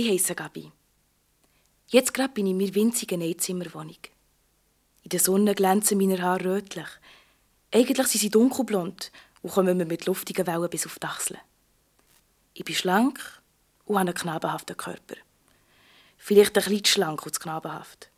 Ich 0.00 0.08
heiße 0.08 0.36
Gabi. 0.36 0.70
Jetzt 1.88 2.14
gerade 2.14 2.32
bin 2.32 2.46
ich 2.46 2.52
in 2.52 2.58
meiner 2.58 2.74
winzigen 2.76 3.20
Einzimmerwohnung. 3.20 3.98
In 5.02 5.08
der 5.08 5.18
Sonne 5.18 5.56
glänzen 5.56 5.98
meine 5.98 6.22
Haare 6.22 6.44
rötlich. 6.44 6.86
Eigentlich 7.74 8.06
sind 8.06 8.20
sie 8.20 8.30
dunkelblond 8.30 9.10
und 9.42 9.50
kommen 9.50 9.76
mir 9.76 9.86
mit 9.86 10.06
luftigen 10.06 10.46
Wellen 10.46 10.70
bis 10.70 10.86
auf 10.86 11.00
die 11.00 11.06
Achseln. 11.08 11.40
Ich 12.54 12.64
bin 12.64 12.76
schlank 12.76 13.18
und 13.86 13.98
habe 13.98 14.10
einen 14.10 14.14
knabenhaften 14.14 14.76
Körper. 14.76 15.16
Vielleicht 16.16 16.56
ein 16.56 16.62
bisschen 16.62 16.84
schlank 16.84 17.26
und 17.26 17.40
knabenhaft. 17.40 18.08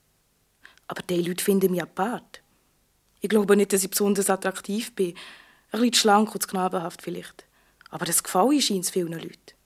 Aber 0.87 1.01
die 1.01 1.23
Leute 1.23 1.43
finden 1.43 1.71
mich 1.71 1.81
apart. 1.81 2.43
Ich 3.23 3.31
glaube 3.31 3.57
nicht, 3.57 3.73
dass 3.73 3.85
ich 3.85 3.91
besonders 3.91 4.29
attraktiv 4.29 4.95
bin. 4.95 5.15
Ein 5.73 5.81
bisschen 5.81 5.95
schlank 5.95 6.35
und 6.35 6.47
knabenhaft 6.47 7.01
vielleicht. 7.01 7.47
Aber 7.89 8.05
das 8.05 8.23
gefällt 8.23 8.63
scheint 8.63 8.85
vielen 8.85 9.13
Leuten. 9.13 9.60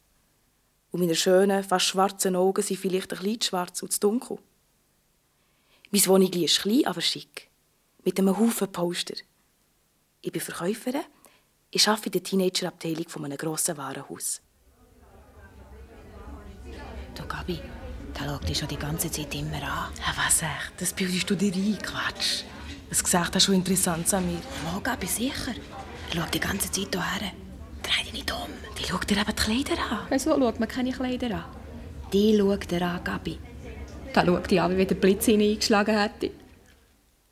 Und 0.94 1.00
meine 1.00 1.16
schönen, 1.16 1.64
fast 1.64 1.86
schwarzen 1.86 2.36
Augen 2.36 2.62
sind 2.62 2.78
vielleicht 2.78 3.12
ein 3.12 3.18
bisschen 3.18 3.42
schwarz 3.42 3.82
und 3.82 3.92
zu 3.92 3.98
dunkel. 3.98 4.38
Mein 5.90 6.06
Wohnung 6.06 6.32
ist 6.34 6.60
klein, 6.60 6.86
aber 6.86 7.00
schick. 7.00 7.50
Mit 8.04 8.16
einem 8.16 8.38
Haufen 8.38 8.70
Poster. 8.70 9.16
Ich 10.20 10.30
bin 10.30 10.40
Verkäuferin. 10.40 11.02
Ich 11.72 11.88
arbeite 11.88 12.06
in 12.06 12.12
der 12.12 12.22
Teenager-Abteilung 12.22 13.08
von 13.08 13.24
einem 13.24 13.36
grossen 13.36 13.76
Warenhaus. 13.76 14.40
Du, 17.16 17.26
Gabi, 17.26 17.60
der 18.16 18.24
schaut 18.24 18.48
dich 18.48 18.58
schon 18.58 18.68
die 18.68 18.76
ganze 18.76 19.10
Zeit 19.10 19.34
immer 19.34 19.56
an. 19.56 19.92
Ja, 19.96 20.14
was 20.16 20.42
echt? 20.42 20.74
Das 20.78 20.92
bildest 20.92 21.28
du 21.28 21.34
dir 21.34 21.52
ein, 21.52 21.76
Quatsch. 21.76 22.44
Was 22.88 23.02
gesagt 23.02 23.34
hast, 23.34 23.42
schon 23.42 23.56
interessant 23.56 24.14
an 24.14 24.32
mir. 24.32 24.40
Wo, 24.72 24.78
Gabi, 24.78 25.08
sicher. 25.08 25.56
Er 26.10 26.14
schaut 26.14 26.32
die 26.32 26.38
ganze 26.38 26.70
Zeit 26.70 26.94
hierher. 26.94 27.32
Dreh 27.84 28.02
dich 28.02 28.12
nicht 28.12 28.32
um. 28.32 28.50
Die 28.78 28.84
schaut 28.84 29.08
dir 29.08 29.18
eben 29.18 29.36
die 29.36 29.42
Kleider 29.42 29.80
an. 29.90 30.06
Wieso 30.10 30.30
schaut 30.30 30.58
man 30.58 30.68
keine 30.68 30.92
Kleider 30.92 31.34
an? 31.36 31.44
Die 32.12 32.36
schaut 32.36 32.70
dir 32.70 32.82
an, 32.82 33.04
Gabi. 33.04 33.38
Da 34.12 34.24
schaut 34.24 34.50
die 34.50 34.58
an, 34.58 34.76
wie 34.76 34.86
der 34.86 34.94
Blitz 34.96 35.28
in 35.28 35.40
ihn 35.40 35.52
eingeschlagen 35.52 35.98
hätte. 35.98 36.30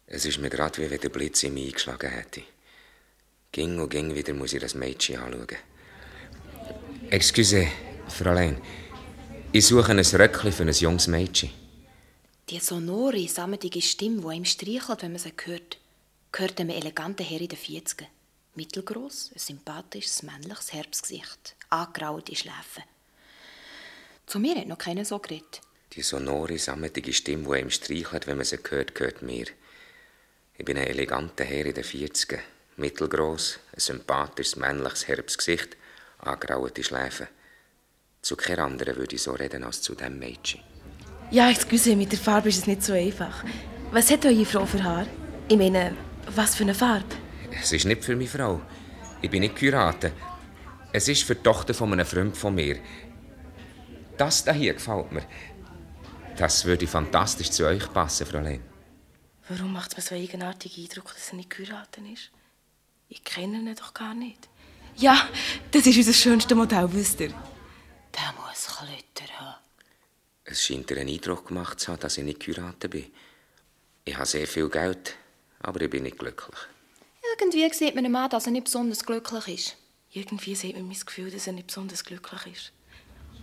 Es 0.07 0.25
ist 0.27 0.39
mir 0.39 0.51
gerade, 0.51 0.79
wie 0.79 0.91
wenn 0.91 1.01
der 1.01 1.09
Blitz 1.09 1.43
in 1.43 1.55
mich 1.55 1.69
eingeschlagen 1.69 2.11
hätte. 2.11 2.43
Ging 3.51 3.79
und 3.81 3.91
ging 3.91 4.15
wieder 4.15 4.35
muss 4.35 4.53
ich 4.53 4.61
das 4.61 4.75
Mädchen 4.75 5.19
anschauen. 5.19 5.47
Excuse, 7.11 7.67
Fräulein. 8.09 8.57
Ich 9.53 9.67
suche 9.67 9.93
ein 9.93 9.99
Röckchen 9.99 10.53
für 10.53 10.63
ein 10.63 10.73
junges 10.73 11.07
Mädchen. 11.07 11.51
Die 12.49 12.59
sonore, 12.59 13.29
sammetige 13.29 13.81
Stimme, 13.81 14.23
die 14.23 14.37
ihm 14.37 14.45
streichelt, 14.45 15.03
wenn 15.03 15.13
man 15.13 15.21
sie 15.21 15.33
hört, 15.45 15.79
gehört 16.33 16.61
einem 16.61 16.71
eleganten 16.71 17.25
Herr 17.25 17.41
in 17.41 17.49
den 17.49 17.59
40 17.59 18.09
Mittelgroß, 18.55 19.31
ein 19.35 19.39
sympathisches, 19.39 20.23
männliches 20.23 20.73
Herbstgesicht, 20.75 21.57
angerauete 21.71 22.37
Schläfen. 22.37 22.85
Zu 24.27 24.39
mir 24.39 24.57
hat 24.57 24.67
noch 24.67 24.79
keiner 24.79 25.05
so 25.07 25.19
geredet. 25.19 25.63
Die 25.95 26.03
sonore, 26.03 26.59
sammetige 26.59 27.13
Stimme, 27.15 27.55
die 27.55 27.61
ihm 27.63 27.71
streichelt, 27.71 28.27
wenn 28.27 28.37
man 28.37 28.45
sie 28.45 28.59
hört, 28.69 28.95
gehört 28.95 29.23
mir. 29.23 29.47
Ich 30.59 30.65
bin 30.65 30.77
ein 30.77 30.87
eleganter 30.87 31.45
Herr 31.45 31.65
in 31.65 31.75
den 31.75 31.85
40 31.85 32.41
Mittelgroß, 32.77 33.59
ein 33.75 33.81
sympathisches, 33.81 34.57
männliches 34.57 35.09
Herbstgesicht, 35.09 35.77
angerauete 36.19 36.85
Schläfen. 36.85 37.29
Zu 38.21 38.37
keiner 38.37 38.65
anderen 38.65 38.97
würde 38.97 39.17
ich 39.17 39.23
so 39.23 39.33
reden 39.33 39.65
als 39.65 39.81
zu 39.81 39.95
dem 39.95 40.19
Mädchen. 40.19 40.61
Ja, 41.31 41.51
excuse, 41.51 41.97
mit 41.97 42.13
der 42.13 42.19
Farbe 42.19 42.51
ist 42.51 42.59
es 42.59 42.67
nicht 42.67 42.83
so 42.83 42.93
einfach. 42.93 43.45
Was 43.91 44.11
hat 44.11 44.27
eure 44.27 44.45
Frau 44.45 44.67
für 44.67 44.85
Haar? 44.85 45.07
Ich 45.49 45.57
meine, 45.57 45.97
was 46.27 46.55
für 46.55 46.65
eine 46.65 46.75
Farbe? 46.75 47.22
Es 47.61 47.73
ist 47.73 47.85
nicht 47.85 48.05
für 48.05 48.17
meine 48.17 48.29
Frau. 48.29 48.61
Ich 49.21 49.31
bin 49.31 49.41
nicht 49.41 49.57
geheiratet. 49.57 50.13
Es 50.93 51.09
ist 51.09 51.25
für 51.25 51.35
die 51.35 51.43
Tochter 51.43 51.75
von 51.75 51.93
einem 51.93 52.07
Freund 52.07 52.37
von 52.37 52.55
mir. 52.55 52.79
Das 54.17 54.45
hier 54.53 54.75
gefällt 54.75 55.13
mir. 55.13 55.27
Das 56.37 56.65
würde 56.65 56.87
fantastisch 56.87 57.51
zu 57.51 57.67
euch 57.67 57.93
passen, 57.93 58.27
Fräulein. 58.27 58.63
Warum 59.49 59.73
macht 59.73 59.93
es 59.93 59.97
mir 59.97 60.03
so 60.03 60.15
einen 60.15 60.25
eigenartigen 60.25 60.85
Eindruck, 60.85 61.15
dass 61.15 61.29
er 61.31 61.37
nicht 61.37 61.51
geheiratet 61.51 62.05
ist? 62.13 62.31
Ich 63.09 63.25
kenne 63.25 63.59
ihn 63.59 63.75
doch 63.75 63.93
gar 63.93 64.15
nicht. 64.15 64.49
Ja, 64.97 65.29
das 65.71 65.87
ist 65.87 65.97
unser 65.97 66.13
schönstes 66.13 66.57
Modell, 66.57 66.89
wisst 66.93 67.21
ihr? 67.21 67.29
Der 67.29 68.35
muss 68.37 68.67
Klötter 68.67 69.33
haben. 69.39 69.57
Es 70.45 70.63
scheint 70.63 70.91
dir 70.91 70.99
einen 70.99 71.09
Eindruck 71.09 71.49
gemacht 71.49 71.81
zu 71.81 71.93
haben, 71.93 72.01
dass 72.01 72.19
ich 72.19 72.25
nicht 72.25 72.41
geheiratet 72.41 72.91
bin. 72.91 73.13
Ich 74.05 74.15
habe 74.17 74.27
sehr 74.27 74.47
viel 74.47 74.69
Geld, 74.69 75.17
aber 75.61 75.81
ich 75.81 75.91
bin 75.91 76.03
nicht 76.03 76.19
glücklich. 76.19 76.59
Irgendwie 77.43 77.75
sieht 77.75 77.95
man 77.95 78.05
einem 78.05 78.15
an, 78.17 78.31
dass 78.31 78.47
er 78.47 78.53
nicht 78.53 78.65
besonders 78.65 79.05
glücklich 79.05 79.49
ist. 79.49 79.77
Irgendwie 80.13 80.55
sieht 80.55 80.77
man 80.77 80.87
mein 80.87 80.97
Gefühl, 81.05 81.31
dass 81.31 81.47
er 81.49 81.55
nicht 81.55 81.67
besonders 81.67 82.05
glücklich 82.05 82.47
ist. 82.53 82.73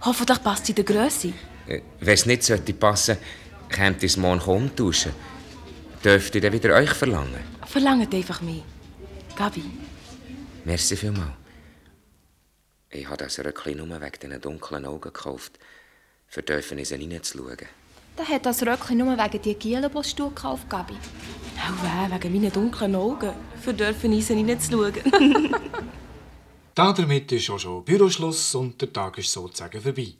Hoffentlich 0.02 0.42
passt 0.42 0.66
sie 0.66 0.72
in 0.72 0.76
der 0.78 0.86
Größe. 0.86 1.34
Äh, 1.68 1.82
Wenn 2.00 2.14
es 2.14 2.26
nicht 2.26 2.44
sollte 2.44 2.74
passen, 2.74 3.18
kämt 3.68 4.02
es 4.04 4.16
morgen 4.16 4.40
umtauschen. 4.42 5.12
Dürft 6.04 6.34
ihr 6.36 6.42
dann 6.42 6.54
wieder 6.54 6.76
euch 6.76 6.92
verlangen? 6.92 7.44
Verlangt 7.66 8.14
einfach 8.14 8.42
mich. 8.42 8.64
Gabi. 9.36 9.64
Merci 10.64 10.96
vielmals. 10.96 11.34
Ich 12.92 13.06
habe 13.06 13.18
das 13.18 13.38
Röckchen 13.40 13.78
nur 13.78 14.02
wegen 14.02 14.20
diesen 14.22 14.42
dunklen 14.42 14.86
Augen 14.86 15.02
gekauft. 15.02 15.60
Für 16.28 16.42
dürfen 16.42 16.84
sie 16.86 16.96
reinzuschauen. 16.96 17.58
Der 18.20 18.28
hat 18.28 18.46
das 18.46 18.62
Röckchen 18.64 18.98
nur 18.98 19.18
wegen 19.18 19.42
die 19.42 19.56
du 19.56 20.30
gekauft 20.30 20.70
Gabi. 20.70 20.96
Auch 21.56 21.84
weh, 21.84 22.14
wegen 22.14 22.34
meinen 22.34 22.52
dunklen 22.52 22.96
Augen. 22.98 23.32
Für 23.62 23.74
dürfen 23.74 24.12
in 24.12 24.22
sie 24.22 24.34
reinzuschauen. 24.34 25.56
Damit 26.76 27.32
ist 27.32 27.50
auch 27.50 27.60
schon 27.60 27.86
Büroschluss 27.86 28.54
und 28.56 28.82
der 28.82 28.92
Tag 28.92 29.18
ist 29.20 29.32
sozusagen 29.32 29.80
vorbei. 29.80 30.16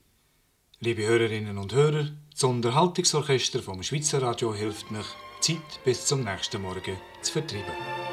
Liebe 0.80 1.06
Hörerinnen 1.06 1.58
und 1.58 1.74
Hörer, 1.74 2.08
das 2.32 2.44
Unterhaltungsorchester 2.46 3.62
vom 3.62 3.84
Schweizer 3.84 4.22
Radio 4.22 4.54
hilft 4.54 4.92
mich, 4.92 5.06
die 5.46 5.56
Zeit 5.56 5.84
bis 5.84 6.06
zum 6.06 6.24
nächsten 6.24 6.62
Morgen 6.62 6.96
zu 7.22 7.34
vertreiben. 7.34 8.09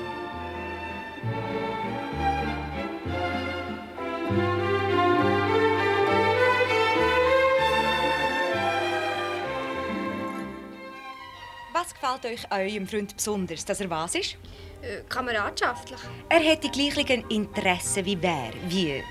Gefällt 12.01 12.25
euch 12.27 12.53
an 12.53 12.61
eurem 12.61 12.87
Freund 12.87 13.17
besonders, 13.17 13.65
dass 13.65 13.81
er 13.81 13.91
was 13.91 14.15
ist? 14.15 14.37
Äh, 14.83 15.03
kameradschaftlich. 15.09 16.01
Er 16.29 16.53
hat 16.53 16.63
die 16.65 16.71
gleichen 16.71 17.29
Interessen 17.31 18.05
wie 18.05 18.21
wer, 18.21 18.51
wie... 18.69 19.03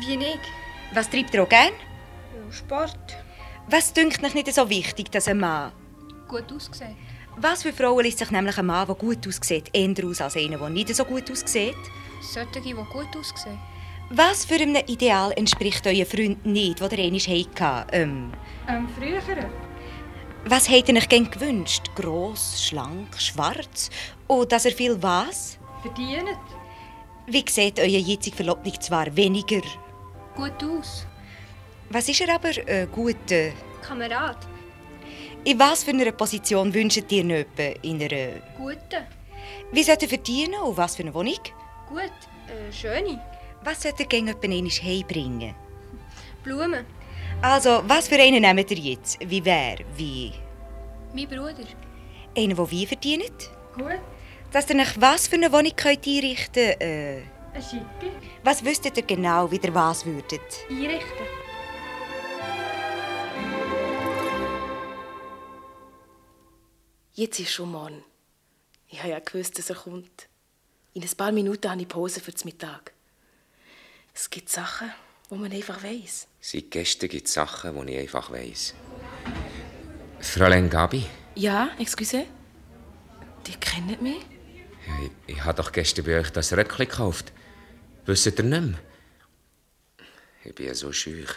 Wie 0.00 0.16
nicht? 0.16 0.40
Was 0.92 1.10
treibt 1.10 1.34
er 1.34 1.42
auch 1.42 1.48
gern? 1.48 1.72
Ja, 2.34 2.52
Sport. 2.52 3.16
Was 3.68 3.92
dünkt 3.92 4.22
euch 4.24 4.34
nicht 4.34 4.52
so 4.52 4.68
wichtig, 4.68 5.10
dass 5.10 5.28
ein 5.28 5.38
Mann... 5.38 5.72
Gut 6.28 6.52
ausgesehen. 6.52 6.96
Was 7.36 7.62
für 7.62 7.72
Frauen 7.72 8.04
lässt 8.04 8.18
sich 8.18 8.30
nämlich 8.30 8.58
ein 8.58 8.66
Mann, 8.66 8.86
der 8.86 8.94
gut 8.94 9.26
aussieht, 9.26 9.70
eher 9.72 10.04
aus 10.04 10.20
als 10.20 10.36
einer, 10.36 10.58
der 10.58 10.68
nicht 10.68 10.94
so 10.94 11.04
gut 11.04 11.30
aussieht? 11.30 11.74
Solche, 12.20 12.60
die 12.60 12.72
gut 12.72 13.16
aussehen. 13.16 13.58
Was 14.10 14.44
für 14.44 14.56
einem 14.56 14.82
Ideal 14.86 15.32
entspricht 15.36 15.86
euer 15.86 16.04
Freund 16.04 16.44
nicht, 16.44 16.80
das 16.80 16.92
er 16.92 16.98
einmal 16.98 17.20
hatte? 17.20 17.86
Ähm, 17.92 18.32
Ähm, 18.68 18.88
früher? 18.96 19.20
Was 20.44 20.68
habt 20.68 20.88
ihr 20.88 20.96
euch 20.96 21.08
gern 21.08 21.30
gewünscht? 21.30 21.90
Gross, 21.94 22.64
schlank, 22.64 23.20
schwarz? 23.20 23.90
Oder 24.28 24.46
dass 24.46 24.64
er 24.64 24.72
viel 24.72 25.00
was? 25.02 25.58
Verdient. 25.82 26.38
Wie 27.26 27.44
sieht 27.48 27.78
euer 27.78 27.86
jetziger 27.86 28.36
Verlobung 28.36 28.80
zwar 28.80 29.14
weniger? 29.14 29.62
Gut 30.34 30.62
aus. 30.64 31.06
Was 31.90 32.08
ist 32.08 32.20
er 32.20 32.34
aber 32.34 32.56
äh, 32.68 32.86
gut? 32.90 33.30
Äh, 33.30 33.52
Kamerad. 33.82 34.38
in 35.44 35.58
was 35.58 35.84
für 35.84 35.90
einer 35.90 36.12
Position 36.12 36.72
wünscht 36.72 37.10
ihr 37.10 37.24
etwa? 37.30 37.62
In 37.82 38.02
einer... 38.02 38.40
Gute. 38.56 39.06
Wie 39.72 39.82
sollte 39.82 40.06
er 40.06 40.08
verdienen 40.08 40.54
und 40.62 40.76
was 40.76 40.96
für 40.96 41.02
eine 41.02 41.14
Wohnung? 41.14 41.38
Gut. 41.88 42.12
Äh, 42.48 42.72
schöne. 42.72 43.20
Was 43.62 43.82
sollte 43.82 44.02
er 44.04 44.08
gern 44.08 44.28
etwa 44.28 44.46
einmal 44.46 44.70
heimbringen? 44.70 45.54
Blumen. 46.42 46.84
Also, 47.42 47.82
was 47.86 48.08
für 48.08 48.16
einen 48.16 48.42
nehmt 48.42 48.70
ihr 48.70 48.78
jetzt? 48.78 49.18
Wie 49.26 49.44
wer? 49.44 49.78
Wie? 49.96 50.32
Mein 51.14 51.26
Bruder. 51.28 51.64
Einen, 52.36 52.56
der 52.56 52.70
wie 52.70 52.86
verdient? 52.86 53.50
Gut. 53.74 53.98
Dass 54.52 54.68
ihr 54.68 54.76
euch 54.76 55.00
was 55.00 55.26
für 55.28 55.36
eine 55.36 55.50
Wohnung 55.52 55.72
könnt 55.74 56.06
einrichten 56.06 56.52
könnt? 56.78 56.82
Äh, 56.82 57.22
Ein 57.54 57.62
Schicke. 57.62 58.12
was 58.44 58.64
wüsstet 58.64 58.96
ihr 58.96 59.04
genau, 59.04 59.50
wie 59.50 59.56
ihr 59.62 59.74
was 59.74 60.04
würdet? 60.04 60.40
Einrichten. 60.68 61.26
Jetzt 67.14 67.40
ist 67.40 67.52
schon 67.52 67.72
morgen. 67.72 68.04
Ich 68.88 68.98
habe 69.00 69.10
ja 69.10 69.18
gewusst, 69.18 69.58
dass 69.58 69.70
er 69.70 69.76
kommt. 69.76 70.28
In 70.94 71.02
ein 71.02 71.16
paar 71.16 71.32
Minuten 71.32 71.70
habe 71.70 71.80
ich 71.80 71.88
Pause 71.88 72.20
für 72.20 72.32
den 72.32 72.40
Mittag. 72.44 72.92
Es 74.14 74.28
gibt 74.30 74.48
Sachen, 74.48 74.92
die 75.30 75.34
man 75.36 75.52
einfach 75.52 75.82
weiß. 75.82 76.26
Seit 76.40 76.70
gestern 76.70 77.08
gibt 77.08 77.26
es 77.28 77.34
Sachen, 77.34 77.86
die 77.86 77.92
ich 77.94 78.00
einfach 78.00 78.30
weiss. 78.30 78.74
Fräulein 80.20 80.68
Gabi, 80.68 81.06
Ja, 81.34 81.70
excuse? 81.78 82.26
Die 83.46 83.54
kennen 83.56 84.02
mich? 84.02 84.20
ja, 84.86 84.94
ich, 85.26 85.34
ich 85.34 85.44
habe 85.44 85.56
doch 85.62 85.72
gestern 85.72 86.04
bei 86.04 86.18
euch 86.20 86.30
das 86.30 86.52
Röckchen 86.52 86.86
gekauft. 86.88 87.32
Wisst 88.06 88.26
ihr 88.26 88.42
nicht 88.42 88.60
mehr? 88.62 88.78
Ich 90.44 90.54
bin 90.54 90.66
ja 90.66 90.74
so 90.74 90.92
schüch. 90.92 91.30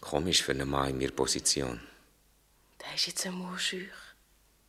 Komisch 0.00 0.42
für 0.42 0.52
einen 0.52 0.68
Mann 0.68 0.90
in 0.90 0.98
meiner 0.98 1.12
Position. 1.12 1.80
Der 2.80 2.94
ist 2.94 3.06
jetzt 3.06 3.24
einmal 3.26 3.58
schüch. 3.58 3.92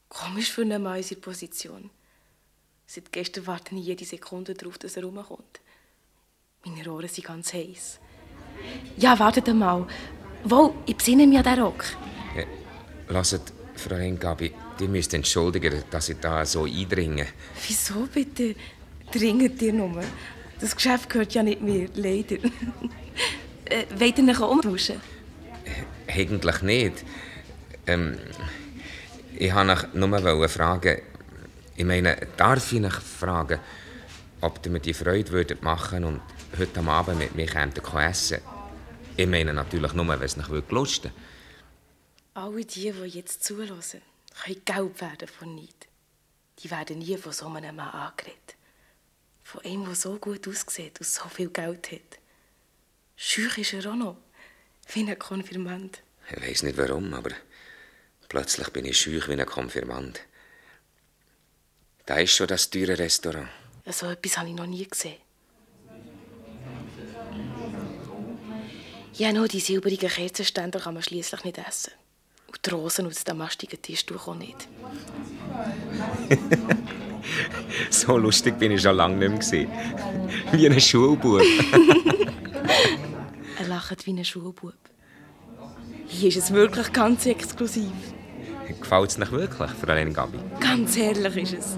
Komisch 0.09 0.51
für 0.51 0.61
einen 0.61 0.81
Mann 0.83 0.97
in 0.97 1.03
seiner 1.03 1.21
Position. 1.21 1.89
Seit 2.85 3.11
gestern 3.11 3.47
warte 3.47 3.75
ich 3.75 3.83
jede 3.85 4.05
Sekunde 4.05 4.53
darauf, 4.53 4.77
dass 4.77 4.95
er 4.97 5.03
rumkommt. 5.03 5.59
Meine 6.65 6.91
Ohren 6.91 7.07
sind 7.09 7.25
ganz 7.25 7.53
heiß. 7.53 7.99
Ja, 8.97 9.17
wartet 9.19 9.49
einmal. 9.49 9.85
Wo, 10.43 10.75
ich 10.85 10.95
besinne 10.95 11.25
mich 11.27 11.37
an 11.37 11.43
den 11.43 11.59
Rock. 11.59 11.85
Ja, 12.35 12.43
lasst, 13.09 13.53
Fräulein 13.75 14.19
Gabi, 14.19 14.53
ihr 14.79 14.87
müsst 14.87 15.13
entschuldigen, 15.13 15.83
dass 15.89 16.09
ich 16.09 16.17
da 16.19 16.45
so 16.45 16.65
eindringe. 16.65 17.27
Wieso 17.67 18.07
bitte? 18.13 18.55
Dringend 19.11 19.59
dir 19.59 19.73
nur. 19.73 20.03
Das 20.59 20.75
Geschäft 20.75 21.09
gehört 21.09 21.33
ja 21.33 21.43
nicht 21.43 21.61
mir, 21.61 21.89
leider. 21.95 22.35
äh, 23.65 23.85
wollt 23.97 24.17
ihr 24.17 24.41
umtauschen? 24.41 25.01
Eigentlich 26.07 26.61
nicht. 26.61 27.05
Ähm, 27.87 28.17
ich 29.37 29.53
wollte 29.53 29.89
nur 29.93 30.49
fragen, 30.49 30.97
ich 31.75 31.85
meine, 31.85 32.15
darf 32.37 32.71
ich 32.71 32.93
fragen, 32.93 33.59
ob 34.41 34.59
ihr 34.65 34.71
mir 34.71 34.79
die 34.79 34.93
Freude 34.93 35.31
würdet 35.31 35.63
machen 35.63 36.03
und 36.03 36.21
heute 36.57 36.79
am 36.79 36.89
Abend 36.89 37.19
mit 37.19 37.35
mir 37.35 37.47
kämt 37.47 37.77
essen 37.77 38.41
Ich 39.17 39.27
meine 39.27 39.53
natürlich 39.53 39.93
nur, 39.93 40.07
wenn 40.07 40.21
es 40.21 40.37
euch 40.37 40.69
lusten. 40.69 41.11
Alle 42.33 42.65
die, 42.65 42.91
die 42.91 43.07
jetzt 43.07 43.43
zulassen, 43.43 44.01
können 44.43 44.65
gelb 44.65 45.01
werden 45.01 45.27
von 45.27 45.55
Neid. 45.55 45.87
Die 46.59 46.69
werden 46.69 46.99
nie 46.99 47.17
von 47.17 47.31
so 47.31 47.47
einem 47.47 47.75
Mann 47.75 47.89
angeredet. 47.89 48.55
Von 49.43 49.63
einem, 49.65 49.85
der 49.85 49.95
so 49.95 50.17
gut 50.17 50.47
aussieht 50.47 50.99
und 50.99 51.07
so 51.07 51.27
viel 51.29 51.49
Geld 51.49 51.91
hat. 51.91 52.19
Schüch 53.15 53.57
ist 53.57 53.73
er 53.73 53.91
auch 53.91 53.95
noch. 53.95 54.17
Wie 54.91 55.07
ein 55.07 55.17
Konfirmand. 55.17 56.01
Ich 56.29 56.41
weiß 56.41 56.63
nicht 56.63 56.77
warum, 56.77 57.13
aber 57.13 57.31
plötzlich 58.29 58.69
bin 58.69 58.85
ich 58.85 58.99
schüch 58.99 59.27
wie 59.27 59.33
ein 59.33 59.45
Konfirmand. 59.45 60.21
Da 62.05 62.17
ist 62.17 62.35
schon 62.35 62.47
das 62.47 62.69
teure 62.69 62.97
Restaurant. 62.97 63.47
So 63.85 64.07
etwas 64.07 64.37
habe 64.37 64.49
ich 64.49 64.55
noch 64.55 64.65
nie 64.65 64.87
gesehen. 64.87 65.22
Ja, 69.15 69.31
nur 69.31 69.47
die 69.47 69.59
silbrigen 69.59 70.09
Kerzenständer 70.09 70.79
kann 70.79 70.95
man 70.95 71.03
schließlich 71.03 71.43
nicht 71.43 71.59
essen. 71.59 71.93
Und 72.47 72.65
die 72.65 72.71
Rosen 72.71 73.05
aus 73.05 73.23
dem 73.23 73.37
mastigen 73.37 73.79
Tischtuch 73.81 74.27
auch 74.27 74.35
nicht. 74.35 74.67
so 77.91 78.17
lustig 78.17 78.57
bin 78.57 78.71
ich 78.71 78.81
schon 78.81 78.95
lange 78.95 79.29
nicht 79.29 79.51
mehr. 79.51 79.67
Wie 80.51 80.67
ein 80.67 80.79
Schulbub. 80.79 81.41
er 83.59 83.67
lacht 83.67 84.05
wie 84.07 84.13
ein 84.13 84.25
Schulbub. 84.25 84.73
Hier 86.07 86.29
ist 86.29 86.37
es 86.37 86.51
wirklich 86.51 86.91
ganz 86.91 87.25
exklusiv. 87.27 87.91
Gefällt 88.79 89.11
es 89.11 89.17
nicht 89.17 89.31
wirklich, 89.31 89.71
Fräulein 89.71 90.13
Gabi? 90.13 90.39
Ganz 90.59 90.97
herrlich 90.97 91.53
ist 91.53 91.53
es. 91.53 91.77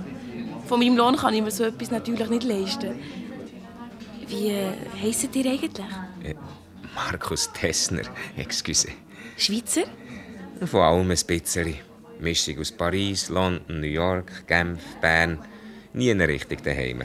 Von 0.68 0.80
meinem 0.80 0.98
Lohn 0.98 1.16
kann 1.18 1.34
ich 1.34 1.42
mir 1.42 1.52
so 1.52 1.64
etwas 1.66 1.92
natürlich 1.92 2.30
nicht 2.30 2.44
leisten. 2.44 3.00
Wie 4.28 4.50
äh, 4.50 4.72
heisst 5.02 5.36
ihr 5.36 5.46
eigentlich? 5.46 5.86
Äh, 6.24 6.36
Markus 6.96 7.52
Tessner, 7.52 8.04
excuse. 8.38 8.88
Schweizer? 9.38 9.84
Von 10.66 10.82
allem 10.82 11.12
ein 11.12 11.20
bisschen. 11.28 11.76
Mischung 12.20 12.60
aus 12.60 12.72
Paris, 12.72 13.30
London, 13.30 13.82
New 13.82 13.88
York, 13.88 14.48
Genf, 14.48 14.82
Bern. 15.02 15.46
Nie 15.94 16.10
in 16.10 16.22
richtig 16.22 16.64
daheim. 16.64 17.04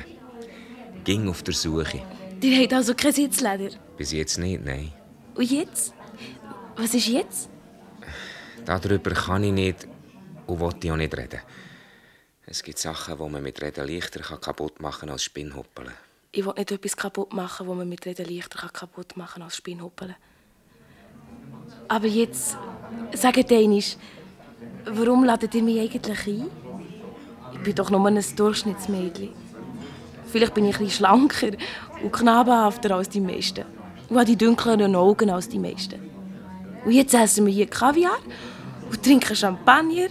Ging 1.04 1.28
auf 1.28 1.42
der 1.42 1.54
Suche. 1.54 2.00
Ihr 2.40 2.62
habt 2.62 2.72
also 2.72 2.94
kein 2.94 3.12
Sitzleder? 3.12 3.70
Bis 3.96 4.12
jetzt 4.12 4.38
nicht, 4.38 4.64
nein. 4.64 4.92
Und 5.34 5.50
jetzt? 5.50 5.92
Was 6.76 6.94
ist 6.94 7.08
jetzt? 7.08 7.50
Darüber 8.64 9.10
kann 9.10 9.44
ich 9.44 9.52
nicht 9.52 9.88
und 10.46 10.60
will 10.60 10.74
ich 10.82 10.90
auch 10.92 10.96
nicht 10.96 11.16
reden. 11.16 11.40
Es 12.46 12.62
gibt 12.62 12.78
Sachen, 12.78 13.16
die 13.16 13.28
man 13.28 13.42
mit 13.42 13.60
Reden 13.60 13.86
leichter 13.86 14.20
kaputt 14.38 14.80
machen 14.80 15.00
kann 15.00 15.10
als 15.10 15.24
Spinnhoppeln. 15.24 15.92
Ich 16.32 16.46
will 16.46 16.52
nicht 16.56 16.70
etwas 16.70 16.96
kaputt 16.96 17.32
machen, 17.32 17.66
das 17.66 17.76
man 17.76 17.88
mit 17.88 18.06
Reden 18.06 18.26
leichter 18.32 18.68
kaputt 18.68 19.16
machen 19.16 19.34
kann 19.34 19.42
als 19.42 19.56
Spinnhoppeln. 19.56 20.14
Aber 21.88 22.06
jetzt, 22.06 22.56
sagt 23.12 23.50
einmal, 23.50 23.82
warum 24.84 25.24
ladet 25.24 25.54
ihr 25.56 25.62
mich 25.62 25.80
eigentlich 25.80 26.26
ein? 26.28 26.46
Ich 27.52 27.60
bin 27.60 27.74
doch 27.74 27.90
nur 27.90 28.06
ein 28.06 28.22
Durchschnittsmädchen. 28.36 29.30
Vielleicht 30.26 30.54
bin 30.54 30.66
ich 30.66 30.78
bisschen 30.78 30.90
schlanker 30.90 31.50
und 32.00 32.12
knabenhafter 32.12 32.94
als 32.94 33.08
die 33.08 33.20
meisten. 33.20 33.64
Und 34.08 34.16
habe 34.16 34.26
die 34.26 34.36
dunkleren 34.36 34.94
Augen 34.94 35.30
als 35.30 35.48
die 35.48 35.58
meisten. 35.58 35.98
Und 36.84 36.92
jetzt 36.92 37.12
essen 37.12 37.44
wir 37.44 37.52
hier 37.52 37.66
Kaviar 37.66 38.18
und 38.88 39.02
trinken 39.02 39.34
Champagner. 39.34 40.08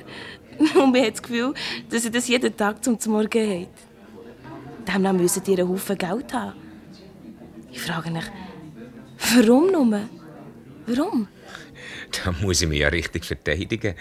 Und 0.76 0.92
man 0.92 1.02
hat 1.02 1.14
das 1.14 1.24
Gefühl, 1.24 1.54
dass 1.90 2.04
ihr 2.04 2.12
das 2.12 2.28
jeden 2.28 2.56
Tag 2.58 2.84
zum 2.84 2.98
Morgen 3.06 3.62
habt. 3.62 3.89
Demnach 4.92 5.14
müssen 5.14 5.44
ihr 5.46 5.60
einen 5.60 5.70
Haufen 5.70 5.98
Geld 5.98 6.34
haben. 6.34 6.54
Ich 7.72 7.82
frage 7.82 8.12
mich, 8.12 8.26
warum 9.36 9.72
nur? 9.72 10.02
Warum? 10.88 11.28
Da 12.12 12.32
muss 12.42 12.62
ich 12.62 12.68
mich 12.68 12.80
ja 12.80 12.88
richtig 12.88 13.26
verteidigen. 13.26 13.94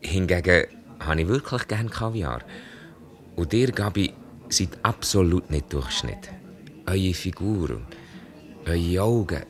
Hingegen 0.00 0.64
habe 0.98 1.20
ich 1.20 1.28
wirklich 1.28 1.68
gerne 1.68 1.88
Kaviar. 1.88 2.40
Und 3.36 3.52
ihr, 3.54 3.70
Gabi, 3.70 4.12
seid 4.48 4.78
absolut 4.82 5.50
nicht 5.50 5.72
Durchschnitt. 5.72 6.28
Eure 6.86 7.14
Figur 7.14 7.80
eure 8.66 9.02
Augen, 9.02 9.42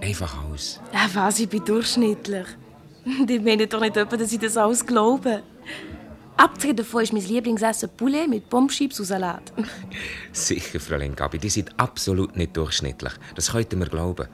einfach 0.00 0.44
alles. 0.44 0.80
Ja, 0.92 1.08
was, 1.14 1.38
ich 1.38 1.48
bin 1.48 1.64
durchschnittlich. 1.64 2.46
Die 3.28 3.38
meinen 3.38 3.68
doch 3.68 3.80
nicht 3.80 3.96
etwa, 3.96 4.16
dass 4.16 4.32
ich 4.32 4.38
das 4.38 4.56
alles 4.56 4.84
glaube. 4.84 5.42
Abgesehen 6.40 6.74
davon 6.74 7.02
ist 7.02 7.12
mein 7.12 7.22
Lieblingsessen 7.22 7.90
Poulet 7.98 8.26
mit 8.26 8.48
Bombschips 8.48 8.98
und 8.98 9.04
Salat. 9.04 9.52
Sicher, 10.32 10.80
Fräulein 10.80 11.14
Gabi, 11.14 11.38
die 11.38 11.50
sind 11.50 11.78
absolut 11.78 12.34
nicht 12.34 12.56
durchschnittlich. 12.56 13.12
Das 13.34 13.52
könnt 13.52 13.70
ihr 13.74 13.78
mir 13.78 13.90
glauben. 13.90 14.26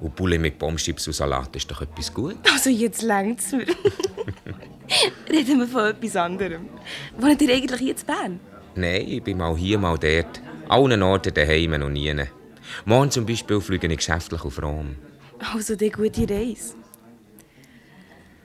Und 0.00 0.16
Poulet 0.16 0.40
mit 0.40 0.58
Bombschips 0.58 1.06
und 1.08 1.12
Salat 1.12 1.54
ist 1.54 1.70
doch 1.70 1.82
etwas 1.82 2.14
gut. 2.14 2.38
Also 2.50 2.70
jetzt 2.70 3.02
längt 3.02 3.40
es 3.40 3.52
mir. 3.52 3.66
Reden 5.30 5.58
wir 5.58 5.66
von 5.66 5.84
etwas 5.88 6.16
anderem. 6.16 6.70
Wohnt 7.18 7.42
ihr 7.42 7.54
eigentlich 7.54 7.80
hier 7.80 7.94
in 7.94 8.06
Bern? 8.06 8.40
Nein, 8.74 9.06
ich 9.06 9.22
bin 9.22 9.36
mal 9.36 9.54
hier, 9.58 9.78
mal 9.78 9.98
dort. 9.98 10.40
Allen 10.70 11.02
Orten 11.02 11.34
daheim 11.34 11.82
und 11.82 11.92
nie. 11.92 12.14
Morgen 12.86 13.10
zum 13.10 13.26
Beispiel 13.26 13.60
fliege 13.60 13.86
ich 13.88 13.98
geschäftlich 13.98 14.42
auf 14.42 14.62
Rom. 14.62 14.96
Also 15.52 15.74
eine 15.74 15.90
gute 15.90 16.26
Reise. 16.30 16.76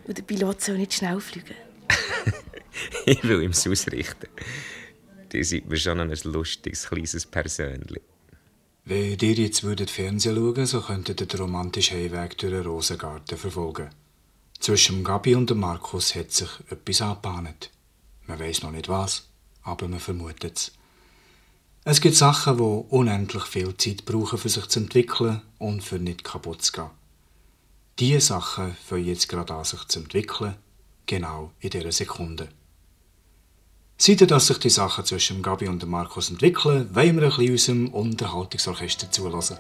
Und 0.06 0.18
der 0.18 0.24
Pilot 0.24 0.60
soll 0.60 0.78
nicht 0.78 0.94
schnell 0.94 1.22
fliegen. 1.22 1.56
ich 3.06 3.24
will 3.24 3.44
ihm 3.44 3.52
ausrichten. 3.52 4.28
Die 5.32 5.44
sieht 5.44 5.70
mir 5.70 5.78
schon 5.78 6.00
ein 6.00 6.18
lustiges, 6.24 6.88
kleines 6.88 7.26
Persönchen. 7.26 8.00
Wenn 8.84 9.18
ihr 9.18 9.34
jetzt 9.34 9.64
würdet 9.64 9.92
Fernsehen 9.92 10.36
schauen 10.36 10.66
so 10.66 10.82
könntet 10.82 11.22
ihr 11.22 11.28
den 11.28 11.40
romantischen 11.40 11.98
Heimweg 11.98 12.38
durch 12.38 12.52
den 12.52 12.64
Rosengarten 12.64 13.38
verfolgen. 13.38 13.90
Zwischen 14.60 15.04
Gabi 15.04 15.36
und 15.36 15.56
Markus 15.56 16.16
hat 16.16 16.32
sich 16.32 16.50
etwas 16.70 17.02
angebahnt. 17.02 17.70
Man 18.28 18.40
weiß 18.40 18.64
noch 18.64 18.72
nicht 18.72 18.90
was, 18.90 19.28
aber 19.64 19.88
man 19.88 20.00
vermutet 20.00 20.58
es. 20.58 20.72
Es 21.84 22.00
gibt 22.00 22.16
Sachen, 22.16 22.58
die 22.58 22.64
unendlich 22.64 23.44
viel 23.46 23.76
Zeit 23.76 24.06
brauchen, 24.06 24.38
für 24.38 24.50
sich 24.50 24.68
zu 24.68 24.80
entwickeln 24.82 25.42
und 25.58 25.84
für 25.84 25.98
nicht 25.98 26.24
kaputt 26.24 26.62
zu 26.62 26.74
gehen. 26.74 26.90
Diese 27.98 28.22
Sachen 28.22 28.76
fangen 28.76 29.06
jetzt 29.06 29.30
gerade 29.30 29.54
an, 29.54 29.64
sich 29.64 29.84
zu 29.88 30.00
entwickeln, 30.00 30.56
genau 31.06 31.52
in 31.60 31.72
dieser 31.72 31.92
Sekunde. 31.92 32.50
Seit 34.04 34.32
dass 34.32 34.48
sich 34.48 34.58
die 34.58 34.72
Sachen 34.72 35.06
zwischen 35.06 35.44
Gabi 35.44 35.68
und 35.68 35.86
Markus 35.86 36.32
entwickeln, 36.32 36.90
wollen 36.92 37.22
wir 37.22 37.28
ein 37.28 37.38
bisschen 37.38 37.88
unserem 37.88 37.90
Unterhaltungsorchester 37.90 39.12
zulassen. 39.12 39.60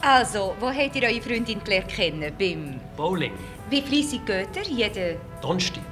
Also, 0.00 0.54
wo 0.60 0.68
habt 0.68 0.94
ihr 0.94 1.02
eure 1.02 1.20
Freundin 1.20 1.64
gelernt 1.64 1.88
kennen? 1.88 2.32
Beim 2.38 2.78
Bowling. 2.96 3.32
Wie 3.68 3.82
fleissig 3.82 4.24
geht 4.24 4.54
ihr? 4.54 4.62
Jeden... 4.62 5.16
Donnerstag. 5.42 5.82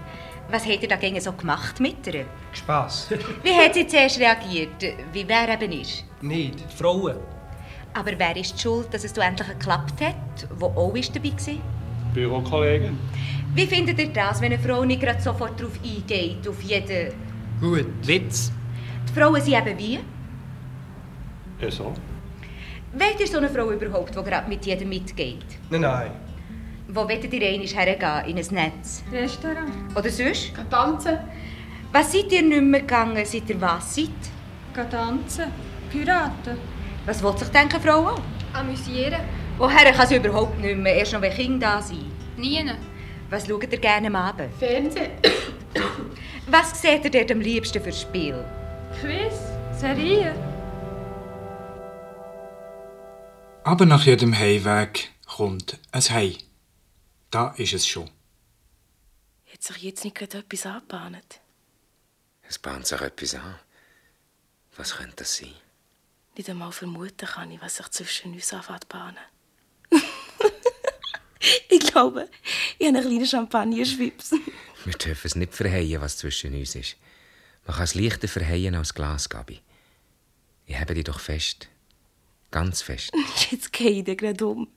Was 0.50 0.66
habt 0.66 0.82
ihr 0.82 0.88
dagegen 0.88 1.20
so 1.20 1.32
gemacht 1.32 1.80
mit 1.80 2.06
ihr? 2.06 2.26
Spass. 2.52 3.08
Wie 3.42 3.54
hat 3.54 3.74
sie 3.74 3.86
zuerst 3.86 4.20
reagiert? 4.20 4.82
Wie 5.12 5.26
wer 5.26 5.48
eben 5.48 5.72
ist? 5.72 6.04
Nicht. 6.20 6.60
Die 6.60 6.76
Frauen. 6.76 7.16
Aber 7.94 8.12
wer 8.18 8.36
ist 8.36 8.54
die 8.54 8.60
schuld, 8.60 8.92
dass 8.92 9.04
es 9.04 9.12
du 9.12 9.20
endlich 9.20 9.48
geklappt 9.48 10.00
hat? 10.00 10.48
Wo 10.58 10.66
auch 10.66 10.94
ist 10.94 11.14
dabei 11.14 11.30
war? 11.30 11.54
Bürokollegen. 12.12 12.98
Wie 13.54 13.66
findet 13.66 13.98
ihr 13.98 14.08
das, 14.08 14.40
wenn 14.40 14.52
eine 14.52 14.62
Frau 14.62 14.84
nicht 14.84 15.00
gerade 15.00 15.20
sofort 15.20 15.58
darauf 15.58 15.78
eingeht, 15.82 16.46
auf 16.48 16.60
jeden... 16.62 17.12
Gut. 17.60 17.86
Witz. 18.02 18.52
Die 19.08 19.12
Frauen 19.12 19.40
sind 19.40 19.54
eben 19.54 19.78
wie? 19.78 20.00
Ja, 21.60 21.70
so. 21.70 21.94
Wollt 22.92 23.20
ihr 23.20 23.26
so 23.26 23.38
eine 23.38 23.48
Frau 23.48 23.70
überhaupt, 23.70 24.16
die 24.16 24.22
gerade 24.22 24.48
mit 24.48 24.66
jedem 24.66 24.88
mitgeht? 24.88 25.44
Nein, 25.70 25.80
nein. 25.82 26.10
Wo 26.94 27.08
wollt 27.08 27.32
ihr 27.32 27.48
einmal 27.48 27.66
hergehen? 27.66 28.28
In 28.28 28.38
ein 28.38 28.54
Netz? 28.54 29.02
Restaurant. 29.10 29.68
Oder 29.96 30.10
sonst? 30.10 30.54
Gehen 30.54 30.70
tanzen. 30.70 31.18
Was 31.90 32.12
seid 32.12 32.30
ihr 32.30 32.42
nicht 32.42 32.62
mehr 32.62 32.82
gegangen, 32.82 33.24
seit 33.26 33.50
ihr 33.50 33.60
was 33.60 33.96
seid? 33.96 34.10
Gehen 34.72 34.90
tanzen. 34.90 35.46
Piraten. 35.90 36.56
Was 37.04 37.20
will 37.20 37.36
sich 37.36 37.48
denken, 37.48 37.80
Frau 37.80 38.10
auch? 38.10 38.20
Amüsieren. 38.52 39.20
Woher 39.58 39.92
kann 39.92 40.06
sie 40.06 40.16
überhaupt 40.16 40.60
nicht 40.60 40.78
mehr, 40.78 40.94
erst 40.94 41.14
noch 41.14 41.20
wenn 41.20 41.32
Kinder 41.32 41.66
da 41.66 41.82
sind? 41.82 42.12
Nie. 42.38 42.64
Was 43.28 43.48
schaut 43.48 43.72
ihr 43.72 43.78
gerne 43.80 44.06
am 44.06 44.14
Abend? 44.14 44.54
Fernsehen. 44.56 45.10
Was 46.46 46.80
seht 46.80 47.04
ihr 47.04 47.10
dort 47.10 47.32
am 47.32 47.40
liebsten 47.40 47.82
für 47.82 47.92
Spiel? 47.92 48.44
Quiz. 49.00 49.34
Serien. 49.80 50.34
Aber 53.64 53.84
nach 53.84 54.04
jedem 54.04 54.38
Heimweg 54.38 55.10
kommt 55.26 55.80
ein 55.90 56.02
Hei. 56.02 56.34
Da 57.34 57.48
ist 57.56 57.72
es 57.72 57.84
schon. 57.84 58.08
Hat 59.52 59.60
sich 59.60 59.78
jetzt 59.78 60.04
nicht 60.04 60.14
gerade 60.14 60.38
etwas 60.38 60.66
angebahnt? 60.66 61.40
Es 62.42 62.60
bahnt 62.60 62.86
sich 62.86 63.00
etwas 63.00 63.34
an. 63.34 63.58
Was 64.76 64.94
könnte 64.94 65.16
das 65.16 65.38
sein? 65.38 65.52
Nicht 66.36 66.48
einmal 66.48 66.70
vermuten 66.70 67.26
kann 67.26 67.50
ich, 67.50 67.60
was 67.60 67.78
sich 67.78 67.88
zwischen 67.88 68.34
uns 68.34 68.52
anfängt 68.52 68.82
zu 68.82 68.88
bahnen. 68.88 69.18
ich 71.70 71.80
glaube, 71.80 72.30
ich 72.78 72.86
habe 72.86 72.98
einen 72.98 73.08
kleinen 73.08 73.26
Champagner-Schwips. 73.26 74.34
Wir 74.84 74.92
dürfen 74.92 75.26
es 75.26 75.34
nicht 75.34 75.54
verheyen, 75.54 76.00
was 76.00 76.18
zwischen 76.18 76.54
uns 76.54 76.76
ist. 76.76 76.94
Man 77.66 77.74
kann 77.74 77.84
es 77.84 77.96
leichter 77.96 78.28
verheyen 78.28 78.76
als 78.76 78.94
Glas, 78.94 79.28
Gabi. 79.28 79.60
Ich 80.66 80.78
habe 80.78 80.94
dich 80.94 81.02
doch 81.02 81.18
fest. 81.18 81.66
Ganz 82.52 82.82
fest. 82.82 83.10
Jetzt 83.50 83.72
gehe 83.72 83.90
ich 83.90 84.04
dir 84.04 84.14
gerade 84.14 84.46
um. 84.46 84.68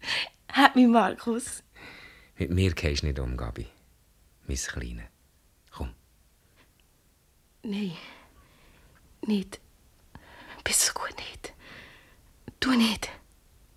Hat 0.51 0.75
mich 0.75 0.87
Markus. 0.87 1.61
Mit 2.37 2.51
mir 2.51 2.73
gehst 2.73 3.01
du 3.01 3.07
nicht 3.07 3.19
um, 3.19 3.35
Gabi. 3.35 3.67
Mein 4.47 4.57
Kleine. 4.57 5.07
Komm. 5.71 5.93
Nein. 7.63 7.97
Nicht. 9.25 9.59
Bist 10.63 10.81
so 10.85 10.93
gut 10.93 11.15
nicht. 11.17 11.53
Du 12.59 12.71
nicht. 12.71 13.09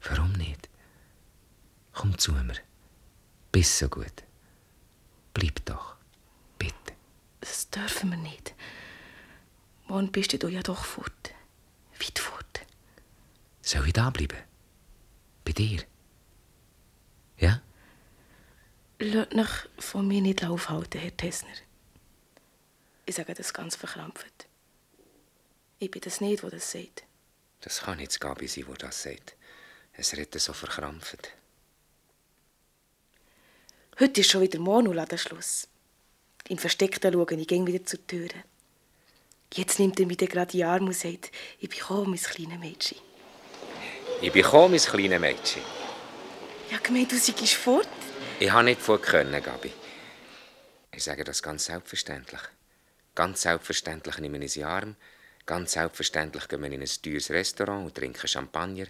Warum 0.02 0.32
nicht? 0.32 0.68
Komm 1.92 2.16
zu 2.18 2.32
mir. 2.32 2.54
Bist 3.52 3.78
so 3.78 3.88
gut. 3.88 4.24
Bleib 5.34 5.64
doch. 5.64 5.96
Bitte. 6.58 6.94
Das 7.40 7.70
dürfen 7.70 8.10
wir 8.10 8.18
nicht. 8.18 8.54
Morgen 9.88 10.12
bist 10.12 10.32
du 10.42 10.48
ja 10.48 10.62
doch 10.62 10.84
fort. 10.84 11.34
Weit 11.98 12.18
fort. 12.18 12.60
Soll 13.62 13.86
ich 13.86 13.92
da 13.92 14.10
bleiben? 14.10 14.38
Bei 15.44 15.52
dir? 15.52 15.82
Ja? 17.38 17.62
Lasst 19.02 19.34
euch 19.34 19.48
von 19.78 20.06
mir 20.06 20.20
nicht 20.20 20.44
aufhalten, 20.44 21.00
Herr 21.00 21.16
Tessner. 21.16 21.48
Ich 23.06 23.14
sage 23.14 23.32
das 23.32 23.54
ganz 23.54 23.74
verkrampft. 23.74 24.46
Ich 25.78 25.90
bin 25.90 26.02
das 26.02 26.20
nicht, 26.20 26.42
der 26.42 26.50
das 26.50 26.70
sagt. 26.70 27.04
Das 27.62 27.80
kann 27.80 27.96
nicht 27.96 28.20
Gabi 28.20 28.46
sein, 28.46 28.66
wo 28.68 28.74
das 28.74 29.02
sagt. 29.02 29.36
Es 29.94 30.12
redet 30.12 30.38
so 30.38 30.52
verkrampft. 30.52 31.30
Heute 33.98 34.20
ist 34.20 34.30
schon 34.30 34.42
wieder 34.42 34.58
Monoladenschluss. 34.58 35.66
Im 36.50 36.58
Versteckten 36.58 37.10
schaue 37.10 37.34
ich 37.34 37.48
gehen 37.48 37.66
wieder 37.66 37.86
zur 37.86 38.06
Tür. 38.06 38.28
Jetzt 39.54 39.78
nimmt 39.78 39.98
er 39.98 40.04
mich 40.04 40.18
gerade 40.18 40.52
die 40.52 40.62
Arme 40.62 40.88
und 40.88 40.94
sagt, 40.94 41.32
ich 41.58 41.70
bin 41.70 41.78
gekommen, 41.78 42.10
mein 42.10 42.20
kleines 42.20 42.58
Mädchen. 42.58 42.98
Ich 44.20 44.30
bin 44.30 44.42
gekommen, 44.42 44.72
mein 44.72 44.80
kleines 44.80 45.20
Mädchen. 45.20 45.62
Ja, 46.70 46.76
gemeint, 46.82 47.10
du 47.10 47.16
seist 47.16 47.54
fort. 47.54 47.88
Ich 48.42 48.50
habe 48.50 48.64
nicht 48.64 48.80
vor 48.80 48.98
können, 49.02 49.42
Gabi. 49.42 49.70
Ich 50.96 51.04
sage 51.04 51.24
das 51.24 51.42
ganz 51.42 51.66
selbstverständlich. 51.66 52.40
Ganz 53.14 53.42
selbstverständlich 53.42 54.16
nehme 54.16 54.42
ich 54.42 54.52
sie 54.52 54.64
Arm. 54.64 54.96
Ganz 55.44 55.72
selbstverständlich 55.72 56.48
gehen 56.48 56.62
wir 56.62 56.72
in 56.72 56.80
ein 56.80 56.88
teures 57.02 57.28
Restaurant 57.28 57.84
und 57.84 57.94
trinken 57.94 58.26
Champagner. 58.26 58.86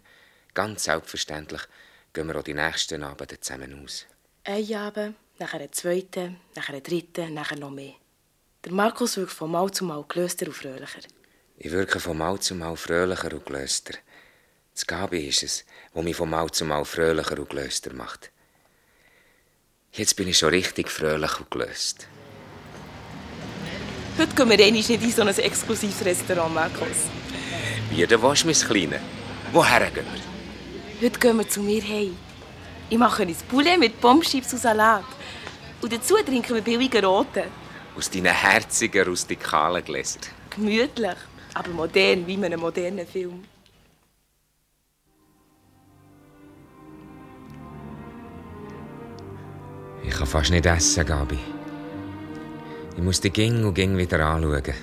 Ganz 0.54 0.84
selbstverständlich 0.84 1.62
gehen 2.12 2.28
wir 2.28 2.36
auch 2.36 2.44
die 2.44 2.54
nächsten 2.54 3.02
Abende 3.02 3.40
zusammen 3.40 3.82
aus. 3.82 4.06
Ein 4.44 4.72
Abend, 4.72 5.16
nachher 5.40 5.58
einen 5.58 5.72
zweiten, 5.72 6.36
nachher 6.54 6.74
einen 6.74 6.84
dritten, 6.84 7.34
nachher 7.34 7.58
noch 7.58 7.70
mehr. 7.70 7.94
Der 8.64 8.70
Markus 8.70 9.16
wirkt 9.16 9.32
von 9.32 9.50
Mal 9.50 9.72
zu 9.72 9.84
Mal 9.84 10.04
gelöster 10.06 10.46
und 10.46 10.54
fröhlicher. 10.54 11.00
Ich 11.56 11.72
wirke 11.72 11.98
von 11.98 12.16
Mal 12.16 12.38
zu 12.38 12.54
Mal 12.54 12.76
fröhlicher 12.76 13.32
und 13.32 13.46
gelöster. 13.46 13.94
Das 14.74 14.86
Gabi 14.86 15.26
ist 15.26 15.42
es, 15.42 15.64
was 15.92 16.04
mich 16.04 16.14
von 16.14 16.30
Mal 16.30 16.48
zu 16.52 16.64
Mal 16.64 16.84
fröhlicher 16.84 17.36
und 17.36 17.50
gelöster 17.50 17.92
macht. 17.92 18.30
Jetzt 19.92 20.14
bin 20.14 20.28
ich 20.28 20.38
schon 20.38 20.50
richtig 20.50 20.88
fröhlich 20.88 21.40
und 21.40 21.50
gelöst. 21.50 22.06
Heute 24.16 24.34
gehen 24.36 24.48
wir 24.48 24.58
einmal 24.58 24.70
nicht 24.70 24.88
in 24.88 25.10
so 25.10 25.22
ein 25.22 25.28
exklusives 25.28 26.04
Restaurant, 26.04 26.54
Markus. 26.54 27.08
Wie 27.90 28.06
du 28.06 28.22
willst, 28.22 28.44
mein 28.44 28.54
Kleine. 28.54 29.00
Woher 29.52 29.90
gehen 29.90 30.06
wir? 30.12 31.06
Heute 31.08 31.18
gehen 31.18 31.38
wir 31.38 31.48
zu 31.48 31.60
mir 31.60 31.82
heim. 31.82 32.16
Ich 32.88 32.98
mache 32.98 33.24
ein 33.24 33.36
Poulet 33.48 33.80
mit 33.80 34.00
Pommeschips 34.00 34.52
und 34.52 34.60
Salat. 34.60 35.04
Und 35.82 35.92
dazu 35.92 36.14
trinken 36.24 36.54
wir 36.54 36.62
billigen 36.62 37.04
Roten. 37.04 37.50
Aus 37.96 38.08
deinen 38.08 38.32
herzigen, 38.32 39.08
rustikalen 39.08 39.84
Gläsern. 39.84 40.22
Gemütlich, 40.50 41.16
aber 41.54 41.70
modern, 41.70 42.24
wie 42.28 42.34
in 42.34 42.44
einem 42.44 42.60
modernen 42.60 43.08
Film. 43.08 43.42
Ich 50.02 50.10
kann 50.10 50.26
fast 50.26 50.50
nicht 50.50 50.66
essen, 50.66 51.06
Gabi. 51.06 51.38
Ich 52.96 53.02
muss 53.02 53.20
dich 53.20 53.32
ging 53.32 53.64
und 53.64 53.74
ging 53.74 53.96
wieder 53.96 54.24
anschauen. 54.26 54.74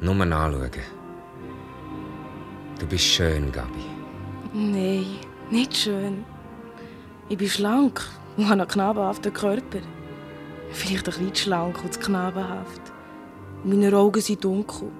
Nur 0.00 0.20
anschauen. 0.20 0.70
Du 2.78 2.86
bist 2.86 3.04
schön, 3.04 3.50
Gabi. 3.50 3.84
Nein, 4.52 5.06
nicht 5.50 5.76
schön. 5.76 6.24
Ich 7.28 7.36
bin 7.36 7.48
schlank 7.48 8.00
und 8.36 8.44
habe 8.44 8.62
einen 8.62 8.68
knabenhaften 8.68 9.32
Körper. 9.32 9.80
Vielleicht 10.70 11.08
ein 11.08 11.14
bisschen 11.14 11.34
zu 11.34 11.42
schlank 11.42 11.82
und 11.82 11.94
zu 11.94 12.00
knabenhaft. 12.00 12.82
Meine 13.64 13.94
Augen 13.96 14.20
sind 14.20 14.44
dunkel. 14.44 14.90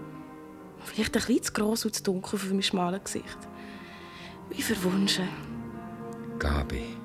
Vielleicht 0.81 1.17
ein 1.17 1.23
bisschen 1.23 1.43
zu 1.43 1.53
gross 1.53 1.85
und 1.85 1.95
zu 1.95 2.03
dunkel 2.03 2.39
für 2.39 2.53
mein 2.53 2.63
schmales 2.63 3.05
Gesicht. 3.05 3.39
Wie 4.51 4.63
verwunschen. 4.63 5.29
Gabi. 6.39 6.98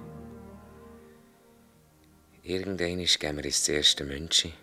Irgendwann 2.46 2.98
gehen 2.98 3.38
wir 3.38 3.46
ins 3.46 3.70
erste 3.70 4.04
Münchi. 4.04 4.54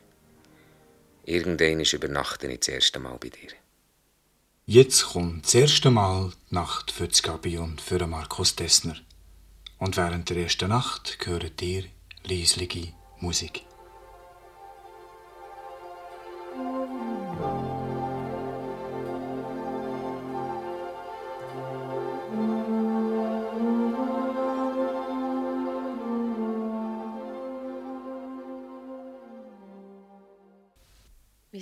Irgendwann 1.25 1.81
übernachten 1.81 2.51
ich 2.51 2.61
das 2.61 2.69
erste 2.69 2.99
Mal 2.99 3.17
bei 3.19 3.31
dir. 3.31 3.51
Jetzt 4.67 5.07
kommt 5.07 5.47
das 5.47 5.55
erste 5.55 5.91
Mal 5.91 6.31
die 6.51 6.55
Nacht 6.55 6.91
für 6.91 7.09
die 7.09 7.23
Gabi 7.23 7.57
und 7.57 7.81
für 7.81 8.07
Markus 8.07 8.55
Dessner. 8.55 8.97
Und 9.79 9.97
während 9.97 10.29
der 10.29 10.37
ersten 10.37 10.69
Nacht 10.69 11.19
hört 11.25 11.63
ihr 11.63 11.85
leislige 12.25 12.93
Musik. 13.19 13.63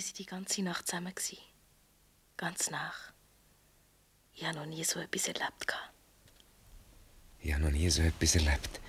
Waren 0.09 0.15
die 0.15 0.25
ganze 0.25 0.63
Nacht 0.63 0.87
zusammen. 0.87 1.13
gewesen. 1.13 1.37
Ganz 2.35 2.71
nach. 2.71 3.13
Ich 4.33 4.43
habe 4.43 4.57
noch 4.57 4.65
nie 4.65 4.83
so 4.83 4.99
etwas 4.99 5.27
erlebt. 5.27 5.75
Ich 7.41 7.53
habe 7.53 7.63
noch 7.63 7.69
nie 7.69 7.89
so 7.91 8.01
etwas 8.01 8.33
erlebt. 8.33 8.79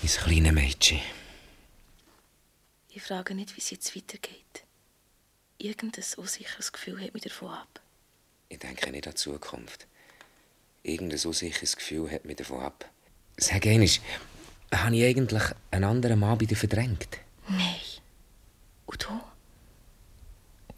Mein 0.00 0.12
kleines 0.12 0.52
Mädchen. 0.52 1.00
Ich 2.90 3.02
frage 3.02 3.34
nicht, 3.34 3.56
wie 3.56 3.60
es 3.60 3.70
jetzt 3.70 3.96
weitergeht. 3.96 4.64
Irgendein 5.58 6.04
unsicheres 6.16 6.70
Gefühl 6.70 7.00
hält 7.00 7.14
mich 7.14 7.24
davon 7.24 7.50
ab. 7.50 7.80
Ich 8.48 8.60
denke 8.60 8.92
nicht 8.92 9.08
an 9.08 9.14
die 9.14 9.16
Zukunft. 9.16 9.88
Irgendein 10.84 11.20
unsicheres 11.20 11.74
Gefühl 11.74 12.12
hat 12.12 12.24
mich 12.24 12.36
davon 12.36 12.60
ab. 12.60 12.88
Sag 13.38 13.66
einmal, 13.66 13.88
habe 14.72 14.96
ich 14.96 15.04
eigentlich 15.04 15.42
einen 15.72 15.84
anderen 15.84 16.20
Mann 16.20 16.38
bei 16.38 16.44
dir 16.44 16.56
verdrängt? 16.56 17.18
Nein. 17.48 17.80
Und 18.86 19.02
du? 19.02 19.20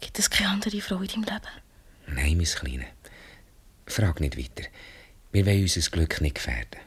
Gibt 0.01 0.19
es 0.19 0.29
keine 0.29 0.49
andere 0.49 0.81
Frau 0.81 0.97
in 0.97 1.07
deinem 1.07 1.23
Leben? 1.23 1.47
Nein, 2.07 2.37
mein 2.37 2.45
Kleine. 2.45 2.87
Frag 3.85 4.19
nicht 4.19 4.37
weiter. 4.37 4.67
Wir 5.31 5.45
wollen 5.45 5.61
unser 5.61 5.89
Glück 5.89 6.19
nicht 6.19 6.35
gefährden. 6.35 6.81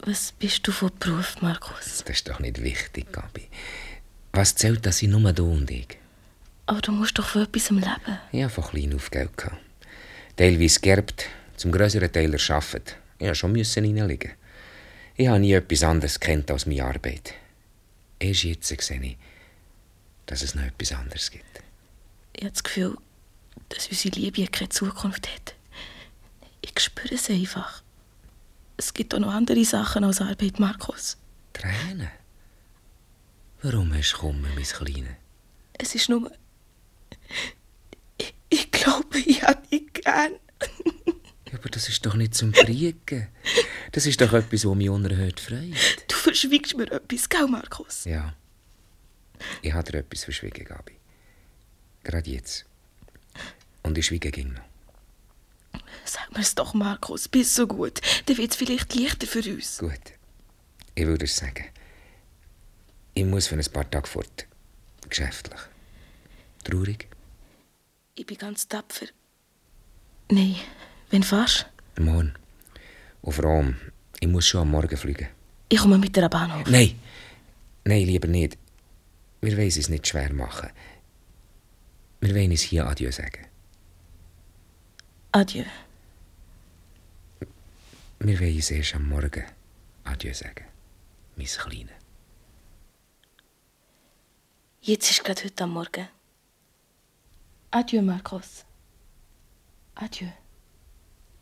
Was 0.00 0.32
bist 0.32 0.66
du 0.66 0.72
von 0.72 0.90
Beruf, 0.98 1.40
Markus? 1.42 2.02
Das 2.04 2.16
ist 2.16 2.28
doch 2.28 2.40
nicht 2.40 2.62
wichtig, 2.62 3.12
Gabi. 3.12 3.48
Was 4.32 4.54
zählt, 4.54 4.86
dass 4.86 5.02
ich 5.02 5.08
nur 5.08 5.32
du 5.32 5.50
und 5.50 5.70
ich? 5.70 5.98
Aber 6.66 6.80
du 6.80 6.92
musst 6.92 7.18
doch 7.18 7.28
von 7.28 7.42
etwas 7.42 7.70
im 7.70 7.78
Leben. 7.78 8.18
Ich 8.32 8.42
habe 8.42 8.52
von 8.52 8.64
klein 8.64 8.94
auf 8.94 9.10
Geld. 9.10 9.36
Gehabt. 9.36 9.56
Teilweise 10.36 10.80
geerbt, 10.80 11.26
zum 11.56 11.72
grösseren 11.72 12.12
Teil 12.12 12.32
erschaffen. 12.32 12.82
Ich 13.18 13.26
musste 13.42 13.64
schon 13.64 13.96
reinlegen. 13.96 14.32
Ich 15.16 15.26
habe 15.26 15.40
nie 15.40 15.52
etwas 15.52 15.82
anderes 15.82 16.20
kennt 16.20 16.50
als 16.50 16.66
meine 16.66 16.84
Arbeit. 16.84 17.34
Erst 18.20 18.44
jetzt 18.44 18.68
sehe 18.68 19.02
ich, 19.02 19.16
dass 20.28 20.42
es 20.42 20.54
noch 20.54 20.62
etwas 20.62 20.92
anderes 20.92 21.30
gibt. 21.30 21.62
Ich 22.34 22.42
habe 22.42 22.52
das 22.52 22.62
Gefühl, 22.62 22.96
dass 23.70 23.88
unsere 23.88 24.14
Liebe 24.14 24.46
keine 24.46 24.68
Zukunft 24.68 25.26
hat. 25.28 25.54
Ich 26.60 26.78
spüre 26.78 27.14
es 27.14 27.28
einfach. 27.30 27.82
Es 28.76 28.94
gibt 28.94 29.14
auch 29.14 29.18
noch 29.18 29.32
andere 29.32 29.64
Sachen 29.64 30.04
als 30.04 30.20
Arbeit, 30.20 30.60
Markus. 30.60 31.16
Tränen? 31.54 32.10
Warum 33.62 33.92
hast 33.92 34.12
du 34.12 34.18
Kummer, 34.18 34.48
mein 34.54 34.62
Kleine? 34.62 35.16
Es 35.72 35.94
ist 35.94 36.08
nur... 36.08 36.30
Ich, 38.18 38.34
ich 38.50 38.70
glaube, 38.70 39.18
ich 39.18 39.42
habe 39.42 39.66
dich 39.66 39.92
gern. 39.94 40.34
Ja, 41.46 41.58
aber 41.58 41.70
das 41.70 41.88
ist 41.88 42.04
doch 42.04 42.14
nicht 42.14 42.34
zum 42.34 42.52
Kriegen. 42.52 43.28
Das 43.92 44.04
ist 44.04 44.20
doch 44.20 44.32
etwas, 44.34 44.66
was 44.66 44.76
mich 44.76 44.90
unerhört 44.90 45.40
freut. 45.40 45.72
Du 46.06 46.14
verschwiegst 46.14 46.76
mir 46.76 46.92
etwas, 46.92 47.28
gell, 47.28 47.46
Markus? 47.46 48.04
Ja. 48.04 48.34
Ich 49.62 49.72
habe 49.72 49.90
dir 49.90 49.98
etwas 49.98 50.24
verschwiegen, 50.24 50.64
Gabi. 50.64 50.96
Gerade 52.04 52.30
jetzt. 52.30 52.64
Und 53.82 53.98
ich 53.98 54.06
schwiege 54.06 54.30
ging 54.30 54.52
noch. 54.52 55.82
Sag 56.04 56.32
mir's 56.34 56.54
doch, 56.54 56.74
Markus, 56.74 57.28
bist 57.28 57.54
so 57.54 57.66
gut. 57.66 58.00
Dann 58.26 58.36
wird's 58.38 58.56
vielleicht 58.56 58.94
leichter 58.94 59.26
für 59.26 59.40
uns. 59.40 59.78
Gut. 59.78 60.12
Ich 60.94 61.06
würde 61.06 61.26
es 61.26 61.36
sagen. 61.36 61.66
Ich 63.14 63.24
muss 63.24 63.46
für 63.46 63.56
ein 63.56 63.72
paar 63.72 63.90
Tage 63.90 64.08
fort. 64.08 64.46
Geschäftlich. 65.08 65.60
Traurig? 66.64 67.08
Ich 68.14 68.26
bin 68.26 68.36
ganz 68.36 68.66
tapfer. 68.68 69.06
Nein, 70.30 70.56
wenn 71.10 71.22
fast? 71.22 71.66
Morgen. 71.98 72.34
Auf 73.22 73.42
Rom. 73.42 73.76
Ich 74.20 74.28
muss 74.28 74.46
schon 74.46 74.62
am 74.62 74.70
Morgen 74.70 74.96
fliegen. 74.96 75.28
Ich 75.68 75.78
komme 75.78 75.98
mit 75.98 76.16
der 76.16 76.28
Bahnhof. 76.28 76.68
Nein. 76.68 76.98
Nein, 77.84 78.06
lieber 78.06 78.28
nicht. 78.28 78.58
Wir 79.40 79.56
wollen 79.56 79.68
es 79.68 79.88
nicht 79.88 80.06
schwer 80.06 80.32
machen. 80.32 80.70
Wir 82.20 82.34
wollen 82.34 82.52
es 82.52 82.62
hier 82.62 82.86
Adieu 82.86 83.12
sagen. 83.12 83.46
Adieu. 85.32 85.64
Wir 88.18 88.40
wollen 88.40 88.58
es 88.58 88.70
erst 88.70 88.94
am 88.96 89.08
Morgen 89.08 89.44
Adieu 90.04 90.34
sagen. 90.34 90.64
Mein 91.36 91.46
Kleine. 91.46 91.90
Jetzt 94.80 95.10
ist 95.10 95.22
gerade 95.24 95.44
heute 95.44 95.64
am 95.64 95.70
Morgen. 95.70 96.08
Adieu, 97.70 98.02
Markus. 98.02 98.64
Adieu. 99.94 100.28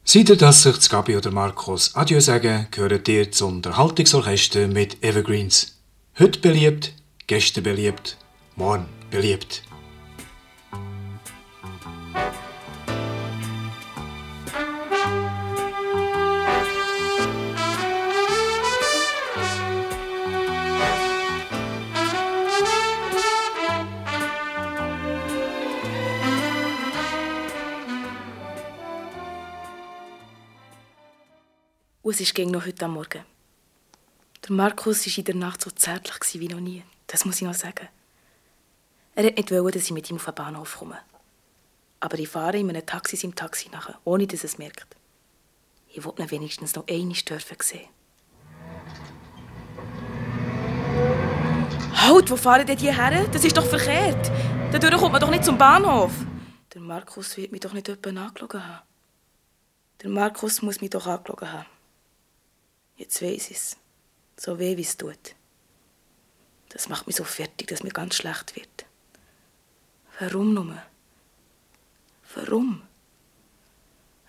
Seid 0.04 0.28
ihr, 0.28 0.36
dass 0.36 0.62
sich 0.62 0.76
das 0.76 0.90
Gabi 0.90 1.16
oder 1.16 1.30
Markus 1.30 1.94
Adieu 1.94 2.20
sagen, 2.20 2.68
gehört 2.70 3.08
ihr 3.08 3.32
zum 3.32 3.56
Unterhaltungsorchester 3.56 4.68
mit 4.68 5.02
Evergreens. 5.02 5.78
Heute 6.18 6.40
beliebt, 6.40 6.92
gestern 7.26 7.64
beliebt, 7.64 8.16
morgen 8.54 8.86
beliebt. 9.10 9.62
Und 32.02 32.20
es 32.20 32.38
war 32.38 32.44
noch 32.46 32.64
heute 32.64 32.84
am 32.84 32.92
Morgen. 32.92 33.24
Der 34.44 34.52
Markus 34.52 35.06
war 35.06 35.18
in 35.18 35.24
der 35.24 35.34
Nacht 35.34 35.62
so 35.62 35.70
zärtlich 35.70 36.40
wie 36.40 36.48
noch 36.48 36.60
nie. 36.60 36.84
Das 37.06 37.24
muss 37.24 37.36
ich 37.36 37.42
noch 37.42 37.54
sagen. 37.54 37.88
Er 39.14 39.24
wollte 39.24 39.40
nicht, 39.40 39.50
wollen, 39.50 39.72
dass 39.72 39.84
ich 39.84 39.92
mit 39.92 40.10
ihm 40.10 40.16
auf 40.16 40.24
den 40.24 40.34
Bahnhof 40.34 40.78
komme. 40.78 40.98
Aber 42.00 42.18
ich 42.18 42.28
fahre 42.28 42.58
in 42.58 42.68
einem 42.68 42.84
Taxi 42.84 43.16
seinem 43.16 43.34
Taxi 43.34 43.68
nach, 43.70 43.98
ohne 44.04 44.26
dass 44.26 44.40
er 44.40 44.46
es 44.46 44.58
merkt. 44.58 44.96
Ich 45.88 46.04
wollte 46.04 46.22
ihn 46.22 46.30
wenigstens 46.30 46.74
noch 46.74 46.86
einmal 46.86 47.16
dürfen 47.16 47.56
sehen. 47.62 47.88
Halt, 51.94 52.30
wo 52.30 52.36
fahren 52.36 52.66
denn 52.66 52.76
die 52.76 52.94
her? 52.94 53.26
Das 53.32 53.44
ist 53.44 53.56
doch 53.56 53.64
verkehrt. 53.64 54.30
Dadurch 54.70 55.00
kommt 55.00 55.12
man 55.12 55.20
doch 55.20 55.30
nicht 55.30 55.44
zum 55.44 55.56
Bahnhof. 55.56 56.12
Der 56.74 56.82
Markus 56.82 57.36
wird 57.38 57.52
mich 57.52 57.62
doch 57.62 57.72
nicht 57.72 57.88
jemand 57.88 58.18
angeschaut 58.18 58.54
haben. 58.54 58.82
Der 60.02 60.10
Markus 60.10 60.60
muss 60.60 60.80
mich 60.82 60.90
doch 60.90 61.06
angeschaut 61.06 61.40
haben. 61.40 61.66
Jetzt 62.96 63.22
weiß 63.22 63.50
ich 63.50 63.56
es. 63.56 63.76
So 64.36 64.58
weh, 64.58 64.76
wie 64.76 64.82
es 64.82 64.96
tut. 64.96 65.34
Das 66.76 66.90
macht 66.90 67.06
mich 67.06 67.16
so 67.16 67.24
fertig, 67.24 67.68
dass 67.68 67.82
mir 67.82 67.88
ganz 67.88 68.16
schlecht 68.16 68.54
wird. 68.54 68.84
Warum 70.20 70.52
nur? 70.52 70.76
Warum? 72.34 72.82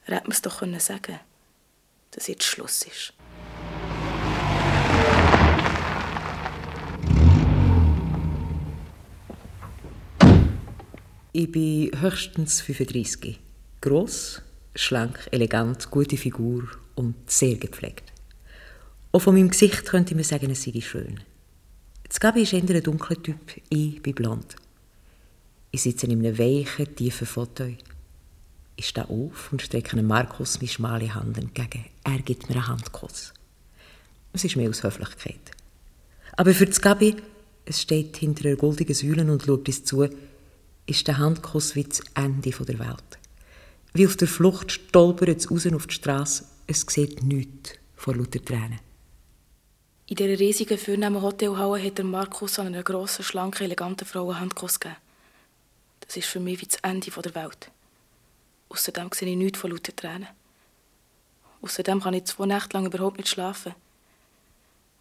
Er 0.06 0.16
hätte 0.16 0.28
mir 0.30 0.34
es 0.34 0.42
doch 0.42 0.60
können 0.60 0.80
sagen 0.80 1.20
dass 2.12 2.28
jetzt 2.28 2.46
Schluss 2.46 2.84
ist. 2.84 3.14
Ich 11.34 11.52
bin 11.52 11.92
höchstens 12.00 12.62
35. 12.62 13.42
Gross, 13.82 14.42
schlank, 14.74 15.28
elegant, 15.32 15.92
gute 15.92 16.16
Figur 16.16 16.64
und 16.96 17.30
sehr 17.30 17.58
gepflegt. 17.58 18.14
Auch 19.12 19.20
von 19.20 19.36
meinem 19.36 19.50
Gesicht 19.50 19.86
könnte 19.86 20.16
man 20.16 20.24
sagen, 20.24 20.50
es 20.50 20.64
sei 20.64 20.80
schön. 20.80 21.20
Das 22.08 22.20
Gabi 22.20 22.44
ist 22.44 22.54
eher 22.54 22.62
ein 22.62 22.84
dunkler 22.84 23.22
Typ, 23.22 23.38
ich 23.70 24.02
bin 24.02 24.16
blond. 24.16 24.56
Ich 25.72 25.82
sitze 25.82 26.06
in 26.06 26.14
einem 26.14 26.38
weichen, 26.38 26.96
tiefen 26.96 27.28
Fauteuil. 27.28 27.78
Ich 28.78 28.88
stehe 28.88 29.10
auf 29.10 29.52
und 29.52 29.62
strecke 29.62 30.02
Markus 30.02 30.60
meine 30.62 30.70
schmale 30.70 31.14
Hand 31.14 31.38
entgegen. 31.38 31.86
Er 32.04 32.20
gibt 32.20 32.48
mir 32.48 32.56
einen 32.56 32.68
Handkuss. 32.68 33.34
Es 34.32 34.46
ist 34.46 34.56
mehr 34.56 34.70
aus 34.70 34.84
Höflichkeit. 34.84 35.52
Aber 36.38 36.54
für 36.54 36.66
das 36.66 36.80
Gabi, 36.80 37.16
es 37.66 37.82
steht 37.82 38.18
hinter 38.18 38.46
einer 38.46 38.56
goldigen 38.56 38.96
Säule 38.96 39.30
und 39.30 39.44
schaut 39.44 39.68
uns 39.68 39.84
zu, 39.84 40.08
ist 40.86 41.08
der 41.08 41.18
Handkuss 41.18 41.76
wie 41.76 41.84
das 41.84 42.02
Ende 42.16 42.52
der 42.52 42.80
Welt. 42.80 43.20
Wie 43.94 44.08
auf 44.08 44.16
der 44.16 44.28
Flucht 44.28 44.72
stolpert 44.72 45.40
es 45.40 45.52
raus 45.52 45.68
auf 45.68 45.88
die 45.88 45.96
Straße, 45.96 46.46
es 46.68 46.86
sieht 46.88 47.24
nichts 47.24 47.74
vor 47.96 48.16
lauter 48.16 48.44
Tränen. 48.44 48.87
In 50.10 50.16
dieser 50.16 50.40
riesigen, 50.40 50.78
vornehmen 50.78 51.22
Hotelhalle 51.22 51.84
hat 51.84 51.98
der 51.98 52.06
Markus 52.06 52.60
an 52.60 52.68
einer 52.68 52.82
grossen, 52.82 53.26
schlanken, 53.26 53.66
eleganten 53.66 54.08
Frau 54.08 54.34
Handkuss 54.34 54.80
gegeben. 54.80 55.02
Das 56.00 56.16
ist 56.16 56.28
für 56.30 56.40
mich 56.40 56.62
wie 56.62 56.66
das 56.66 56.80
Ende 56.82 57.12
der 57.12 57.36
Welt. 57.36 57.70
Außerdem 58.70 59.10
sehe 59.14 59.30
ich 59.30 59.36
nichts 59.36 59.60
von 59.60 59.72
lauter 59.72 59.94
Tränen. 59.94 60.30
Außerdem 61.62 62.02
kann 62.02 62.14
ich 62.14 62.24
zwei 62.24 62.46
Nächte 62.46 62.78
lang 62.78 62.86
überhaupt 62.86 63.18
nicht 63.18 63.28
schlafen. 63.28 63.76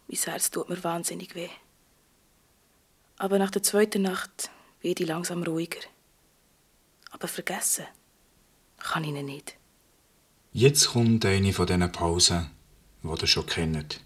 Mein 0.09 0.19
Herz 0.19 0.51
tut 0.51 0.67
mir 0.67 0.83
wahnsinnig 0.83 1.35
weh. 1.35 1.49
Aber 3.17 3.39
nach 3.39 3.51
der 3.51 3.63
zweiten 3.63 4.01
Nacht 4.01 4.49
werde 4.81 5.03
ich 5.03 5.09
langsam 5.09 5.41
ruhiger. 5.43 5.79
Aber 7.11 7.29
vergessen 7.29 7.85
kann 8.77 9.05
ich 9.05 9.11
ihn 9.11 9.25
nicht. 9.25 9.55
Jetzt 10.51 10.89
kommt 10.89 11.25
eine 11.25 11.53
von 11.53 11.65
diesen 11.65 11.91
Pausen, 11.93 12.51
die 13.03 13.07
ihr 13.07 13.27
schon 13.27 13.45
kennt. 13.45 14.01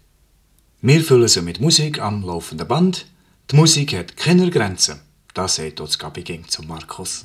Wir 0.84 1.00
füllen 1.04 1.28
sie 1.28 1.42
mit 1.42 1.60
Musik 1.60 2.00
am 2.00 2.24
laufenden 2.24 2.66
Band. 2.66 3.06
Die 3.52 3.54
Musik 3.54 3.96
hat 3.96 4.16
keine 4.16 4.50
Grenzen. 4.50 4.98
Das 5.32 5.54
sagt 5.54 5.80
uns 5.80 5.96
Gabi 5.96 6.24
ging 6.24 6.48
zu 6.48 6.64
Markus. 6.64 7.24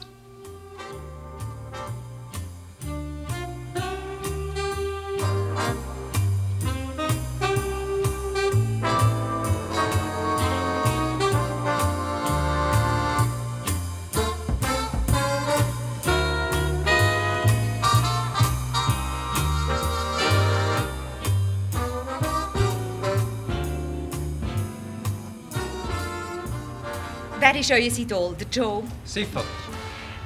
Wer 27.58 27.62
ist 27.62 27.72
euer 27.72 28.00
Idol? 28.06 28.36
Der 28.36 28.48
Joe? 28.50 28.84
Siffert. 29.04 29.44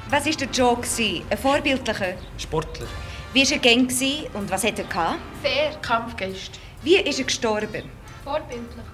Was 0.09 0.25
war 0.25 0.33
der 0.33 0.49
Joe? 0.49 0.75
gewesen? 0.75 1.23
Ein 1.29 1.37
vorbildlicher? 1.37 2.17
Sportler. 2.37 2.87
Wie 3.31 3.49
war 3.49 3.51
er 3.53 3.57
gewesen 3.59 4.27
und 4.33 4.51
was 4.51 4.65
hat 4.65 4.77
er 4.79 4.83
gehabt? 4.83 5.17
Fair, 5.41 5.71
Kampfgeist. 5.81 6.59
Wie 6.83 6.97
ist 6.97 7.19
er 7.19 7.23
gestorben? 7.23 7.89
Vorbildlich. 8.25 8.85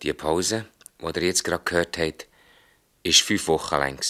Die 0.00 0.12
Pause, 0.14 0.64
die 1.00 1.20
ihr 1.20 1.26
jetzt 1.26 1.44
gerade 1.44 1.64
gehört 1.64 1.98
habt, 1.98 2.28
war 3.04 3.12
fünf 3.12 3.48
Wochen 3.48 3.74
lang. 3.76 4.00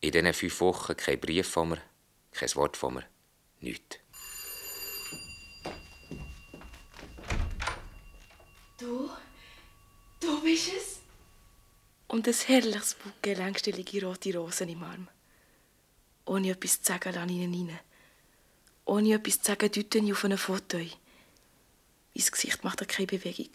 In 0.00 0.10
diesen 0.10 0.32
fünf 0.32 0.60
Wochen 0.60 0.96
kein 0.96 1.20
Brief 1.20 1.48
von 1.48 1.70
mir, 1.70 1.82
kein 2.32 2.54
Wort 2.54 2.76
von 2.76 2.94
mir, 2.94 3.04
nichts. 3.60 3.98
Du? 8.78 9.10
Du 10.20 10.42
bist 10.42 10.72
es? 10.76 11.00
Und 12.08 12.26
ein 12.26 12.34
herrliches 12.34 12.94
Bouquet 12.94 13.34
längstellige 13.34 14.04
rote 14.04 14.36
Rosen 14.36 14.68
im 14.68 14.82
Arm. 14.82 15.08
Ohne 16.26 16.50
etwas 16.50 16.82
zu 16.82 16.92
sagen, 16.92 17.14
lasse 17.14 17.32
ich 17.32 17.38
ihn 17.38 17.68
rein. 17.68 17.78
Ohne 18.84 19.14
etwas 19.14 19.38
zu 19.38 19.46
sagen, 19.46 19.70
deute 19.70 19.98
ich 19.98 20.12
auf 20.12 20.24
einen 20.24 20.38
Foto. 20.38 20.78
Mein 20.78 20.90
Gesicht 22.14 22.64
macht 22.64 22.86
keine 22.88 23.06
Bewegung. 23.06 23.52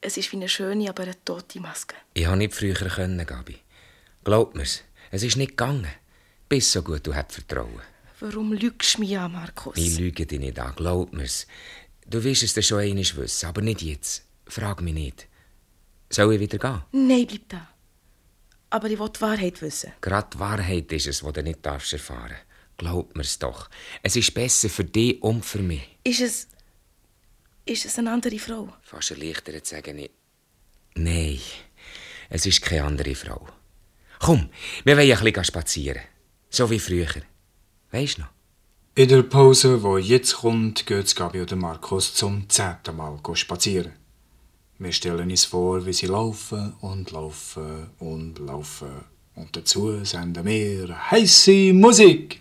Es 0.00 0.16
ist 0.16 0.30
wie 0.32 0.36
eine 0.36 0.48
schöne, 0.48 0.88
aber 0.88 1.04
eine 1.04 1.24
tote 1.24 1.60
Maske. 1.60 1.96
Ich 2.14 2.26
habe 2.26 2.36
nicht 2.36 2.54
früher 2.54 2.74
können, 2.74 3.26
Gabi. 3.26 3.58
Glaub 4.24 4.54
mir's, 4.54 4.82
es 5.10 5.22
ist 5.22 5.36
nicht 5.36 5.50
gegangen. 5.50 5.90
Bist 6.48 6.72
so 6.72 6.82
gut, 6.82 7.06
du 7.06 7.14
hast 7.14 7.32
Vertrauen. 7.32 7.80
Warum 8.20 8.52
lügst 8.52 8.96
du 8.96 9.00
mich 9.00 9.18
an, 9.18 9.32
Markus? 9.32 9.76
Ich 9.76 9.98
lüge 9.98 10.26
dich 10.26 10.38
nicht 10.38 10.58
an, 10.58 10.74
glaub 10.74 11.12
mir's. 11.12 11.46
Du 12.06 12.22
wirst 12.22 12.42
es 12.44 12.54
dann 12.54 12.62
schon 12.62 12.80
einmal 12.80 13.16
wissen, 13.16 13.46
aber 13.46 13.62
nicht 13.62 13.82
jetzt. 13.82 14.24
Frag 14.46 14.80
mich 14.80 14.94
nicht. 14.94 15.26
Soll 16.08 16.34
ich 16.34 16.40
wieder 16.40 16.58
gehen? 16.58 16.82
Nein, 16.92 17.26
bleib 17.26 17.48
da. 17.48 17.68
Aber 18.70 18.88
ich 18.88 18.98
will 18.98 19.08
die 19.08 19.20
Wahrheit 19.20 19.60
wissen. 19.62 19.92
Gerade 20.00 20.28
die 20.32 20.38
Wahrheit 20.38 20.92
ist 20.92 21.06
es, 21.06 21.24
was 21.24 21.32
du 21.32 21.42
nicht 21.42 21.64
darfst 21.66 21.92
erfahren. 21.92 22.36
Glaub 22.76 23.16
mir's 23.16 23.38
doch. 23.38 23.68
Es 24.02 24.16
ist 24.16 24.34
besser 24.34 24.68
für 24.68 24.84
dich 24.84 25.22
und 25.22 25.44
für 25.44 25.60
mich. 25.60 25.82
Ist 26.04 26.20
es. 26.20 26.48
Ist 27.68 27.84
es 27.84 27.98
eine 27.98 28.12
andere 28.12 28.38
Frau? 28.38 28.68
Fast 28.80 29.10
erleichtert 29.10 29.66
sagen 29.66 29.98
ich. 29.98 30.12
Nein, 30.94 31.40
es 32.30 32.46
ist 32.46 32.62
keine 32.62 32.84
andere 32.84 33.16
Frau. 33.16 33.44
Komm, 34.20 34.50
wir 34.84 34.96
wollen 34.96 35.10
ein 35.10 35.24
bisschen 35.24 35.44
spazieren. 35.44 36.02
So 36.48 36.70
wie 36.70 36.78
früher. 36.78 37.22
Weisst 37.90 38.18
du 38.18 38.22
noch? 38.22 38.28
In 38.94 39.08
der 39.08 39.24
Pause, 39.24 39.80
die 39.82 40.08
jetzt 40.08 40.36
kommt, 40.36 40.86
geht 40.86 41.16
Gabi 41.16 41.40
und 41.40 41.56
Markus 41.56 42.14
zum 42.14 42.48
zehnten 42.48 42.96
Mal 42.96 43.18
spazieren. 43.34 43.94
Wir 44.78 44.92
stellen 44.92 45.28
uns 45.28 45.44
vor, 45.44 45.84
wie 45.84 45.92
sie 45.92 46.06
laufen 46.06 46.74
und 46.82 47.10
laufen 47.10 47.90
und 47.98 48.38
laufen. 48.38 49.04
Und 49.34 49.56
dazu 49.56 50.04
senden 50.04 50.46
wir 50.46 51.10
heiße 51.10 51.72
Musik. 51.72 52.40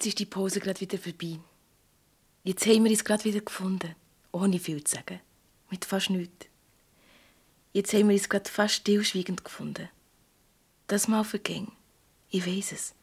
Jetzt 0.00 0.06
ist 0.06 0.18
die 0.18 0.24
Pause 0.24 0.60
gerade 0.60 0.80
wieder 0.80 0.96
vorbei. 0.96 1.38
Jetzt 2.42 2.64
haben 2.64 2.84
wir 2.84 2.90
uns 2.90 3.04
gerade 3.04 3.22
wieder 3.22 3.42
gefunden. 3.42 3.94
Ohne 4.32 4.58
viel 4.58 4.82
zu 4.82 4.94
sagen. 4.94 5.20
Mit 5.68 5.84
fast 5.84 6.08
nichts. 6.08 6.46
Jetzt 7.74 7.92
haben 7.92 8.08
wir 8.08 8.14
uns 8.14 8.30
gerade 8.30 8.48
fast 8.48 8.76
stillschweigend 8.76 9.44
gefunden. 9.44 9.90
Das 10.86 11.06
Mal 11.06 11.22
verging. 11.22 11.72
Ich 12.30 12.46
weiß 12.46 12.72
es. 12.72 12.94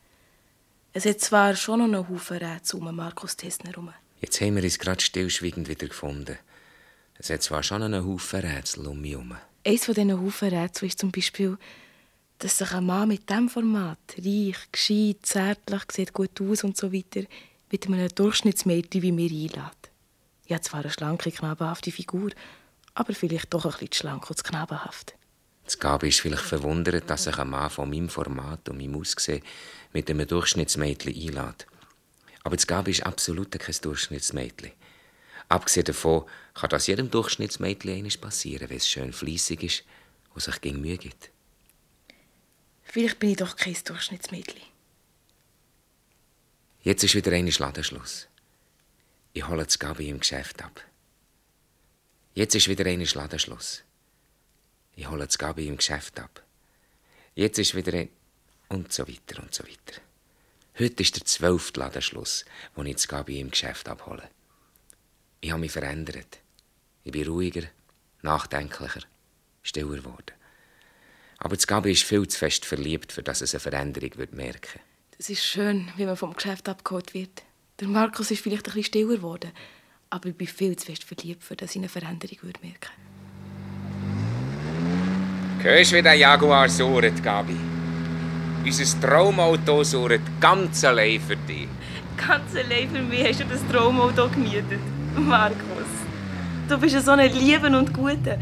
Es 0.91 1.05
hat 1.05 1.19
zwar 1.19 1.55
schon 1.55 1.77
noch 1.77 1.85
einen 1.85 2.09
Haufen 2.09 2.37
Rätsel 2.37 2.79
um 2.79 2.95
Markus 2.95 3.37
Tessner 3.37 3.69
herum. 3.69 3.93
Jetzt 4.19 4.41
haben 4.41 4.55
wir 4.55 4.63
uns 4.63 4.79
gerade 4.79 4.99
stillschweigend 4.99 5.69
wieder 5.69 5.87
gefunden. 5.87 6.39
Es 7.19 7.29
hat 7.29 7.43
zwar 7.43 7.61
schon 7.61 7.83
einen 7.83 8.07
Haufen 8.07 8.39
Rätsel 8.39 8.87
um 8.87 8.99
mich 8.99 9.11
herum. 9.11 9.37
Eines 9.63 9.85
von 9.85 9.93
diesen 9.93 10.19
Haufen 10.19 10.49
Rätsel 10.49 10.87
ist 10.87 10.97
zum 10.97 11.11
Beispiel, 11.11 11.59
dass 12.39 12.59
sich 12.59 12.71
ein 12.71 12.85
Mann 12.85 13.07
mit 13.07 13.29
diesem 13.29 13.49
Format, 13.49 13.97
reich, 14.17 14.71
gescheit, 14.71 15.17
zärtlich, 15.23 15.83
sieht 15.91 16.13
gut 16.13 16.39
aus 16.41 16.63
und 16.63 16.77
so 16.77 16.93
weiter, 16.93 17.23
mit 17.71 17.87
einem 17.87 18.09
Durchschnittsmädchen 18.09 19.01
wie 19.01 19.11
mir 19.11 19.29
einlädt. 19.29 19.91
Ich 20.45 20.53
habe 20.53 20.61
zwar 20.61 20.81
eine 20.81 20.91
schlanke, 20.91 21.31
knabenhafte 21.31 21.91
Figur, 21.91 22.31
aber 22.93 23.13
vielleicht 23.13 23.53
doch 23.53 23.65
ein 23.65 23.71
bisschen 23.71 23.91
zu 23.91 23.99
schlank 23.99 24.29
und 24.29 24.37
zu 24.37 24.43
knabenhaft. 24.43 25.15
Das 25.65 25.77
Gabi 25.77 26.09
ist 26.09 26.21
vielleicht 26.21 26.43
verwundert, 26.43 27.09
dass 27.09 27.25
sich 27.25 27.37
ein 27.37 27.49
Mann 27.49 27.69
von 27.69 27.89
meinem 27.89 28.07
Format 28.07 28.69
und 28.69 28.77
meinem 28.77 28.95
Aussehen 28.95 29.43
mit 29.91 30.09
einem 30.09 30.25
Durchschnittsmädchen 30.25 31.13
einlädt. 31.13 31.67
Aber 32.43 32.55
das 32.55 32.67
Gabi 32.67 32.91
ist 32.91 33.05
absolut 33.05 33.51
kein 33.51 33.75
Durchschnittsmädchen. 33.81 34.71
Abgesehen 35.49 35.85
davon 35.85 36.23
kann 36.53 36.69
das 36.69 36.87
jedem 36.87 37.11
Durchschnittsmädchen 37.11 38.07
passieren, 38.21 38.69
wenn 38.69 38.77
es 38.77 38.87
schön 38.87 39.11
fleissig 39.11 39.63
ist 39.63 39.83
und 40.33 40.41
sich 40.41 40.61
gegen 40.61 40.79
Mühe 40.79 40.97
gibt. 40.97 41.31
Vielleicht 42.89 43.19
bin 43.19 43.31
ich 43.31 43.37
doch 43.37 43.55
kein 43.55 43.75
Durchschnittsmädchen. 43.83 44.61
Jetzt 46.81 47.03
ist 47.03 47.15
wieder 47.15 47.33
ein 47.33 47.47
Ladenschluss. 47.47 48.27
Ich 49.33 49.47
hole 49.47 49.65
das 49.65 49.77
Gabi 49.77 50.09
im 50.09 50.19
Geschäft 50.19 50.63
ab. 50.63 50.83
Jetzt 52.33 52.55
ist 52.55 52.69
wieder 52.69 52.85
ein 52.85 53.03
Ladenschluss. 53.03 53.83
Ich 54.95 55.09
hole 55.09 55.25
das 55.25 55.37
Gabi 55.37 55.67
im 55.67 55.77
Geschäft 55.77 56.19
ab. 56.19 56.43
Jetzt 57.35 57.59
ist 57.59 57.75
wieder 57.75 57.93
ein... 57.93 58.09
Und 58.69 58.91
so 58.91 59.07
weiter 59.07 59.41
und 59.41 59.53
so 59.53 59.63
weiter. 59.63 60.01
Heute 60.79 61.03
ist 61.03 61.15
der 61.15 61.25
zwölfte 61.25 61.79
Ladenschluss, 61.79 62.45
wo 62.75 62.83
ich 62.83 62.93
das 62.93 63.07
Gabi 63.07 63.39
im 63.39 63.51
Geschäft 63.51 63.89
abhole. 63.89 64.29
Ich 65.41 65.51
habe 65.51 65.59
mich 65.59 65.71
verändert. 65.71 66.39
Ich 67.03 67.11
bin 67.11 67.27
ruhiger, 67.27 67.63
nachdenklicher, 68.21 69.01
stiller 69.61 69.97
geworden. 69.97 70.36
Aber 71.39 71.55
das 71.55 71.67
Gabi 71.67 71.91
ist 71.91 72.03
viel 72.03 72.27
zu 72.27 72.37
fest 72.37 72.65
verliebt, 72.65 73.11
für 73.11 73.23
dass 73.23 73.41
es 73.41 73.53
eine 73.53 73.59
Veränderung 73.59 74.11
wird 74.15 74.33
merken 74.33 74.79
Es 75.17 75.29
ist 75.29 75.43
schön, 75.43 75.89
wie 75.95 76.05
man 76.05 76.17
vom 76.17 76.33
Geschäft 76.33 76.67
abgeholt 76.67 77.13
wird. 77.13 77.43
Der 77.79 77.87
Markus 77.87 78.31
ist 78.31 78.41
vielleicht 78.41 78.67
ein 78.67 78.73
bisschen 78.73 78.85
stiller 78.85 79.15
geworden, 79.17 79.51
aber 80.09 80.29
ich 80.29 80.35
bin 80.35 80.47
viel 80.47 80.75
zu 80.75 80.87
fest 80.87 81.03
verliebt, 81.03 81.43
für 81.43 81.55
dass 81.55 81.71
ich 81.71 81.77
eine 81.77 81.89
Veränderung 81.89 82.37
würde 82.41 82.59
merken 82.61 82.89
Hörst 85.61 85.91
du, 85.91 85.97
wie 85.97 86.01
der 86.01 86.13
Jaguar 86.13 86.69
surrt, 86.69 87.23
Gabi? 87.23 87.57
Unser 88.63 88.99
Traumauto 88.99 89.83
surrt 89.83 90.21
ganz 90.39 90.83
allein 90.83 91.21
für 91.21 91.35
dich. 91.35 91.67
Ganz 92.15 92.55
allein 92.55 92.89
für 92.89 93.01
mich 93.01 93.27
hast 93.27 93.41
du 93.41 93.45
das 93.45 93.65
Traumauto 93.71 94.27
gemietet. 94.29 94.79
Markus, 95.15 95.89
du 96.67 96.77
bist 96.77 97.05
so 97.05 97.11
ein 97.11 97.31
Lieben 97.31 97.75
und 97.75 97.93
Guter. 97.93 98.39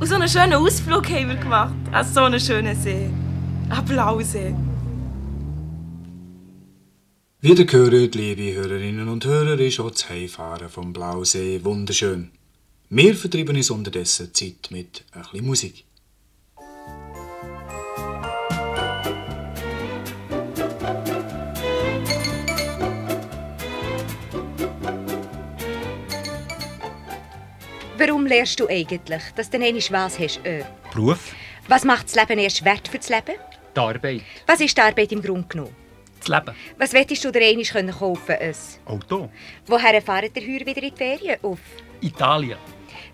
Und 0.00 0.06
so 0.06 0.14
einen 0.14 0.28
schönen 0.28 0.52
Ausflug 0.52 1.08
haben 1.10 1.28
wir 1.28 1.34
gemacht. 1.34 1.74
An 1.90 2.06
so 2.06 2.20
einen 2.20 2.38
schönen 2.38 2.80
See. 2.80 3.10
Ein 3.68 3.84
Blausee. 3.84 4.54
Wie 7.40 7.52
ihr 7.52 7.66
gehört, 7.66 8.14
liebe 8.14 8.54
Hörerinnen 8.54 9.08
und 9.08 9.24
Hörer, 9.24 9.58
ist 9.58 9.80
auch 9.80 9.90
das 9.90 10.08
Heimfahren 10.08 10.68
vom 10.68 10.92
Blausee 10.92 11.64
wunderschön. 11.64 12.30
Wir 12.90 13.16
vertreiben 13.16 13.56
uns 13.56 13.70
unterdessen 13.70 14.32
Zeit 14.32 14.68
mit 14.70 15.04
ein 15.10 15.22
bisschen 15.22 15.46
Musik. 15.46 15.84
Warum 27.98 28.26
lernst 28.26 28.60
du 28.60 28.68
eigentlich, 28.68 29.22
dass 29.34 29.50
du 29.50 29.56
einmal 29.56 29.74
was 29.90 30.18
hast? 30.18 30.44
Äh, 30.44 30.64
Beruf, 30.94 31.34
was 31.66 31.84
macht 31.84 32.04
das 32.06 32.14
Leben 32.14 32.38
erst 32.38 32.64
wert 32.64 32.86
für 32.88 32.98
das 32.98 33.08
Leben? 33.08 33.34
die 33.74 33.80
Arbeit, 33.80 34.22
Was 34.46 34.60
ist 34.60 34.76
die 34.76 34.80
Arbeit 34.80 35.12
im 35.12 35.20
Grunde 35.22 35.46
genommen? 35.48 35.74
das 36.20 36.28
Leben, 36.28 36.54
Was 36.78 36.92
möchtest 36.92 37.24
du 37.24 37.30
dir 37.32 37.42
einmal 37.42 37.64
können 37.64 37.90
kaufen 37.92 38.36
können? 38.38 38.54
Auto, 38.86 39.28
Woher 39.66 40.00
fahrt 40.02 40.36
ihr 40.36 40.42
heuer 40.42 40.66
wieder 40.66 40.82
in 40.82 40.90
die 40.90 40.96
Ferien? 40.96 41.38
Auf? 41.42 41.58
Italien, 42.00 42.58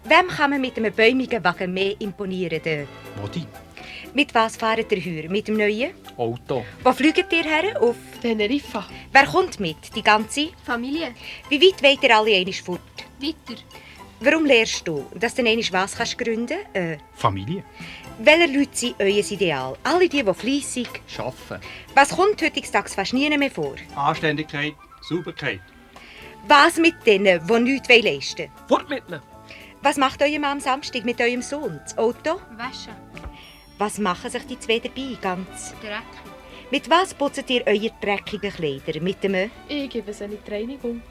Wem 0.05 0.29
kann 0.29 0.51
man 0.51 0.61
mit 0.61 0.77
einem 0.77 0.93
bäumigen 0.93 1.43
Wagen 1.43 1.73
mehr 1.73 1.95
imponieren? 2.01 2.61
Dort? 2.63 2.89
Modi, 3.21 3.47
Mit 4.13 4.35
was 4.35 4.57
fahrt 4.57 4.93
ihr 4.93 5.03
heuer? 5.03 5.31
Mit 5.31 5.49
dem 5.49 5.57
Neuen? 5.57 5.93
Auto, 6.17 6.65
Wo 6.83 6.93
fliegt 6.93 7.33
ihr 7.33 7.43
her? 7.45 7.81
Auf? 7.81 7.97
Teneriffa. 8.21 8.87
Wer 9.13 9.27
kommt 9.27 9.59
mit? 9.61 9.77
Die 9.97 10.03
ganze? 10.03 10.49
Familie. 10.65 11.15
Wie 11.49 11.61
weit 11.61 11.83
wollt 11.83 12.03
ihr 12.03 12.17
alle 12.17 12.37
einmal 12.37 12.53
fort? 12.53 12.81
Weiter. 13.19 13.61
Warum 14.25 14.47
lernst 14.47 14.89
du, 14.89 15.05
dass 15.15 15.35
du 15.35 15.45
einmal 15.45 15.63
was 15.73 15.97
kannst 15.97 16.17
gründen 16.17 16.57
äh, 16.73 16.97
Familie, 17.13 17.63
Welche 18.19 18.59
Leute 18.59 18.75
sind 18.75 18.95
euer 18.99 19.23
Ideal? 19.31 19.77
Alle 19.83 20.09
die, 20.09 20.23
die 20.23 20.35
fleissig. 20.35 20.89
Schaffen, 21.07 21.61
Was 21.95 22.09
kommt 22.17 22.41
heutzutage 22.41 22.89
fast 22.89 23.13
nie 23.13 23.29
mehr 23.37 23.51
vor? 23.51 23.75
Anständigkeit, 23.95 24.73
Sauberkeit. 25.03 25.61
Was 26.49 26.79
mit 26.79 26.95
denen, 27.05 27.47
die 27.47 27.61
nichts 27.61 27.89
leisten 27.89 28.49
wollen? 28.49 28.51
fort 28.67 28.89
mit 28.89 29.03
ihnen. 29.09 29.21
Was 29.83 29.99
macht 29.99 30.23
eure 30.23 30.39
Mama 30.39 30.53
am 30.53 30.61
Samstag 30.61 31.05
mit 31.05 31.21
eurem 31.21 31.43
Sohn? 31.43 31.79
Das 31.85 31.99
Auto? 31.99 32.41
Waschen. 32.57 32.95
Was 33.77 33.99
machen 33.99 34.31
sich 34.31 34.47
die 34.47 34.59
zwei 34.59 34.79
dabei 34.79 35.19
ganz? 35.21 35.75
Dreck. 35.83 36.15
Mit 36.71 36.89
was 36.89 37.13
putzt 37.13 37.51
ihr 37.51 37.67
eure 37.67 37.91
dreckigen 38.01 38.51
Kleider? 38.51 39.03
Mit 39.03 39.23
dem... 39.23 39.51
Ich 39.69 39.91
gebe 39.91 40.13
es 40.13 40.23
eine 40.23 40.39
Reinigung. 40.51 41.03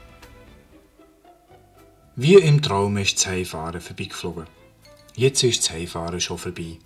Wie 2.16 2.34
im 2.34 2.62
Traum 2.62 2.96
ist 2.96 3.16
das 3.16 3.26
Heimfahren 3.26 3.80
vorbeigeflogen. 3.80 4.46
Jetzt 5.16 5.42
ist 5.42 5.64
das 5.64 5.70
Heimfahren 5.70 6.20
schon 6.20 6.38
vorbei. 6.38 6.78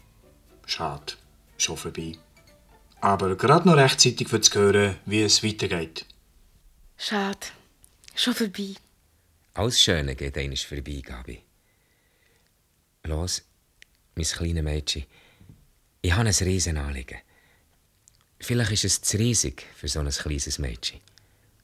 Schade, 0.64 1.14
schon 1.58 1.76
vorbei. 1.76 2.16
Aber 3.02 3.36
gerade 3.36 3.68
noch 3.68 3.76
rechtzeitig 3.76 4.28
für 4.28 4.40
zu 4.40 4.58
hören, 4.58 4.96
wie 5.04 5.22
es 5.22 5.44
weitergeht. 5.44 6.06
Schade. 6.96 7.46
Schon 8.14 8.34
vorbei. 8.34 8.74
Alles 9.52 9.80
Schöne 9.80 10.16
geht 10.16 10.38
einmal 10.38 10.56
vorbei, 10.56 11.02
Gabi. 11.04 11.42
Los, 13.04 13.42
mein 14.14 14.24
kleines 14.24 14.64
Mädchen. 14.64 15.04
Ich 16.00 16.12
habe 16.12 16.28
ein 16.28 16.34
Riesenanliegen. 16.34 17.18
Vielleicht 18.40 18.72
ist 18.72 18.84
es 18.84 19.02
zu 19.02 19.18
riesig 19.18 19.66
für 19.76 19.88
so 19.88 20.00
ein 20.00 20.08
kleines 20.08 20.58
Mädchen. 20.58 21.00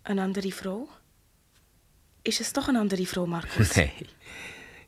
Eine 0.04 0.22
andere 0.22 0.52
Frau? 0.52 0.88
Ist 2.24 2.40
es 2.40 2.54
doch 2.54 2.68
eine 2.68 2.80
andere 2.80 3.04
Frau, 3.04 3.26
Markus? 3.26 3.76
Nein, 3.76 3.92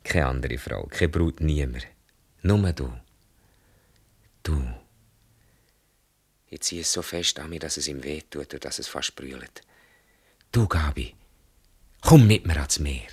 keine 0.02 0.26
andere 0.26 0.56
Frau, 0.56 0.86
keine 0.86 1.10
Brut, 1.10 1.40
niemand. 1.40 1.86
Nur 2.42 2.72
du. 2.72 2.90
Du. 4.42 4.62
Ich 6.48 6.60
ziehe 6.60 6.80
es 6.80 6.92
so 6.92 7.02
fest 7.02 7.38
an 7.38 7.50
mir, 7.50 7.60
dass 7.60 7.76
es 7.76 7.88
ihm 7.88 8.02
wehtut 8.02 8.54
und 8.54 8.64
dass 8.64 8.78
es 8.78 8.88
fast 8.88 9.14
brüllt. 9.14 9.60
Du, 10.50 10.66
Gabi, 10.66 11.14
komm 12.00 12.26
mit 12.26 12.46
mir 12.46 12.56
ans 12.56 12.78
Meer. 12.78 13.08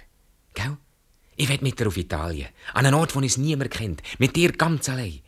Gell? 0.54 0.78
Ich 1.36 1.50
will 1.50 1.60
mit 1.62 1.78
dir 1.80 1.88
auf 1.88 1.98
Italien, 1.98 2.50
an 2.74 2.86
einen 2.86 2.94
Ort, 2.94 3.16
wo 3.16 3.20
es 3.22 3.38
niemand 3.38 3.72
kennt. 3.72 4.02
Mit 4.20 4.36
dir 4.36 4.54
ganz 4.54 4.88
allein. 4.88 5.22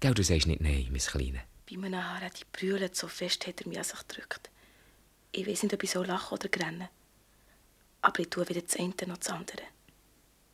Gell, 0.00 0.12
du 0.12 0.22
sagst 0.22 0.46
nicht 0.46 0.60
nein, 0.60 0.88
mein 0.90 1.00
Kleine. 1.00 1.40
Bei 1.70 1.76
meinen 1.76 2.04
Haaren 2.04 2.30
die 2.36 2.44
brüllt 2.52 2.96
so 2.96 3.06
fest, 3.06 3.46
hat 3.46 3.60
er 3.62 3.68
mich 3.68 3.78
an 3.78 3.84
sich 3.84 4.06
gedrückt. 4.06 4.50
Ich 5.32 5.46
weiß 5.46 5.62
nicht, 5.62 5.72
ob 5.72 5.82
ich 5.84 5.90
so 5.90 6.02
lachen 6.02 6.34
oder 6.34 6.48
rennen. 6.60 6.88
Aber 8.02 8.18
ich 8.20 8.30
tue 8.30 8.48
weder 8.48 8.62
das 8.62 8.76
eine 8.76 8.94
noch 9.06 9.18
das 9.18 9.28
andere. 9.30 9.62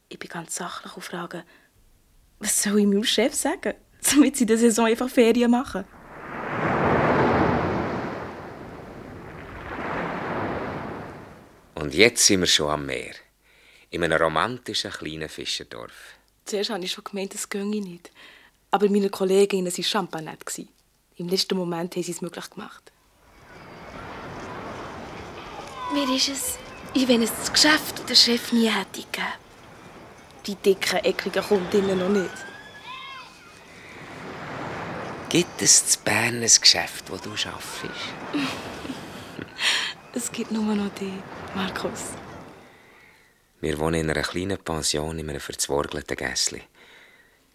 Ich 0.09 0.19
bin 0.19 0.29
ganz 0.29 0.55
sachlich 0.55 0.97
und 0.97 1.03
frage, 1.03 1.45
was 2.39 2.63
soll 2.63 2.81
ich 2.81 2.87
meinem 2.87 3.05
Chef 3.05 3.35
sagen, 3.35 3.75
damit 4.15 4.37
sie 4.37 4.45
in 4.45 4.49
der 4.49 4.59
Saison 4.59 4.87
einfach 4.87 5.09
Ferien 5.09 5.51
machen? 5.51 5.85
Und 11.75 11.95
jetzt 11.95 12.27
sind 12.27 12.41
wir 12.41 12.47
schon 12.47 12.71
am 12.71 12.87
Meer. 12.87 13.15
In 13.91 14.03
einem 14.03 14.21
romantischen 14.21 14.91
kleinen 14.91 15.29
Fischerdorf. 15.29 15.93
Zuerst 16.45 16.71
habe 16.71 16.85
ich 16.85 16.93
schon 16.93 17.05
gemeint, 17.05 17.35
das 17.35 17.49
ginge 17.49 17.81
nicht. 17.81 18.11
Aber 18.71 18.89
meine 18.89 19.11
Kolleginnen 19.11 19.73
waren 19.73 19.85
champagnett. 19.85 20.45
Im 21.17 21.29
letzten 21.29 21.57
Moment 21.57 21.95
haben 21.95 22.03
sie 22.03 22.13
es 22.13 22.21
möglich 22.21 22.51
gemacht. 22.51 22.93
Mir 25.93 26.09
ist 26.15 26.29
es, 26.29 26.59
wie 26.97 27.07
wenn 27.09 27.21
es 27.21 27.31
das 27.31 27.53
Geschäft 27.53 28.01
und 28.01 28.09
der 28.09 28.15
Chef 28.15 28.53
nie 28.53 28.71
hätte 28.71 29.03
gegeben. 29.03 29.27
Die 30.47 30.55
dicken, 30.55 31.05
ekligen 31.05 31.43
Kundinnen 31.43 31.99
noch 31.99 32.09
nicht. 32.09 32.31
Gibt 35.29 35.61
es 35.61 35.87
zu 35.89 35.99
Bern 36.01 36.43
ein 36.43 36.51
Geschäft, 36.61 37.11
wo 37.11 37.17
du 37.17 37.31
arbeitest? 37.31 37.85
Es 40.15 40.33
gibt 40.33 40.51
nur 40.51 40.75
noch 40.75 40.95
die, 40.95 41.13
Markus. 41.55 42.13
Wir 43.61 43.79
wohnen 43.79 44.01
in 44.01 44.11
einer 44.11 44.23
kleinen 44.23 44.57
Pension 44.57 45.19
in 45.19 45.29
einem 45.29 45.41
verzworgelten 45.41 46.17
Gässli. 46.17 46.63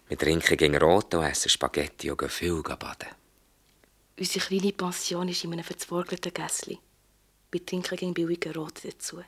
Wir 0.06 0.16
trinken 0.16 0.56
gegen 0.56 0.76
Rot 0.76 1.12
und 1.14 1.24
essen 1.24 1.48
Spaghetti 1.48 2.12
und 2.12 2.18
gehen 2.18 2.28
viel 2.28 2.62
baden. 2.62 3.08
Unsere 4.16 4.46
kleine 4.46 4.72
Pension 4.72 5.28
ist 5.28 5.42
in 5.42 5.52
einem 5.54 5.64
verzworgelten 5.64 6.32
Gässli. 6.32 6.78
Wir 7.50 7.66
trinken 7.66 7.96
gegen 7.96 8.14
billigen 8.14 8.52
Rot 8.52 8.80
dazu. 8.84 9.24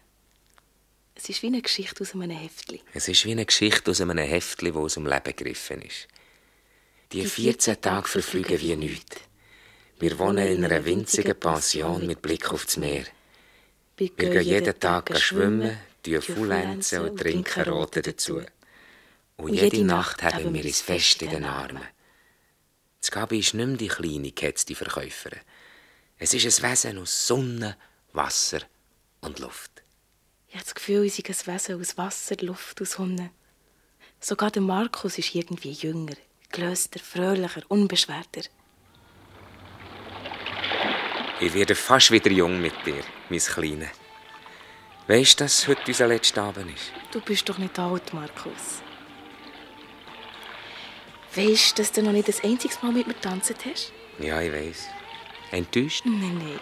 Es 1.15 1.29
ist 1.29 1.43
wie 1.43 1.47
eine 1.47 1.63
Geschichte 1.63 2.03
aus 2.03 2.15
einem 2.15 2.31
Heftli. 2.31 2.83
Es 2.93 3.09
ist 3.09 3.25
wie 3.25 3.33
eine 3.33 3.47
Geschichte 3.47 3.91
aus 3.91 4.01
einem 4.01 4.19
Heftli, 4.19 4.73
das 4.73 4.83
aus 4.83 4.95
dem 4.95 5.07
Leben 5.07 5.25
gegriffen 5.25 5.83
ist. 5.83 6.09
Die 7.13 7.25
14 7.25 7.81
Tage 7.81 8.09
verfliegen 8.09 8.61
wie 8.61 8.77
nichts. 8.77 9.17
Wir 10.01 10.19
wohnen 10.19 10.47
in 10.47 10.65
einer 10.65 10.85
winzigen 10.85 11.39
Pension 11.39 12.07
mit 12.07 12.21
Blick 12.21 12.51
auf 12.51 12.65
das 12.65 12.77
Meer. 12.77 13.05
Wir 13.97 14.09
gehen 14.11 14.43
jeden 14.43 14.81
Tag 14.81 15.17
schwimmen, 15.17 15.79
tun 16.03 16.21
Fullenzen 16.21 17.09
und 17.09 17.17
trinken 17.17 17.63
Rote 17.63 18.03
dazu. 18.03 18.43
Und 19.37 19.55
jede 19.55 19.85
Nacht 19.85 20.23
haben 20.23 20.53
wir 20.53 20.65
uns 20.65 20.81
fest 20.81 21.23
in 21.23 21.31
den 21.31 21.45
Armen. 21.45 21.87
Das 23.01 23.11
Gabi 23.13 23.39
ist 23.39 23.55
nicht 23.55 23.67
mehr 23.67 23.77
die 23.77 23.89
kleine, 23.89 24.33
gehetzte 24.33 24.75
Verkäuferin. 24.75 25.41
Es 26.19 26.35
ist 26.35 26.45
ein 26.65 26.71
Wesen 26.71 26.99
aus 26.99 27.27
Sonne, 27.27 27.77
Wasser 28.13 28.61
und 29.21 29.39
Luft. 29.39 29.74
Ich 30.55 30.61
habe 30.61 30.67
das 30.67 30.75
Gefühl, 30.77 31.05
ich 31.05 31.19
ein 31.19 31.53
Wesen 31.53 31.81
aus 31.81 31.99
Wasser, 31.99 32.37
Luft 32.43 32.81
und 32.81 32.87
Sonne. 32.87 33.31
Sogar 34.21 34.53
der 34.53 34.63
Markus 34.63 35.19
ist 35.19 35.35
irgendwie 35.35 35.73
jünger, 35.73 36.15
gelöster, 36.53 37.01
fröhlicher, 37.01 37.63
unbeschwerter. 37.67 38.43
Ich 41.41 41.53
werde 41.53 41.75
fast 41.75 42.13
wieder 42.13 42.31
jung 42.31 42.61
mit 42.61 42.75
dir, 42.87 43.03
mein 43.31 43.41
Kleine. 43.41 43.91
Weißt 45.09 45.41
du, 45.41 45.45
dass 45.45 45.67
heute 45.67 45.83
unser 45.89 46.07
letzter 46.07 46.45
Abend 46.45 46.73
ist? 46.73 46.93
Du 47.11 47.21
bist 47.21 47.49
doch 47.49 47.59
nicht 47.59 47.77
alt, 47.77 48.15
Markus. 48.15 48.81
Weißt 51.35 51.77
du, 51.77 51.83
dass 51.83 51.91
du 51.91 52.01
noch 52.05 52.13
nicht 52.13 52.29
das 52.29 52.45
einzige 52.45 52.77
Mal 52.81 52.93
mit 52.93 53.09
mir 53.09 53.21
tanzen 53.21 53.57
hast? 53.69 53.93
Ja, 54.21 54.41
ich 54.41 54.53
weiß. 54.53 54.87
Enttäuscht? 55.51 56.05
Nein, 56.05 56.39
nein. 56.39 56.61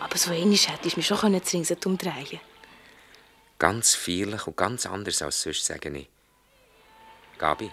Aber 0.00 0.18
so 0.18 0.32
einmal 0.32 0.56
hättest 0.56 0.96
du 0.96 0.98
mich 0.98 1.06
schon 1.06 1.18
können 1.18 1.44
zu 1.44 1.56
Ringset 1.56 1.86
umdrehen 1.86 2.40
Ganz 3.64 3.94
feierlich 3.94 4.46
und 4.46 4.58
ganz 4.58 4.84
anders 4.84 5.22
als 5.22 5.40
sonst, 5.40 5.64
sage 5.64 5.88
ich. 5.88 6.06
Gabi, 7.38 7.70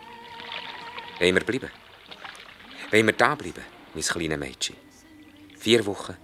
wollen 1.19 1.36
wir 1.36 1.43
bleiben? 1.43 1.69
Wollen 2.91 3.08
wir 3.08 3.13
da 3.13 3.36
bleiben, 3.36 3.65
mein 3.93 4.01
kleines 4.01 4.39
Mädchen? 4.39 4.77
Vier 5.60 5.86
Wochen, 5.86 6.15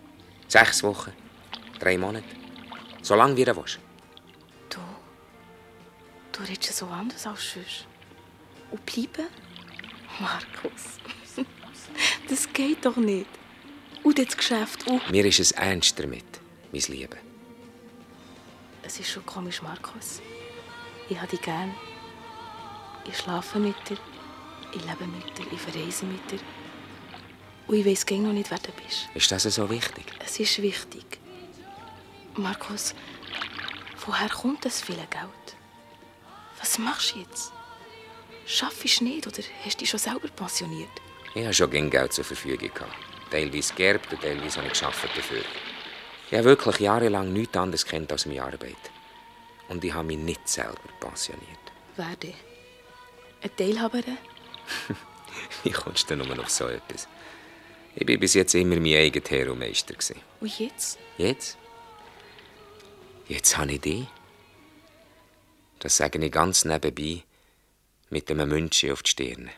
sechs 0.47 0.81
Wochen, 0.83 1.11
drei 1.79 1.97
Monate. 1.97 2.33
So 3.01 3.15
lange 3.15 3.35
wie 3.35 3.43
du 3.43 3.57
willst. 3.57 3.79
Du, 4.69 4.79
du 6.31 6.43
redest 6.43 6.77
so 6.77 6.85
anders 6.85 7.27
als 7.27 7.51
sonst. 7.51 7.87
Und 8.71 8.85
bleiben? 8.85 9.27
Markus, 10.21 10.83
das 12.29 12.53
geht 12.53 12.85
doch 12.85 12.95
nicht. 12.95 13.27
Und 14.01 14.17
das 14.17 14.37
Geschäft 14.37 14.87
auch. 14.89 15.09
Mir 15.09 15.25
ist 15.25 15.41
es 15.41 15.51
ernst 15.51 15.99
damit, 15.99 16.39
mein 16.71 16.83
Liebe. 16.83 17.26
Es 18.87 18.97
ist 19.01 19.09
schon 19.09 19.25
komisch, 19.25 19.61
Markus. 19.61 20.21
Ich 21.09 21.17
habe 21.17 21.27
dich 21.27 21.41
gern. 21.41 21.75
Ich 23.05 23.17
schlafe 23.17 23.59
mit 23.59 23.75
dir. 23.89 23.97
Ich 24.73 24.81
lebe 24.81 25.05
mit 25.05 25.37
dir. 25.37 25.45
Ich 25.51 25.59
verreise 25.59 26.05
mit 26.05 26.31
dir. 26.31 26.39
Und 27.67 27.75
ich 27.75 27.85
weiß 27.85 28.09
noch 28.11 28.31
nicht, 28.31 28.49
wer 28.49 28.59
du 28.59 28.71
bist. 28.71 29.09
Ist 29.13 29.29
das 29.29 29.43
so 29.43 29.69
wichtig? 29.69 30.05
Es 30.25 30.39
ist 30.39 30.61
wichtig. 30.61 31.19
Markus, 32.37 32.95
woher 34.05 34.29
kommt 34.29 34.63
das 34.63 34.79
viele 34.79 35.05
Geld? 35.07 35.57
Was 36.57 36.79
machst 36.79 37.13
du 37.13 37.19
jetzt? 37.19 37.51
Schaffst 38.45 39.01
du 39.01 39.03
nicht 39.03 39.27
oder 39.27 39.43
hast 39.65 39.75
du 39.75 39.79
dich 39.79 39.89
schon 39.89 39.99
selber 39.99 40.29
pensioniert? 40.29 40.87
Ich 41.35 41.43
habe 41.43 41.53
schon 41.53 41.89
Geld 41.89 42.13
zur 42.13 42.23
Verfügung. 42.23 42.71
Teilweise 43.31 43.73
geerbt 43.73 44.13
und 44.13 44.21
teilweise 44.21 44.61
habe 44.61 44.71
ich 44.71 44.79
dafür. 44.79 45.43
Ich 46.29 46.33
habe 46.33 46.45
wirklich 46.45 46.79
jahrelang 46.79 47.31
nichts 47.31 47.55
anderes 47.55 47.85
kennt 47.85 48.11
als 48.11 48.25
meine 48.25 48.43
Arbeit. 48.43 48.75
Und 49.69 49.83
ich 49.83 49.93
habe 49.93 50.07
mich 50.07 50.17
nicht 50.17 50.47
selber 50.47 50.77
pensioniert. 50.99 51.43
Wer 51.95 52.15
denn? 52.15 52.33
Eine 53.41 53.55
Teilhaberin? 53.55 54.17
Wie 55.63 55.71
kommst 55.71 56.09
du 56.09 56.15
denn 56.15 56.27
nur 56.27 56.39
auf 56.39 56.49
so 56.49 56.67
etwas? 56.67 57.07
Ich 57.95 58.07
war 58.07 58.17
bis 58.17 58.33
jetzt 58.33 58.55
immer 58.55 58.75
mein 58.75 58.95
eigener 58.95 59.25
Herr 59.29 59.51
und 59.51 59.59
Meister. 59.59 59.95
Und 60.39 60.59
jetzt? 60.59 60.99
Jetzt? 61.17 61.57
Jetzt 63.27 63.57
habe 63.57 63.73
ich 63.73 63.81
dich. 63.81 64.07
Das 65.79 65.97
sage 65.97 66.23
ich 66.23 66.31
ganz 66.31 66.65
nebenbei, 66.65 67.23
mit 68.09 68.29
einem 68.31 68.49
Münzchen 68.49 68.91
auf 68.91 69.03
die 69.03 69.11
Stirn. 69.11 69.49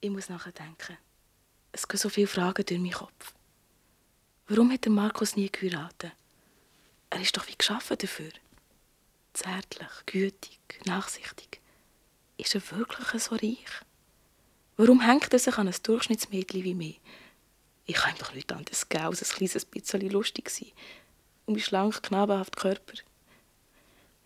Ich 0.00 0.10
muss 0.10 0.28
nachdenken. 0.28 0.98
Es 1.72 1.86
gehen 1.86 1.98
so 1.98 2.08
viele 2.08 2.26
Fragen 2.26 2.64
durch 2.64 2.80
meinen 2.80 2.92
Kopf. 2.92 3.34
Warum 4.50 4.72
hat 4.72 4.84
der 4.84 4.90
Markus 4.90 5.36
nie 5.36 5.48
geheiratet? 5.48 6.10
Er 7.08 7.20
ist 7.20 7.36
doch 7.36 7.46
wie 7.46 7.54
geschaffen 7.56 7.96
dafür. 7.96 8.32
Zärtlich, 9.32 9.88
gütig, 10.06 10.58
nachsichtig. 10.86 11.60
Ist 12.36 12.56
er 12.56 12.70
wirklich 12.72 13.22
so 13.22 13.36
reich? 13.36 13.70
Warum 14.76 15.02
hängt 15.02 15.32
er 15.32 15.38
sich 15.38 15.56
an 15.56 15.68
ein 15.68 15.74
Durchschnittsmädchen 15.80 16.64
wie 16.64 16.74
mich? 16.74 17.00
Ich 17.86 17.94
kann 17.94 18.16
ihm 18.16 18.18
doch 18.18 18.34
nicht 18.34 18.52
anderes 18.52 18.88
geben, 18.88 19.04
als 19.04 19.22
ein 19.22 19.36
kleines 19.36 19.64
bisschen 19.64 20.10
lustig 20.10 20.50
sein. 20.50 20.72
Und 21.46 21.54
mein 21.54 21.62
schlank, 21.62 22.02
knabenhaft 22.02 22.56
Körper. 22.56 22.94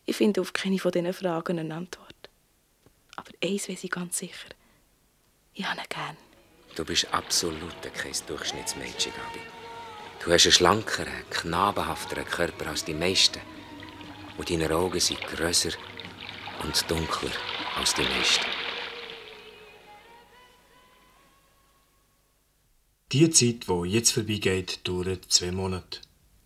Ich 0.07 0.17
finde 0.17 0.41
auf 0.41 0.55
keine 0.55 0.79
von 0.79 0.91
diesen 0.91 1.13
Fragen 1.13 1.59
eine 1.59 1.75
Antwort. 1.75 2.31
Aber 3.17 3.31
eins 3.43 3.69
weiß 3.69 3.85
ich 3.85 3.91
ganz 3.91 4.17
sicher. 4.17 4.49
Ich 5.53 5.67
habe 5.67 5.83
ihn 5.83 5.87
gern. 5.91 6.17
Du 6.77 6.83
bist 6.87 7.13
absolut 7.13 7.75
kein 7.93 8.15
Durchschnittsmädchen, 8.27 9.13
Gabi. 9.13 9.64
Du 10.23 10.33
hast 10.33 10.45
einen 10.45 10.53
schlankeren, 10.53 11.13
knabenhafteren 11.31 12.25
Körper 12.25 12.69
als 12.69 12.85
die 12.85 12.95
meisten. 12.95 13.41
Und 14.37 14.51
deine 14.51 14.71
Augen 14.75 15.01
sind 15.01 15.21
grösser 15.21 15.71
und 16.63 16.91
dunkler 16.91 17.31
als 17.79 17.95
die 17.95 18.03
meisten. 18.03 18.47
Die 23.13 23.31
Zeit, 23.31 23.69
die 23.69 23.91
jetzt 23.91 24.11
vorbeigeht, 24.11 24.81
dauert 24.83 25.27
zwei 25.29 25.53
Monate. 25.53 26.01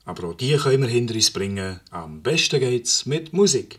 Aber 0.04 0.28
auch 0.28 0.35
die 0.35 0.57
können 0.57 0.83
wir 0.83 0.88
hinter 0.88 1.14
uns 1.14 1.31
bringen. 1.31 1.81
Am 1.90 2.22
besten 2.22 2.61
geht's 2.61 3.07
mit 3.07 3.33
Musik. 3.33 3.78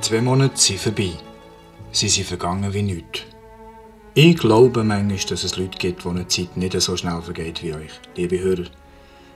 Die 0.00 0.06
zwei 0.06 0.22
Monate 0.22 0.56
sind 0.56 0.80
vorbei. 0.80 1.12
Sie 1.92 2.08
sind 2.08 2.26
vergangen 2.26 2.72
wie 2.72 2.80
nichts. 2.82 3.20
Ich 4.14 4.34
glaube 4.34 4.82
manchmal, 4.82 5.18
dass 5.28 5.44
es 5.44 5.58
Leute 5.58 5.76
gibt, 5.76 6.06
denen 6.06 6.26
die 6.26 6.46
Zeit 6.46 6.56
nicht 6.56 6.80
so 6.80 6.96
schnell 6.96 7.20
vergeht 7.20 7.62
wie 7.62 7.74
euch, 7.74 7.92
liebe 8.16 8.40
Hörer. 8.40 8.64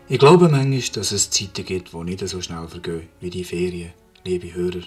Ich 0.09 0.19
glaube 0.19 0.49
manchmal, 0.49 0.81
dass 0.95 1.13
es 1.13 1.29
Zeiten 1.29 1.67
gibt, 1.67 1.93
die 1.93 2.05
nicht 2.05 2.27
so 2.27 2.41
schnell 2.41 2.67
vergehen 2.67 3.11
wie 3.21 3.29
die 3.29 3.45
Ferien, 3.45 3.93
liebe 4.25 4.55
Hörer. 4.55 4.85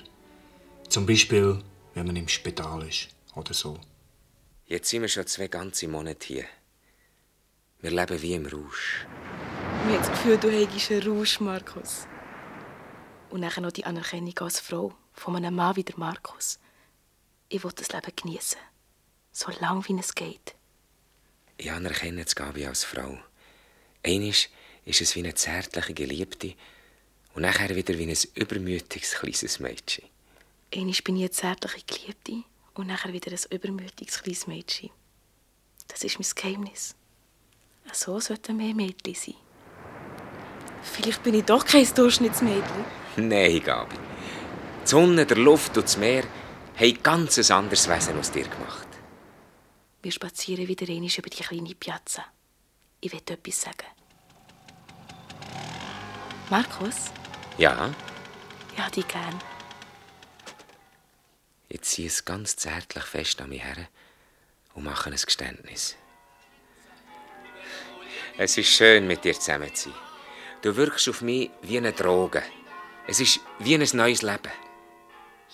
Zum 0.90 1.06
Beispiel, 1.06 1.60
wenn 1.94 2.08
man 2.08 2.16
im 2.16 2.28
Spital 2.28 2.88
ist 2.88 3.10
oder 3.36 3.54
so. 3.54 3.80
Jetzt 4.66 4.90
sind 4.90 5.04
wir 5.04 5.10
schon 5.10 5.28
zwei 5.28 5.48
ganze 5.48 5.88
Monate 5.88 6.26
hier. 6.26 6.46
Wir 7.82 7.92
leben 7.92 8.20
wie 8.24 8.34
im 8.34 8.48
Rausch. 8.48 9.06
Ich 9.86 9.94
habe 9.94 10.00
das 10.00 10.10
Gefühl, 10.10 10.38
du 10.38 10.50
hättest 10.50 10.90
einen 10.90 11.04
Rausch, 11.08 11.40
Markus. 11.40 12.08
Und 13.30 13.42
nachher 13.42 13.62
noch 13.62 13.72
die 13.72 13.86
Anerkennung 13.86 14.40
als 14.40 14.60
Frau 14.60 14.96
von 15.18 15.36
einem 15.36 15.56
Mann 15.56 15.76
wie 15.76 15.84
der 15.84 15.98
Markus. 15.98 16.60
Ich 17.50 17.64
will 17.64 17.72
das 17.76 17.92
Leben 17.92 18.14
genießen, 18.16 18.60
so 19.32 19.52
lang 19.60 19.86
wie 19.88 20.00
es 20.00 20.14
geht. 20.14 20.56
Ich 21.58 21.72
anerkenne 21.72 22.24
das 22.24 22.36
Gabi 22.36 22.66
als 22.66 22.84
Frau. 22.84 23.18
Einisch 24.06 24.50
ist 24.86 25.02
es 25.02 25.16
wie 25.16 25.20
eine 25.20 25.34
zärtliche 25.34 25.94
Geliebte 25.94 26.54
und 27.34 27.42
nachher 27.42 27.76
wieder 27.76 27.98
wie 27.98 28.10
ein 28.10 28.18
übermütiges 28.36 29.14
kleines 29.16 29.60
Mädchen. 29.60 30.06
Einmal 30.74 30.94
bin 31.04 31.16
ich 31.18 31.24
eine 31.24 31.32
zärtliche 31.32 31.86
Geliebte 31.86 32.44
und 32.76 32.88
nachher 32.88 33.12
wieder 33.12 33.32
ein 33.32 33.40
übermütiges 33.50 34.22
kleines 34.22 34.48
Mädchen. 34.48 34.92
Das 35.88 36.04
ist 36.04 36.20
mein 36.20 36.30
Geheimnis. 36.36 36.96
So 37.92 38.20
sollten 38.20 38.58
mehr 38.58 38.76
Mädchen 38.76 39.16
sein. 39.16 39.36
Vielleicht 40.84 41.24
bin 41.24 41.34
ich 41.34 41.46
doch 41.46 41.66
kein 41.66 41.88
Durchschnittsmädchen. 41.94 42.86
Nein, 43.16 43.64
Gabi. 43.64 43.96
Die 44.88 44.92
Sonne, 44.92 45.26
der 45.26 45.36
Luft 45.36 45.76
und 45.76 45.84
das 45.84 45.98
Meer 45.98 46.24
haben 46.78 47.04
ganz 47.04 47.38
ein 47.38 47.58
anderes 47.58 47.90
Wesen 47.90 48.18
aus 48.18 48.32
dir 48.32 48.48
gemacht. 48.48 48.88
Wir 50.02 50.14
spazieren 50.14 50.66
wieder 50.66 50.88
einmal 50.88 51.10
über 51.18 51.30
die 51.30 51.44
kleine 51.44 51.76
Piazza. 51.76 52.24
Ich 53.02 53.12
will 53.12 53.20
etwas 53.20 53.62
sagen. 53.64 53.86
Markus, 56.50 57.12
Ja, 57.58 57.94
ich 58.74 58.80
habe 58.82 58.92
dich 58.92 59.06
gern. 59.10 59.38
ich 61.68 61.82
ziehe 61.82 62.08
es 62.08 62.24
ganz 62.24 62.56
zärtlich 62.56 63.04
fest 63.04 63.42
an 63.42 63.50
mich 63.50 63.66
her 63.66 63.90
und 64.74 64.86
mache 64.86 65.10
ein 65.10 65.18
Geständnis. 65.18 65.98
Es 68.38 68.58
ist 68.58 68.70
schön, 68.70 69.06
mit 69.06 69.26
dir 69.26 69.34
zusammen 69.34 69.76
zu 69.76 69.90
sein. 69.90 70.00
Du 70.62 70.78
wirkst 70.78 71.10
auf 71.10 71.22
mich 71.22 71.52
wie 71.62 71.78
eine 71.78 71.92
Droge. 71.92 72.42
Es 73.06 73.20
ist 73.20 73.42
wie 73.60 73.76
ein 73.76 73.86
neues 73.92 74.22
Leben. 74.22 74.67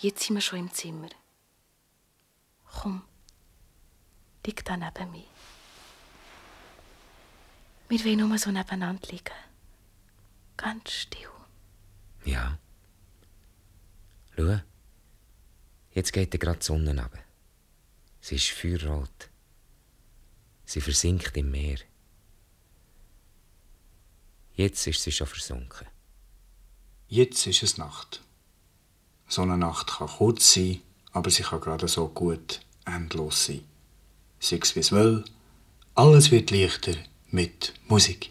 Jetzt 0.00 0.24
sind 0.24 0.36
wir 0.36 0.40
schon 0.40 0.58
im 0.58 0.72
Zimmer. 0.72 1.08
Komm, 2.66 3.02
lieg 4.44 4.64
da 4.64 4.76
neben 4.76 5.10
mir. 5.12 5.24
Wir 7.88 8.04
wollen 8.04 8.28
nur 8.28 8.38
so 8.38 8.50
nebeneinander 8.50 9.06
liegen. 9.08 9.34
Ganz 10.56 10.90
still. 10.90 11.28
Ja. 12.24 12.58
Schau, 14.36 14.60
jetzt 15.92 16.12
geht 16.12 16.40
gerade 16.40 16.58
die 16.58 16.64
Sonne 16.64 16.90
runter. 16.90 17.18
Sie 18.20 18.36
ist 18.36 18.50
feuerrot. 18.50 19.30
Sie 20.64 20.80
versinkt 20.80 21.36
im 21.36 21.50
Meer. 21.50 21.78
Jetzt 24.54 24.86
ist 24.86 25.02
sie 25.02 25.12
schon 25.12 25.26
versunken. 25.26 25.86
Jetzt 27.06 27.46
ist 27.46 27.62
es 27.62 27.76
Nacht. 27.76 28.22
So 29.34 29.42
eine 29.42 29.58
Nacht 29.58 29.88
kann 29.88 30.06
kurz 30.06 30.54
sein, 30.54 30.80
aber 31.12 31.28
sie 31.28 31.42
kann 31.42 31.60
gerade 31.60 31.88
so 31.88 32.06
gut 32.06 32.60
endlos 32.84 33.46
sein. 33.46 33.62
Sei 34.38 34.60
es 34.62 34.76
wie 34.76 34.78
es 34.78 34.92
will, 34.92 35.24
alles 35.96 36.30
wird 36.30 36.52
leichter 36.52 36.94
mit 37.32 37.74
Musik. 37.88 38.30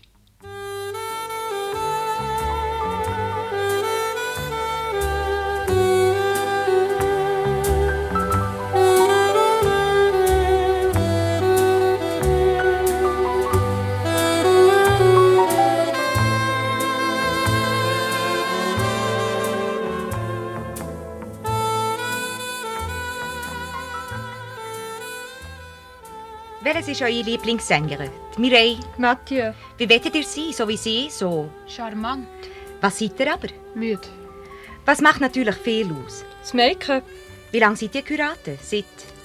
Welches 26.86 27.00
ist 27.00 27.02
eure 27.02 27.22
Lieblingssängerin? 27.22 28.10
Die 28.36 28.42
Mireille? 28.42 28.78
Mathieu, 28.98 29.54
Wie 29.78 29.88
wettet 29.88 30.16
ihr 30.16 30.24
sie? 30.26 30.52
So 30.52 30.68
wie 30.68 30.76
sie? 30.76 31.10
So. 31.10 31.50
charmant, 31.66 32.28
Was 32.82 33.00
seid 33.00 33.18
ihr 33.22 33.34
aber? 33.34 33.48
müde. 33.74 34.02
Was 34.86 35.00
macht 35.00 35.22
natürlich 35.22 35.56
viel 35.56 35.90
aus? 35.94 36.26
Das 36.42 36.54
Make-up, 36.54 37.04
Wie 37.54 37.60
lange 37.60 37.78
seid 37.78 37.96
ihr 37.96 38.02
Kuraten? 38.04 38.58
Seit. 38.62 38.84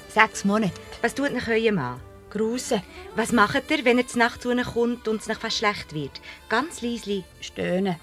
Sechs 0.08 0.44
Monate. 0.44 0.72
Was 1.02 1.14
tut 1.16 1.32
nach 1.32 1.48
euer 1.48 1.72
Mann? 1.72 2.00
Grusen. 2.30 2.80
Was 3.16 3.32
macht 3.32 3.68
ihr, 3.72 3.84
wenn 3.84 3.98
er 3.98 4.06
zur 4.06 4.20
Nacht 4.20 4.40
zu 4.42 4.52
ihnen 4.52 4.64
kommt 4.64 5.08
und 5.08 5.20
es 5.20 5.26
nach 5.26 5.40
fast 5.40 5.58
schlecht 5.58 5.92
wird? 5.92 6.20
Ganz 6.48 6.80
leisli. 6.80 7.24
Stöhnen. 7.40 7.96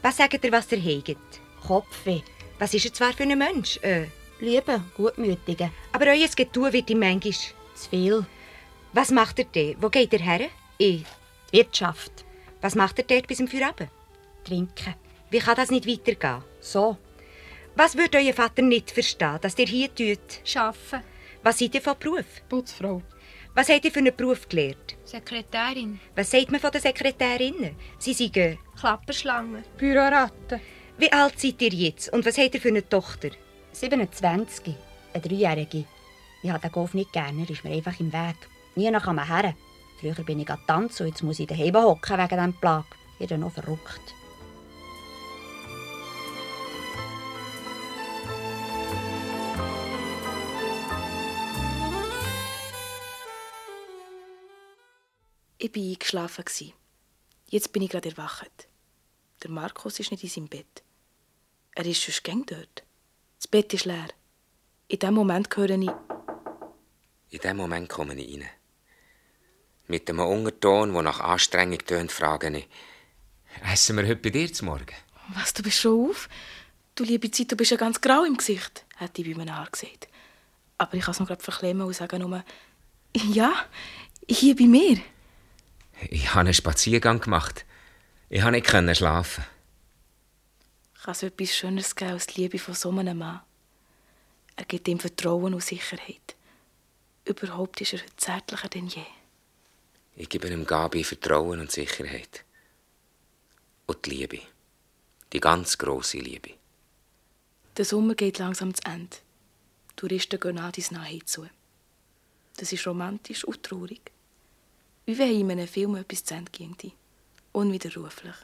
Was 0.00 0.16
sagt 0.16 0.42
ihr, 0.42 0.52
was 0.52 0.72
ihr 0.72 0.78
hegt? 0.78 1.18
Kopfweh. 1.66 2.22
Was 2.58 2.72
ist 2.72 2.86
er 2.86 2.94
zwar 2.94 3.12
für 3.12 3.24
ein 3.24 3.36
Mensch? 3.36 3.78
Äh, 3.82 4.06
Liebe. 4.40 4.80
Gutmütige. 4.96 5.70
aber 5.92 6.06
euer 6.06 6.28
Getue 6.34 6.72
wird 6.72 6.88
ihm 6.88 7.00
manchmal. 7.00 7.32
Zu 7.74 7.90
viel. 7.90 8.26
Was 8.92 9.10
macht 9.10 9.38
er 9.38 9.44
denn? 9.44 9.76
Wo 9.80 9.88
geht 9.88 10.12
er 10.12 10.20
her? 10.20 10.48
Ich. 10.78 11.04
Die 11.52 11.56
Wirtschaft. 11.58 12.24
Was 12.60 12.74
macht 12.74 12.98
er 12.98 13.04
dort 13.04 13.26
bis 13.26 13.38
zum 13.38 13.48
Feierabend? 13.48 13.90
Trinken. 14.44 14.94
Wie 15.30 15.38
kann 15.38 15.56
das 15.56 15.70
nicht 15.70 15.86
weitergehen? 15.86 16.42
So. 16.60 16.96
Was 17.76 17.96
würde 17.96 18.18
euer 18.18 18.32
Vater 18.32 18.62
nicht 18.62 18.90
verstehen, 18.90 19.38
dass 19.40 19.58
ihr 19.58 19.66
hier 19.66 19.94
tut? 19.94 20.56
Arbeiten, 20.56 21.04
Was 21.42 21.58
seid 21.58 21.74
ihr 21.74 21.82
von 21.82 21.94
Beruf? 21.98 22.24
Putzfrau, 22.48 23.02
Was 23.54 23.68
habt 23.68 23.84
ihr 23.84 23.92
für 23.92 24.00
einen 24.00 24.16
Beruf 24.16 24.48
gelernt? 24.48 24.96
Sekretärin, 25.04 26.00
Was 26.16 26.30
sagt 26.30 26.50
man 26.50 26.60
von 26.60 26.70
den 26.72 26.80
Sekretärinnen? 26.80 27.76
Sie 27.98 28.14
sind... 28.14 28.36
äh, 28.36 28.56
Klapperschlange, 28.78 29.62
Büroratte, 29.76 30.60
Wie 30.96 31.12
alt 31.12 31.38
seid 31.38 31.62
ihr 31.62 31.72
jetzt 31.72 32.12
und 32.12 32.26
was 32.26 32.36
habt 32.38 32.54
ihr 32.54 32.60
für 32.60 32.68
eine 32.68 32.88
Tochter? 32.88 33.30
27. 33.72 34.74
Eine 35.12 35.22
Dreijährige. 35.22 35.84
Ich 36.42 36.50
habe 36.50 36.60
den 36.60 36.72
Golf 36.72 36.94
nicht 36.94 37.12
gerne, 37.12 37.42
er 37.42 37.50
ist 37.50 37.62
mir 37.64 37.70
einfach 37.70 37.98
im 38.00 38.12
Weg. 38.12 38.36
Nie 38.78 38.92
nach 38.92 39.08
am 39.08 39.18
her. 39.18 39.56
Früher 39.98 40.24
bin 40.24 40.38
ich 40.38 40.46
tanzen 40.68 41.02
und 41.02 41.08
jetzt 41.08 41.24
muss 41.24 41.40
ich 41.40 41.48
daheim 41.48 41.74
hocken 41.74 42.16
wegen 42.16 42.28
diesem 42.28 42.52
Plag. 42.60 42.84
Ich 43.18 43.28
bin 43.28 43.40
noch 43.40 43.50
verrückt. 43.50 44.14
Ich 55.58 55.74
war 55.74 55.82
eingeschlafen. 55.82 56.44
gsi. 56.44 56.72
Jetzt 57.48 57.72
bin 57.72 57.82
ich 57.82 57.90
gerade 57.90 58.10
erwacht. 58.10 58.68
Der 59.42 59.50
Markus 59.50 59.98
ist 59.98 60.12
nicht 60.12 60.22
in 60.22 60.30
seinem 60.30 60.46
Bett. 60.46 60.84
Er 61.74 61.84
ist 61.84 62.00
schon 62.00 62.14
gäng 62.22 62.46
dort. 62.46 62.84
Das 63.38 63.48
Bett 63.48 63.74
ist 63.74 63.86
leer. 63.86 64.10
In 64.86 65.00
dem 65.00 65.14
Moment 65.14 65.48
höre 65.56 65.70
ich... 65.70 65.90
In 67.30 67.40
dem 67.40 67.56
Moment 67.56 67.88
komme 67.88 68.14
ich 68.14 68.40
rein. 68.40 68.48
Mit 69.90 70.10
einem 70.10 70.20
Unterton, 70.20 70.92
der 70.92 71.02
nach 71.02 71.20
Anstrengung 71.20 71.78
tönt, 71.78 72.12
frage 72.12 72.54
ich, 72.54 72.68
«Essen 73.72 73.96
wir 73.96 74.06
heute 74.06 74.16
bei 74.16 74.28
dir 74.28 74.52
zum 74.52 74.68
Morgen?» 74.68 74.94
Was, 75.34 75.54
du 75.54 75.62
bist 75.62 75.78
schon 75.78 76.10
auf? 76.10 76.28
Du 76.94 77.04
liebe 77.04 77.30
Zeit, 77.30 77.50
du 77.50 77.56
bist 77.56 77.70
ja 77.70 77.78
ganz 77.78 77.98
grau 77.98 78.24
im 78.24 78.36
Gesicht, 78.36 78.84
hätte 78.96 79.22
ich 79.22 79.30
bei 79.30 79.34
meinem 79.34 79.56
Haar 79.56 79.70
gesagt. 79.70 80.08
Aber 80.76 80.92
ich 80.94 81.02
kann 81.02 81.12
es 81.12 81.20
noch 81.20 81.26
gerade 81.26 81.42
verklemmen 81.42 81.86
und 81.86 81.94
sagen 81.94 82.20
nur, 82.20 82.44
ja, 83.14 83.52
hier 84.28 84.54
bei 84.54 84.66
mir. 84.66 85.00
Ich 86.10 86.28
habe 86.30 86.40
einen 86.40 86.54
Spaziergang 86.54 87.20
gemacht. 87.20 87.64
Ich 88.28 88.42
konnte 88.42 88.82
nicht 88.82 88.98
schlafen. 88.98 89.44
Kann 91.02 91.12
es 91.12 91.22
etwas 91.22 91.56
Schöneres 91.56 91.96
geben 91.96 92.12
als 92.12 92.26
die 92.26 92.42
Liebe 92.42 92.58
von 92.58 92.74
so 92.74 92.90
einem 92.90 93.18
Mann? 93.18 93.40
Er 94.56 94.66
gibt 94.66 94.86
ihm 94.86 95.00
Vertrauen 95.00 95.54
und 95.54 95.62
Sicherheit. 95.62 96.36
Überhaupt 97.24 97.80
ist 97.80 97.94
er 97.94 98.00
heute 98.00 98.16
zärtlicher 98.16 98.68
denn 98.68 98.88
je. 98.88 99.04
Ich 100.20 100.28
gebe 100.28 100.48
ihm 100.48 100.66
Gabi 100.66 101.04
Vertrauen 101.04 101.60
und 101.60 101.70
Sicherheit. 101.70 102.44
Und 103.86 104.04
die 104.04 104.10
Liebe. 104.10 104.40
Die 105.32 105.38
ganz 105.38 105.78
große 105.78 106.18
Liebe. 106.18 106.54
Der 107.76 107.84
Sommer 107.84 108.16
geht 108.16 108.38
langsam 108.38 108.74
zu 108.74 108.82
Ende. 108.84 109.16
Die 109.92 109.94
Touristen 109.94 110.40
gehen 110.40 110.58
an 110.58 110.72
ins 110.74 110.90
Nahe 110.90 111.24
zu. 111.24 111.46
Das 112.56 112.72
ist 112.72 112.84
romantisch 112.84 113.44
und 113.44 113.62
traurig. 113.62 114.10
Wie 115.06 115.16
wenn 115.18 115.40
in 115.40 115.52
einem 115.52 115.68
Film 115.68 115.94
etwas 115.94 116.24
zu 116.24 116.34
Ende 116.34 116.50
ginge. 116.50 116.92
Unwiderruflich. 117.52 118.34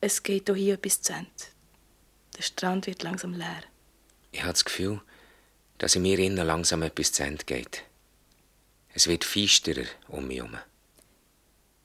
Es 0.00 0.20
geht 0.20 0.50
auch 0.50 0.56
hier 0.56 0.74
etwas 0.74 1.00
zu 1.00 1.12
Ende. 1.12 1.30
Der 2.36 2.42
Strand 2.42 2.88
wird 2.88 3.04
langsam 3.04 3.34
leer. 3.34 3.62
Ich 4.32 4.42
habe 4.42 4.52
das 4.52 4.64
Gefühl, 4.64 5.00
dass 5.78 5.94
in 5.94 6.02
mir 6.02 6.18
innen 6.18 6.44
langsam 6.44 6.82
etwas 6.82 7.12
zu 7.12 7.22
Ende 7.22 7.44
geht. 7.44 7.84
Es 8.92 9.06
wird 9.06 9.24
feisterer 9.24 9.86
um 10.08 10.26
mich 10.26 10.38
herum. 10.38 10.58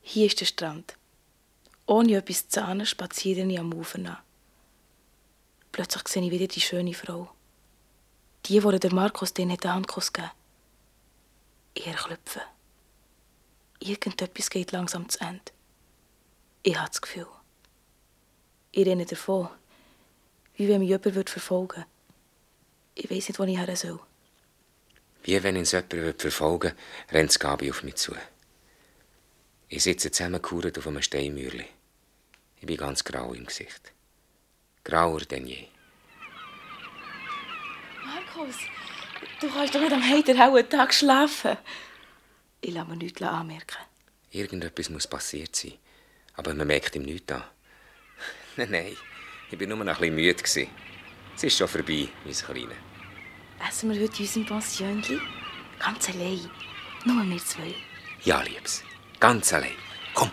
Hier 0.01 0.27
ist 0.27 0.39
der 0.39 0.45
Strand. 0.45 0.97
Ohne 1.85 2.15
etwas 2.15 2.49
zu 2.49 2.63
ahnen, 2.63 2.85
spaziere 2.85 3.45
ich 3.45 3.59
am 3.59 3.73
Ufer 3.73 3.99
nach. 3.99 4.21
Plötzlich 5.71 6.07
sehe 6.07 6.23
ich 6.23 6.31
wieder 6.31 6.47
die 6.47 6.61
schöne 6.61 6.93
Frau. 6.93 7.29
Die, 8.45 8.59
die 8.59 8.79
der 8.79 8.93
Markus 8.93 9.33
den 9.33 9.49
den 9.49 9.71
Handkuss 9.71 10.13
gegeben 10.13 10.31
Ihr 11.77 11.93
Klopfen. 11.93 12.41
Irgendetwas 13.79 14.49
geht 14.49 14.71
langsam 14.71 15.09
zu 15.09 15.19
Ende. 15.19 15.51
Ich 16.63 16.77
habe 16.77 16.87
das 16.87 17.01
Gefühl. 17.01 17.27
Ich 18.71 18.85
renne 18.87 19.05
davon, 19.05 19.49
wie 20.55 20.67
wenn 20.67 20.79
mich 20.79 20.89
jemand 20.89 21.29
verfolgen 21.29 21.77
würde. 21.77 21.87
Ich 22.95 23.11
weiß 23.11 23.27
nicht, 23.27 23.39
wo 23.39 23.43
ich 23.43 23.57
her 23.57 23.75
soll. 23.75 23.99
Wie 25.25 25.41
wenn 25.41 25.57
uns 25.57 25.71
jemand 25.71 26.21
verfolgen 26.21 26.69
würde, 26.69 26.75
rennt 27.11 27.39
Gabi 27.39 27.71
auf 27.71 27.81
mich 27.81 27.95
zu. 27.95 28.15
Ich 29.67 29.81
sitze 29.81 30.11
zusammengekauert 30.11 30.77
auf 30.77 30.85
einem 30.85 31.01
Steinmürli. 31.01 31.65
Ich 32.57 32.67
bin 32.67 32.77
ganz 32.77 33.03
grau 33.03 33.33
im 33.33 33.47
Gesicht. 33.47 33.91
Grauer 34.83 35.21
denn 35.21 35.47
je. 35.47 35.65
Markus, 38.05 38.55
du 39.41 39.49
kannst 39.49 39.73
doch 39.73 39.81
nicht 39.81 39.93
am 39.93 40.07
heiterhauen 40.07 40.69
Tag 40.69 40.93
schlafen. 40.93 41.57
Ich 42.61 42.71
lasse 42.71 42.89
mir 42.89 42.97
nichts 42.97 43.21
anmerken. 43.23 43.77
Irgendetwas 44.29 44.91
muss 44.91 45.07
passiert 45.07 45.55
sein. 45.55 45.73
Aber 46.35 46.53
man 46.53 46.67
merkt 46.67 46.95
ihm 46.95 47.01
nichts 47.01 47.33
an. 47.33 47.43
nein, 48.57 48.69
nein, 48.69 48.97
ich 49.49 49.59
war 49.59 49.67
nur 49.67 49.83
noch 49.83 49.99
ein 49.99 50.15
bisschen 50.15 50.15
müde. 50.15 50.71
Es 51.35 51.43
ist 51.43 51.57
schon 51.57 51.67
vorbei, 51.67 52.09
mein 52.23 52.33
Kleiner. 52.33 52.94
Essen 53.59 53.91
wir 53.91 54.01
heute 54.01 54.17
in 54.17 54.25
unserem 54.25 54.45
Pensionli? 54.45 55.19
Ganz 55.79 56.09
allein. 56.09 56.49
Nur 57.05 57.23
wir 57.23 57.37
zwei. 57.37 57.75
Ja, 58.23 58.41
Liebes. 58.41 58.83
Ganz 59.19 59.53
allein. 59.53 59.75
Komm, 60.13 60.31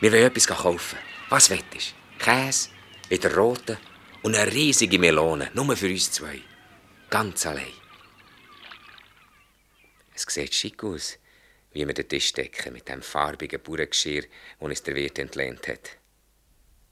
wir 0.00 0.12
wollen 0.12 0.24
etwas 0.24 0.46
kaufen. 0.46 0.98
Was 1.28 1.50
wettest 1.50 1.94
Käse, 2.18 2.70
wieder 3.08 3.34
rote 3.34 3.78
und 4.22 4.34
eine 4.34 4.52
riesige 4.52 4.98
Melone. 4.98 5.50
Nur 5.54 5.76
für 5.76 5.88
uns 5.88 6.10
zwei. 6.10 6.40
Ganz 7.10 7.46
allein. 7.46 7.72
Es 10.14 10.22
sieht 10.28 10.54
schick 10.54 10.82
aus, 10.82 11.18
wie 11.72 11.86
wir 11.86 11.94
den 11.94 12.08
Tisch 12.08 12.32
decken 12.32 12.72
mit 12.72 12.88
dem 12.88 13.02
farbigen 13.02 13.62
Bauerngeschirr, 13.62 14.22
das 14.22 14.68
uns 14.68 14.82
der 14.82 14.94
Wirt 14.96 15.18
entlehnt 15.18 15.68
hat. 15.68 15.90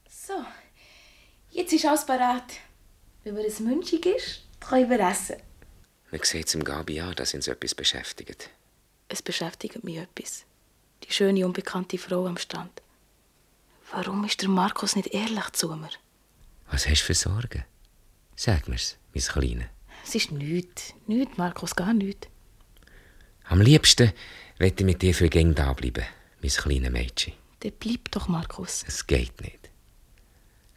So, 0.09 0.45
jetzt 1.51 1.73
ist 1.73 1.85
alles 1.85 2.05
parat. 2.05 2.53
Wenn 3.23 3.33
mir 3.33 3.45
es 3.45 3.59
münchig 3.59 4.05
ist, 4.05 4.43
können 4.61 4.89
wir 4.89 4.99
essen. 4.99 5.35
Man 6.11 6.21
sieht 6.23 6.47
zum 6.49 6.63
Gabi 6.63 7.01
an, 7.01 7.15
dass 7.15 7.33
uns 7.33 7.47
etwas 7.47 7.75
beschäftigt. 7.75 8.49
Es 9.09 9.21
beschäftigt 9.21 9.83
mich 9.83 9.97
etwas. 9.97 10.45
Die 11.03 11.11
schöne, 11.11 11.45
unbekannte 11.45 11.97
Frau 11.97 12.25
am 12.27 12.37
Strand. 12.37 12.81
Warum 13.91 14.23
ist 14.25 14.41
der 14.41 14.49
Markus 14.49 14.95
nicht 14.95 15.13
ehrlich 15.13 15.49
zu 15.51 15.69
mir? 15.75 15.89
Was 16.69 16.87
hast 16.87 17.01
du 17.01 17.05
für 17.05 17.13
Sorgen? 17.13 17.65
Sag 18.35 18.67
mir's, 18.67 18.97
mein 19.13 19.23
Kleiner. 19.23 19.69
Es 20.03 20.15
ist 20.15 20.31
nichts. 20.31 20.93
Nichts, 21.07 21.37
Markus, 21.37 21.75
gar 21.75 21.93
nichts. 21.93 22.27
Am 23.45 23.61
liebsten 23.61 24.11
möchte 24.59 24.83
ich 24.83 24.85
mit 24.85 25.01
dir 25.01 25.13
für 25.13 25.29
gäng 25.29 25.55
da 25.55 25.73
bleiben, 25.73 26.05
mein 26.41 26.51
kleines 26.51 26.91
Mädchen. 26.91 27.33
Dann 27.61 27.73
bleib 27.79 28.11
doch, 28.11 28.27
Markus. 28.27 28.83
Es 28.87 29.07
geht 29.07 29.41
nicht. 29.41 29.69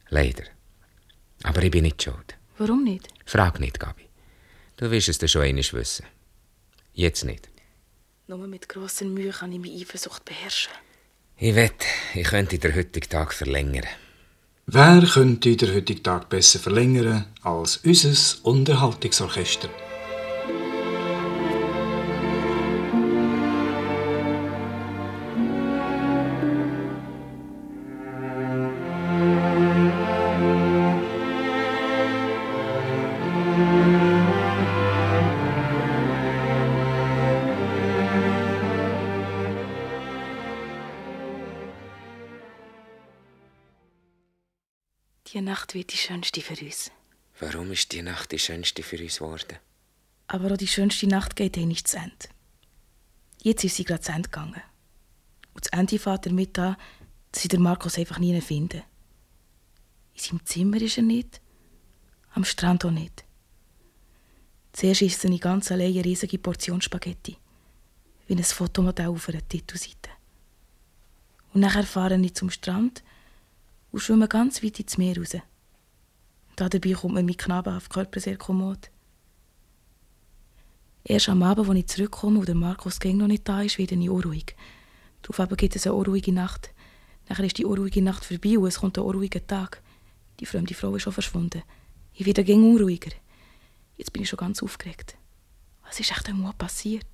Leider. 0.08 0.44
Aber 1.42 1.62
ich 1.62 1.70
bin 1.70 1.84
nicht 1.84 2.02
schuld. 2.02 2.36
Warum 2.58 2.84
nicht? 2.84 3.08
Frag 3.24 3.60
nicht, 3.60 3.78
Gabi. 3.78 4.09
Du 4.80 4.90
wirst 4.90 5.10
es 5.10 5.18
dir 5.18 5.28
schon 5.28 5.42
einmal 5.42 5.72
wissen. 5.72 6.06
Jetzt 6.94 7.26
nicht. 7.26 7.50
Nur 8.28 8.46
mit 8.46 8.66
grosser 8.66 9.04
Mühe 9.04 9.30
kann 9.30 9.52
ich 9.52 9.58
meine 9.58 9.78
Eifersucht 9.78 10.24
beherrschen. 10.24 10.72
Ich 11.36 11.54
wette, 11.54 11.84
ich 12.14 12.26
könnte 12.26 12.58
den 12.58 12.74
heutigen 12.74 13.10
Tag 13.10 13.34
verlängern. 13.34 13.84
Wer 14.64 15.02
könnte 15.02 15.54
den 15.54 15.74
heutigen 15.74 16.02
Tag 16.02 16.30
besser 16.30 16.60
verlängern 16.60 17.26
als 17.42 17.76
unser 17.84 18.46
Unterhaltungsorchester? 18.46 19.68
Nacht 45.70 45.74
wird 45.76 45.92
die 45.92 45.98
schönste 45.98 46.40
für 46.40 46.64
uns. 46.64 46.90
Warum 47.38 47.70
ist 47.70 47.92
die 47.92 48.02
Nacht 48.02 48.32
die 48.32 48.40
schönste 48.40 48.82
für 48.82 48.98
uns 49.00 49.18
geworden? 49.18 49.56
Aber 50.26 50.50
auch 50.50 50.56
die 50.56 50.66
schönste 50.66 51.06
Nacht 51.06 51.36
geht 51.36 51.56
eh 51.56 51.64
nicht 51.64 51.86
zu 51.86 51.96
Ende. 51.96 52.26
Jetzt 53.40 53.62
ist 53.62 53.76
sie 53.76 53.84
gerade 53.84 54.00
zu 54.00 54.10
Ende 54.10 54.28
gegangen. 54.28 54.62
Und 55.54 55.64
das 55.64 55.72
Ende 55.72 56.00
fährt 56.00 56.26
damit 56.26 56.58
an, 56.58 56.76
dass 57.30 57.44
ich 57.44 57.50
den 57.50 57.62
Markus 57.62 57.98
einfach 57.98 58.18
nie 58.18 58.40
finde. 58.40 58.82
In 60.14 60.20
seinem 60.20 60.44
Zimmer 60.44 60.82
ist 60.82 60.96
er 60.96 61.04
nicht, 61.04 61.40
am 62.32 62.44
Strand 62.44 62.84
auch 62.84 62.90
nicht. 62.90 63.24
Zuerst 64.72 65.02
isst 65.02 65.24
ich 65.24 65.40
ganz 65.40 65.70
allein 65.70 65.92
eine 65.92 66.04
riesige 66.04 66.38
Portion 66.38 66.82
Spaghetti, 66.82 67.36
wie 68.26 68.34
ein 68.34 68.42
Fotomodell 68.42 69.06
auf 69.06 69.28
einer 69.28 69.46
Titelseite. 69.46 70.10
Und 71.54 71.60
nachher 71.60 71.84
fahre 71.84 72.20
ich 72.20 72.34
zum 72.34 72.50
Strand 72.50 73.04
und 73.92 74.00
schwimme 74.00 74.26
ganz 74.26 74.64
weit 74.64 74.80
ins 74.80 74.98
Meer 74.98 75.16
raus. 75.16 75.36
Dabei 76.68 76.92
kommt 76.92 77.14
mir 77.14 77.22
mein 77.22 77.36
knabenhafter 77.36 77.94
Körper 77.94 78.20
sehr 78.20 78.36
kommod. 78.36 78.90
Erst 81.04 81.30
am 81.30 81.42
Abend, 81.42 81.70
als 81.70 81.78
ich 81.78 81.86
zurückkomme 81.86 82.38
und 82.38 82.48
der 82.48 82.54
Markus 82.54 83.00
Gang 83.00 83.16
noch 83.16 83.28
nicht 83.28 83.48
da 83.48 83.62
ist, 83.62 83.78
werde 83.78 83.94
ich 83.94 84.10
unruhig. 84.10 84.54
Darauf 85.22 85.56
gibt 85.56 85.74
es 85.74 85.86
eine 85.86 85.94
unruhige 85.94 86.32
Nacht. 86.32 86.70
Nachher 87.30 87.46
ist 87.46 87.56
die 87.56 87.64
unruhige 87.64 88.02
Nacht 88.02 88.26
vorbei 88.26 88.58
und 88.58 88.66
es 88.66 88.80
kommt 88.80 88.98
ein 88.98 89.04
unruhiger 89.04 89.46
Tag. 89.46 89.82
Die 90.38 90.46
fremde 90.46 90.74
Frau 90.74 90.94
ist 90.96 91.02
schon 91.02 91.14
verschwunden. 91.14 91.62
Ich 92.12 92.26
werde 92.26 92.44
gegen 92.44 92.70
unruhiger. 92.70 93.10
Jetzt 93.96 94.12
bin 94.12 94.22
ich 94.22 94.28
schon 94.28 94.36
ganz 94.36 94.62
aufgeregt. 94.62 95.16
Was 95.86 95.98
ist 95.98 96.10
echt 96.10 96.28
einmal 96.28 96.52
passiert? 96.52 97.06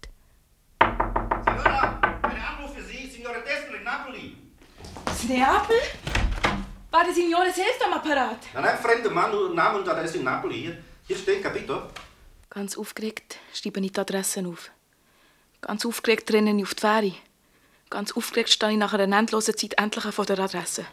Signora, 0.83 2.01
ein 2.01 2.43
Anruf 2.43 2.75
für 2.75 2.83
Sie, 2.83 3.07
Signore 3.07 3.45
Dessler 3.45 3.79
in 3.79 3.85
Napoli. 3.85 4.37
Neapel? 5.29 5.77
War 6.97 7.05
der 7.05 7.13
Signore 7.13 7.53
selbst 7.53 7.85
am 7.85 7.93
Apparat? 7.93 8.39
Nein, 8.55 8.65
ein 8.65 8.79
fremder 8.79 9.11
Mann, 9.11 9.31
nur 9.31 9.53
Name 9.53 9.81
und 9.81 9.87
Adresse 9.87 10.17
in 10.17 10.25
Napoli. 10.25 10.61
Hier, 10.61 10.79
hier 11.07 11.17
steht 11.19 11.43
Capito. 11.43 11.83
Ganz 12.49 12.79
aufgeregt 12.79 13.37
schreibe 13.53 13.81
ich 13.81 13.93
die 13.93 14.01
Adressen 14.01 14.47
auf. 14.47 14.71
Ganz 15.61 15.85
aufgeregt 15.85 16.33
renne 16.33 16.57
ich 16.57 16.63
auf 16.63 16.73
die 16.73 16.81
Fähre. 16.81 17.13
Ganz 17.91 18.13
aufgeregt 18.13 18.49
stehe 18.49 18.73
ich 18.73 18.79
nach 18.79 18.95
einer 18.95 19.15
endlosen 19.15 19.55
Zeit 19.55 19.75
endlich 19.77 20.05
vor 20.15 20.25
der 20.25 20.39
Adresse. 20.39 20.87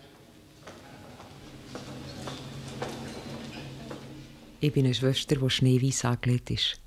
Ich 4.60 4.74
bin 4.74 4.84
eine 4.84 4.94
Schwester, 4.94 5.38
die 5.38 5.50
schneeweiß 5.50 6.04
angelegt 6.04 6.52
ist. 6.52 6.82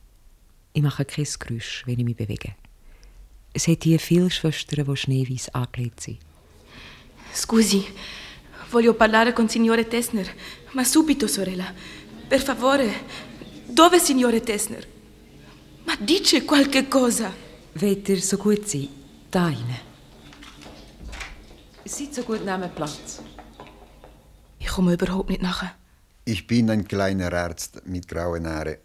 Ich 0.74 0.82
mache 0.82 1.06
kein 1.06 1.26
Geräusch, 1.38 1.84
wenn 1.86 2.00
ich 2.00 2.04
mich 2.04 2.16
bewege. 2.16 2.54
Es 3.54 3.66
hat 3.66 3.82
hier 3.82 3.98
viele 3.98 4.30
Schwestern, 4.30 4.84
die 4.84 4.96
schneeweiß 4.98 5.54
angelegt 5.54 6.00
sind. 6.00 6.18
Scusi, 7.34 7.86
voglio 8.70 8.94
parlare 8.94 9.32
con 9.32 9.48
signore 9.48 9.86
Tessner. 9.86 10.32
Ma 10.72 10.84
subito, 10.84 11.26
sorella. 11.26 11.72
Per 12.28 12.42
favore. 12.42 12.90
Dove 13.66 13.98
signore 13.98 14.40
Tessner? 14.40 14.86
Ma 15.84 15.96
dice 16.00 16.44
qualche 16.44 16.88
cosa. 16.88 17.32
Ihr 17.78 18.20
so 18.22 18.36
gut 18.36 18.66
sein? 18.66 18.88
Da 19.30 19.44
rein. 19.44 19.78
Seid 21.84 22.14
so 22.14 22.22
gut, 22.22 22.44
nehmt 22.44 22.74
Platz. 22.74 23.20
Ich 24.58 24.68
komme 24.68 24.94
überhaupt 24.94 25.28
nicht 25.28 25.42
nachher. 25.42 25.74
Ich 26.24 26.46
bin 26.46 26.70
ein 26.70 26.88
kleiner 26.88 27.32
Arzt 27.32 27.86
mit 27.86 28.08
grauen 28.08 28.46
Haaren. 28.46 28.78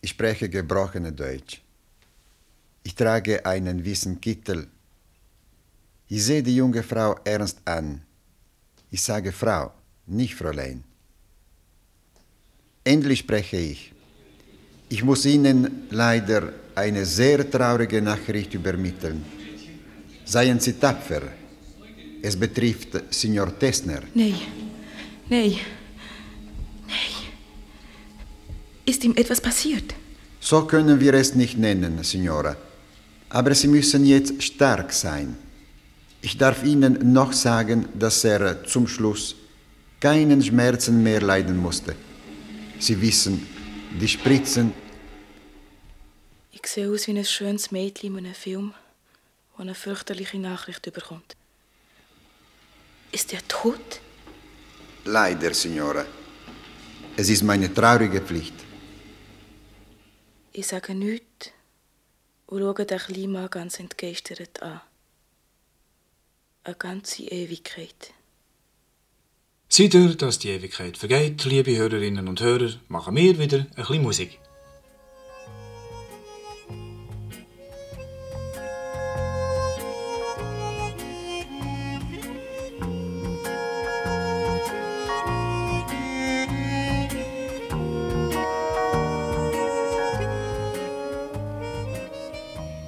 Ich 0.00 0.10
spreche 0.10 0.48
gebrochene 0.48 1.12
Deutsch. 1.12 1.62
Ich 2.82 2.94
trage 2.94 3.44
einen 3.44 3.84
weißen 3.84 4.20
Kittel. 4.20 4.68
Ich 6.08 6.24
sehe 6.24 6.42
die 6.42 6.56
junge 6.56 6.82
Frau 6.82 7.14
ernst 7.24 7.60
an. 7.66 8.02
Ich 8.90 9.02
sage 9.02 9.32
Frau, 9.32 9.72
nicht 10.06 10.34
Fräulein. 10.34 10.82
Endlich 12.82 13.20
spreche 13.20 13.56
ich. 13.56 13.92
Ich 14.88 15.04
muss 15.04 15.24
Ihnen 15.24 15.86
leider 15.90 16.52
eine 16.74 17.04
sehr 17.06 17.48
traurige 17.48 18.02
Nachricht 18.02 18.54
übermitteln. 18.54 19.24
Seien 20.24 20.58
Sie 20.58 20.72
tapfer. 20.72 21.22
Es 22.22 22.36
betrifft 22.36 23.00
Signor 23.10 23.56
Tessner. 23.58 24.02
Nein, 24.14 24.34
nein, 25.28 25.52
nein. 26.86 27.10
Ist 28.84 29.04
ihm 29.04 29.14
etwas 29.16 29.40
passiert? 29.40 29.94
So 30.40 30.64
können 30.64 30.98
wir 30.98 31.14
es 31.14 31.34
nicht 31.34 31.56
nennen, 31.56 32.02
Signora. 32.02 32.56
Aber 33.28 33.54
Sie 33.54 33.68
müssen 33.68 34.04
jetzt 34.04 34.42
stark 34.42 34.92
sein. 34.92 35.36
Ich 36.22 36.36
darf 36.36 36.62
Ihnen 36.64 37.12
noch 37.12 37.32
sagen, 37.32 37.88
dass 37.98 38.24
er 38.24 38.64
zum 38.64 38.86
Schluss 38.86 39.36
keinen 40.00 40.42
Schmerzen 40.42 41.02
mehr 41.02 41.20
leiden 41.20 41.56
musste. 41.56 41.94
Sie 42.78 43.00
wissen, 43.00 43.46
die 43.98 44.08
Spritzen. 44.08 44.72
Ich 46.52 46.66
sehe 46.66 46.90
aus 46.90 47.06
wie 47.06 47.18
ein 47.18 47.24
schönes 47.24 47.70
Mädchen 47.70 48.16
in 48.18 48.24
einem 48.24 48.34
Film, 48.34 48.74
das 49.52 49.60
eine 49.60 49.74
fürchterliche 49.74 50.38
Nachricht 50.38 50.86
überkommt. 50.86 51.36
Ist 53.12 53.32
er 53.32 53.46
tot? 53.48 54.00
Leider, 55.04 55.54
Signora. 55.54 56.04
Es 57.16 57.28
ist 57.28 57.42
meine 57.42 57.72
traurige 57.72 58.20
Pflicht. 58.20 58.54
Ich 60.52 60.66
sage 60.66 60.94
nichts 60.94 61.50
und 62.46 62.60
schaue 62.60 62.84
den 62.84 62.98
kleinen 62.98 63.32
Mann 63.32 63.50
ganz 63.50 63.80
entgeistert 63.80 64.62
an. 64.62 64.80
Eine 66.70 66.76
ganze 66.78 67.24
Ewigkeit. 67.24 68.14
Seid 69.68 69.92
ihr, 69.92 70.14
dass 70.14 70.38
die 70.38 70.50
Ewigkeit 70.50 70.96
vergeht, 70.96 71.44
liebe 71.44 71.76
Hörerinnen 71.76 72.28
und 72.28 72.40
Hörer, 72.40 72.74
machen 72.86 73.16
wir 73.16 73.40
wieder 73.40 73.58
ein 73.58 73.74
bisschen 73.74 74.02
Musik. 74.02 74.38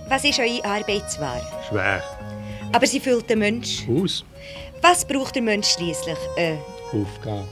Was 0.08 0.22
ist 0.22 0.38
eure 0.38 0.64
Arbeitsware? 0.64 1.42
Schwer. 1.68 2.21
Aber 2.72 2.86
sie 2.86 3.00
füllt 3.00 3.28
den 3.28 3.40
Mensch. 3.40 3.86
Aus. 3.88 4.24
Was 4.80 5.06
braucht 5.06 5.34
der 5.34 5.42
Mensch 5.42 5.68
schließlich? 5.68 6.18
Äh, 6.36 6.56
Aufgabe. 6.92 7.46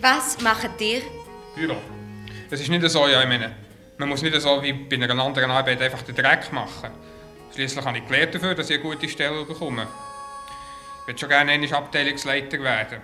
was 0.00 0.40
macht 0.40 0.80
ihr? 0.80 1.02
Büro. 1.54 1.76
Es 2.50 2.60
ist 2.60 2.68
nicht 2.68 2.88
so, 2.90 3.06
ja, 3.06 3.22
ich 3.22 3.28
meine, 3.28 3.54
man 3.98 4.08
muss 4.08 4.22
nicht 4.22 4.38
so 4.40 4.62
wie 4.62 4.72
bei 4.72 4.96
einer 4.96 5.22
anderen 5.22 5.50
Arbeit 5.50 5.80
einfach 5.80 6.02
den 6.02 6.14
Dreck 6.14 6.52
machen. 6.52 6.90
Schließlich 7.54 7.84
habe 7.84 7.98
ich 7.98 8.06
gelernt 8.06 8.34
dafür, 8.34 8.54
dass 8.54 8.68
ich 8.70 8.80
eine 8.80 8.88
gute 8.88 9.08
Stelle 9.08 9.44
bekomme. 9.44 9.86
Ich 11.02 11.06
würde 11.06 11.20
schon 11.20 11.28
gerne 11.28 11.52
einmal 11.52 11.72
Abteilungsleiter 11.74 12.60
werden. 12.60 13.00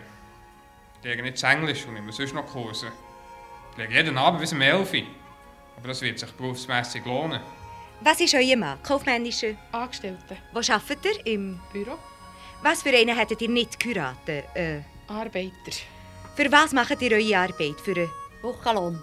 Ich 0.98 1.04
lerne 1.04 1.22
nicht 1.22 1.34
das 1.34 1.44
Englisch 1.44 1.86
und 1.86 1.96
immer 1.96 2.12
sonst 2.12 2.34
noch 2.34 2.46
Kurse. 2.46 2.88
Ich 3.72 3.78
lerne 3.78 3.94
jeden 3.94 4.18
Abend 4.18 4.40
bis 4.40 4.52
um 4.52 4.60
11 4.60 4.92
Uhr. 4.92 5.02
Aber 5.76 5.88
das 5.88 6.02
wird 6.02 6.18
sich 6.18 6.30
berufsmässig 6.32 7.04
lohnen. 7.04 7.40
Was 8.00 8.20
ist 8.20 8.34
euer 8.34 8.56
Mann? 8.56 8.78
Kaufmännische? 8.82 9.56
Angestellte. 9.72 10.36
Wo 10.52 10.60
arbeitet 10.60 11.04
ihr? 11.26 11.34
Im 11.34 11.60
Büro. 11.72 11.98
Was 12.62 12.82
für 12.82 12.90
einen 12.90 13.16
hättet 13.16 13.42
ihr 13.42 13.48
nicht 13.48 13.78
geheiratet? 13.78 14.44
Äh, 14.54 14.80
Arbeiter. 15.08 15.72
für 16.36 16.52
was 16.52 16.72
macht 16.72 17.00
ihr 17.02 17.12
eure 17.12 17.38
Arbeit? 17.38 17.80
Für 17.84 17.96
einen 17.96 18.10
Wochenlohn. 18.42 18.98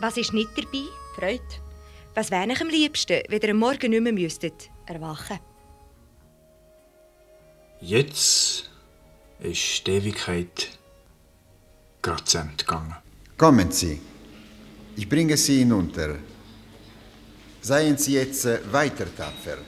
Was 0.00 0.16
ist 0.16 0.32
nicht 0.32 0.50
dabei? 0.56 0.84
Freude. 1.16 1.42
Was 2.14 2.30
wäre 2.30 2.48
euch 2.48 2.60
am 2.60 2.68
liebsten, 2.68 3.22
wenn 3.28 3.40
ihr 3.40 3.50
am 3.50 3.58
Morgen 3.58 3.90
nicht 3.90 4.02
mehr 4.02 4.12
müsstet? 4.12 4.68
Erwachen. 4.86 5.38
Jetzt 7.80 8.68
ist 9.38 9.86
die 9.86 9.90
Ewigkeit 9.92 10.70
gerade 12.02 12.24
zu 12.24 12.38
Ende 12.38 12.56
gegangen. 12.56 12.96
Kommen 13.38 13.70
Sie. 13.70 14.00
Ich 14.96 15.08
bringe 15.08 15.36
Sie 15.36 15.58
hinunter. 15.60 16.16
Seien 17.62 17.98
Sie 17.98 18.14
jetzt 18.14 18.46
äh, 18.46 18.60
weiter 18.72 19.06
tapfer. 19.14 19.58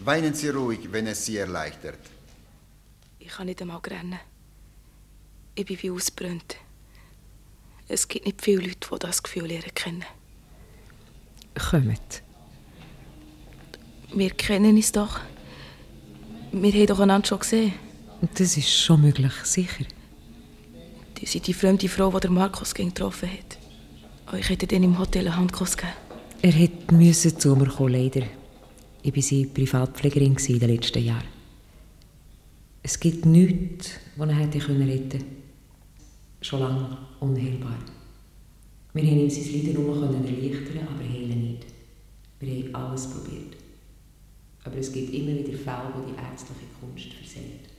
Weinen 0.00 0.34
Sie 0.34 0.48
ruhig, 0.48 0.80
wenn 0.90 1.06
es 1.06 1.24
Sie 1.24 1.36
erleichtert. 1.36 1.98
Ich 3.18 3.28
kann 3.28 3.46
nicht 3.46 3.60
einmal 3.60 3.78
rennen. 3.78 4.18
Ich 5.54 5.66
bin 5.66 5.82
wie 5.82 5.90
ausgebrannt. 5.90 6.56
Es 7.88 8.06
gibt 8.08 8.26
nicht 8.26 8.42
viele 8.42 8.62
Leute, 8.62 8.88
die 8.92 8.98
das 8.98 9.22
Gefühl 9.22 9.46
lernen 9.46 9.74
kennen. 9.74 10.04
Kommt. 11.70 12.22
Wir 14.14 14.30
kennen 14.30 14.76
uns 14.76 14.92
doch. 14.92 15.20
Wir 16.52 16.72
haben 16.72 16.86
doch 16.86 17.00
einander 17.00 17.26
schon 17.26 17.40
gesehen. 17.40 17.74
Das 18.34 18.56
ist 18.56 18.70
schon 18.70 19.00
möglich, 19.00 19.32
sicher. 19.42 19.84
Die 21.18 21.26
sind 21.26 21.46
die 21.46 21.54
fremde 21.54 21.88
Frau, 21.88 22.10
die 22.12 22.20
der 22.20 22.30
Markus 22.30 22.74
getroffen 22.74 23.30
hat. 23.30 23.58
Euch 24.34 24.48
hätte 24.48 24.66
dann 24.66 24.82
im 24.82 24.98
Hotel 24.98 25.26
einen 25.26 25.36
Handkuss 25.36 25.76
gegeben. 25.76 26.01
Er 26.44 26.50
hätte 26.50 26.92
müssen 26.92 27.38
zu 27.38 27.54
mir 27.54 27.68
kommen, 27.68 27.92
leider. 27.92 28.26
Ich 29.00 29.14
war 29.14 29.22
seine 29.22 29.46
Privatpflegerin 29.46 30.36
in 30.36 30.58
den 30.58 30.70
letzten 30.70 31.04
Jahren. 31.04 31.28
Es 32.82 32.98
gibt 32.98 33.24
nichts, 33.26 33.92
das 34.16 34.28
er 34.28 34.34
hätte 34.34 34.58
retten 34.58 35.08
können. 35.08 35.24
Schon 36.40 36.58
lange 36.58 36.98
unheilbar. 37.20 37.78
Wir 38.92 39.04
haben 39.04 39.20
ihm 39.20 39.30
sein 39.30 39.52
Leiden 39.52 39.84
nur 39.84 40.02
erleichtern, 40.02 40.88
aber 40.88 41.04
heilen 41.04 41.42
nicht. 41.42 41.66
Wir 42.40 42.64
haben 42.64 42.74
alles 42.74 43.08
probiert. 43.08 43.56
Aber 44.64 44.76
es 44.78 44.92
gibt 44.92 45.14
immer 45.14 45.38
wieder 45.38 45.56
Fälle, 45.56 45.92
wo 45.94 46.10
die 46.10 46.16
ärztliche 46.16 46.66
Kunst 46.80 47.12
versagt, 47.12 47.70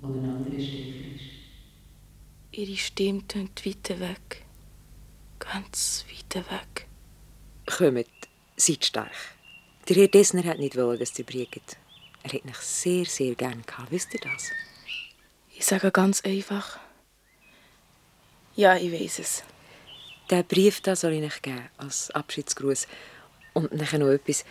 wo 0.00 0.06
ein 0.06 0.24
anderer 0.24 0.62
stärker 0.62 1.16
ist. 1.16 2.52
Ihre 2.52 2.76
Stimme 2.76 3.26
tönt 3.26 3.66
weit 3.66 3.90
weg. 3.98 4.44
Ganz 5.40 6.04
weit 6.08 6.44
weg. 6.48 6.86
Kommt, 7.66 8.06
seid 8.56 8.84
stark. 8.84 9.10
Der 9.88 9.96
Herr 9.96 10.08
Dessner 10.08 10.44
hat 10.44 10.58
nicht 10.58 10.76
wollen, 10.76 10.98
dass 10.98 11.18
ihr 11.18 11.24
briegt. 11.24 11.76
Er 12.22 12.32
hat 12.32 12.44
mich 12.44 12.56
sehr, 12.56 13.04
sehr 13.04 13.34
gern 13.34 13.62
gehabt. 13.66 13.90
Wisst 13.90 14.14
ihr 14.14 14.20
das? 14.20 14.50
Ich 15.54 15.64
sage 15.64 15.90
ganz 15.90 16.22
einfach. 16.22 16.78
Ja, 18.56 18.76
ich 18.76 18.92
weiß 18.92 19.18
es. 19.18 19.42
Den 20.30 20.44
Brief 20.44 20.80
da 20.80 20.96
soll 20.96 21.12
ich 21.12 21.24
euch 21.24 21.42
geben, 21.42 21.68
als 21.76 22.10
Abschiedsgruß. 22.10 22.86
Und 23.52 23.72
nachher 23.72 23.98
noch 23.98 24.08
etwas. 24.08 24.44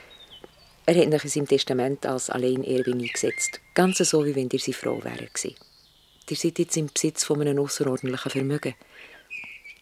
Er 0.86 0.96
hat 0.96 1.14
euch 1.14 1.24
in 1.24 1.30
seinem 1.30 1.48
Testament 1.48 2.06
als 2.06 2.30
Alleinerbin 2.30 3.02
eingesetzt. 3.02 3.60
Ganz 3.74 3.98
so, 3.98 4.26
wie 4.26 4.36
wenn 4.36 4.50
ihr 4.52 4.60
seine 4.60 4.76
Frau 4.76 5.04
wäre. 5.04 5.30
Ihr 6.30 6.38
seid 6.38 6.60
jetzt 6.60 6.78
im 6.78 6.90
Besitz 6.94 7.24
von 7.24 7.42
einem 7.42 7.60
außerordentlichen 7.60 8.32
Vermögen. 8.32 8.76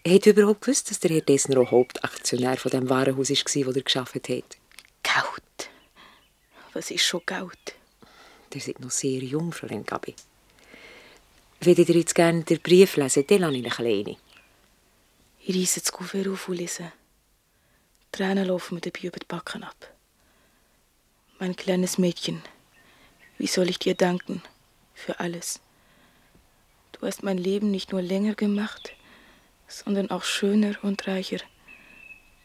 Habt 0.07 0.25
ihr 0.25 0.33
überhaupt 0.33 0.61
gewusst, 0.61 0.89
dass 0.89 0.99
der 0.99 1.11
Herr 1.11 1.21
Dessner 1.21 1.59
auch 1.59 1.69
Hauptaktionär 1.69 2.57
von 2.57 2.71
dem 2.71 2.89
Warenhaus 2.89 3.29
war, 3.29 3.65
das 3.65 3.75
er 3.75 3.81
geschafft 3.83 4.15
hat? 4.15 4.25
Geld. 4.25 5.69
Was 6.73 6.89
ist 6.89 7.05
schon 7.05 7.21
Geld? 7.23 7.75
Ihr 8.53 8.61
seid 8.61 8.79
noch 8.79 8.89
sehr 8.89 9.19
jung, 9.19 9.51
Fräulein 9.51 9.85
Gabi. 9.85 10.15
Würdet 11.59 11.89
ihr 11.89 11.95
jetzt 11.97 12.15
gerne 12.15 12.43
den 12.43 12.59
Brief 12.59 12.97
lesen, 12.97 13.25
dann 13.27 13.41
lasse 13.41 13.55
ich 13.55 13.65
euch 13.67 13.79
alleine. 13.79 14.17
Ich 15.43 15.55
reisse 15.55 15.81
das 15.81 15.91
Kuvert 15.91 16.27
auf 16.27 16.47
und 16.47 16.57
lese. 16.57 16.91
Tränen 18.11 18.47
laufen 18.47 18.75
mir 18.75 18.81
dabei 18.81 19.07
über 19.07 19.19
die 19.19 19.27
Backen 19.27 19.63
ab. 19.63 19.93
Mein 21.37 21.55
kleines 21.55 21.99
Mädchen, 21.99 22.41
wie 23.37 23.47
soll 23.47 23.69
ich 23.69 23.77
dir 23.77 23.93
danken 23.93 24.41
für 24.95 25.19
alles? 25.19 25.59
Du 26.93 27.05
hast 27.05 27.21
mein 27.21 27.37
Leben 27.37 27.69
nicht 27.69 27.91
nur 27.91 28.01
länger 28.01 28.33
gemacht, 28.33 28.93
sondern 29.71 30.11
auch 30.11 30.23
schöner 30.23 30.75
und 30.83 31.07
reicher. 31.07 31.39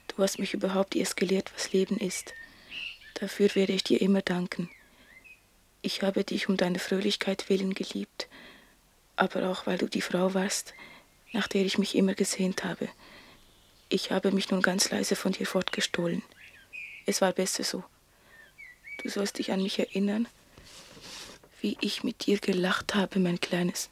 Du 0.09 0.22
hast 0.22 0.39
mich 0.39 0.55
überhaupt 0.55 0.97
erst 0.97 1.16
gelehrt, 1.16 1.53
was 1.55 1.72
Leben 1.72 1.97
ist. 1.99 2.33
Dafür 3.14 3.55
werde 3.55 3.72
ich 3.72 3.85
dir 3.85 4.01
immer 4.01 4.22
danken. 4.22 4.70
Ich 5.83 6.03
habe 6.03 6.24
dich 6.24 6.49
um 6.49 6.57
deine 6.57 6.79
Fröhlichkeit 6.79 7.49
willen 7.49 7.74
geliebt, 7.74 8.29
aber 9.16 9.51
auch 9.51 9.66
weil 9.66 9.79
du 9.79 9.89
die 9.89 10.01
Frau 10.01 10.35
warst, 10.35 10.74
nach 11.33 11.49
der 11.49 11.64
ich 11.64 11.79
mich 11.79 11.95
immer 11.95 12.14
gesehnt 12.14 12.64
habe. 12.64 12.89
Ich 13.89 14.11
habe 14.11 14.33
mich 14.33 14.51
nun 14.51 14.62
ganz 14.62 14.91
leise 14.91 15.16
von 15.16 15.33
dir 15.33 15.47
fortgestohlen. 15.47 16.22
Es 17.07 17.20
war 17.20 17.33
besser 17.33 17.62
so. 17.62 17.85
Du 19.03 19.09
sollst 19.09 19.39
dich 19.39 19.53
an 19.53 19.62
mich 19.62 19.79
erinnern, 19.79 20.27
wie 21.61 21.77
ich 21.81 22.03
mit 22.03 22.27
dir 22.27 22.39
gelacht 22.39 22.95
habe, 22.95 23.18
mein 23.18 23.41
Kleines. 23.41 23.91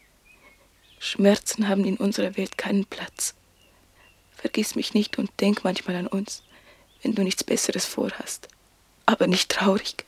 Schmerzen 1.05 1.68
haben 1.68 1.84
in 1.84 1.96
unserer 1.96 2.36
Welt 2.36 2.57
keinen 2.57 2.86
Platz. 2.86 3.34
Vergiss 4.36 4.74
mich 4.74 4.94
nicht 4.94 5.18
und 5.18 5.30
denk 5.40 5.64
manchmal 5.64 5.96
an 5.96 6.07
uns, 6.07 6.42
wenn 7.02 7.14
du 7.14 7.22
nichts 7.22 7.44
Besseres 7.44 7.84
vorhast. 7.84 8.48
Aber 9.07 9.26
nicht 9.26 9.50
traurig, 9.50 10.05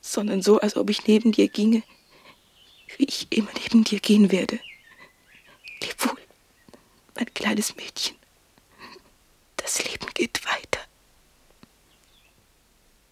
sondern 0.00 0.42
so, 0.42 0.60
als 0.60 0.76
ob 0.76 0.88
ich 0.88 1.06
neben 1.06 1.32
dir 1.32 1.48
ginge, 1.48 1.82
wie 2.96 3.04
ich 3.04 3.26
immer 3.30 3.50
neben 3.62 3.84
dir 3.84 4.00
gehen 4.00 4.30
werde. 4.30 4.60
Leb 5.80 6.04
wohl, 6.06 6.20
mein 7.16 7.32
kleines 7.34 7.74
Mädchen. 7.76 8.16
Das 9.56 9.84
Leben 9.84 10.06
geht 10.14 10.44
weiter. 10.44 10.80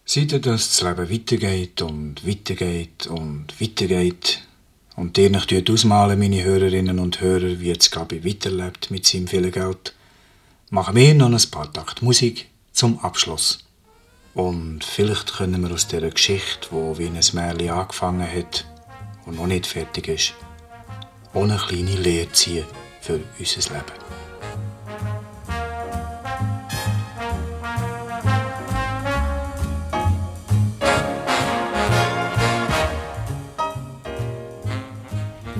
Seit 0.05 0.45
das 0.45 0.81
Leben 0.81 1.09
weitergeht 1.09 1.81
und 1.81 2.25
weitergeht 2.25 3.07
und 3.07 3.59
weitergeht 3.59 4.41
und 5.01 5.17
ihr 5.17 5.31
nicht 5.31 5.71
ausmalen, 5.71 6.19
meine 6.19 6.43
Hörerinnen 6.43 6.99
und 6.99 7.21
Hörer, 7.21 7.59
wie 7.59 7.69
jetzt 7.69 7.89
Gabi 7.89 8.23
weiterlebt 8.23 8.91
mit 8.91 9.03
seinem 9.03 9.27
vielen 9.27 9.51
Geld, 9.51 9.95
machen 10.69 10.95
wir 10.95 11.15
noch 11.15 11.31
ein 11.31 11.49
paar 11.49 11.73
Takt 11.73 12.03
Musik 12.03 12.47
zum 12.71 12.99
Abschluss. 12.99 13.65
Und 14.35 14.83
vielleicht 14.83 15.33
können 15.33 15.63
wir 15.63 15.73
aus 15.73 15.87
dieser 15.87 16.11
Geschichte, 16.11 16.67
wo 16.69 16.99
wie 16.99 17.07
ein 17.07 17.19
Märchen 17.33 17.69
angefangen 17.71 18.31
hat 18.31 18.67
und 19.25 19.37
noch 19.37 19.47
nicht 19.47 19.65
fertig 19.65 20.07
ist, 20.07 20.33
eine 21.33 21.57
kleine 21.57 21.95
Lehre 21.95 22.31
ziehen 22.31 22.65
für 23.01 23.19
unser 23.39 23.73
Leben. 23.73 24.20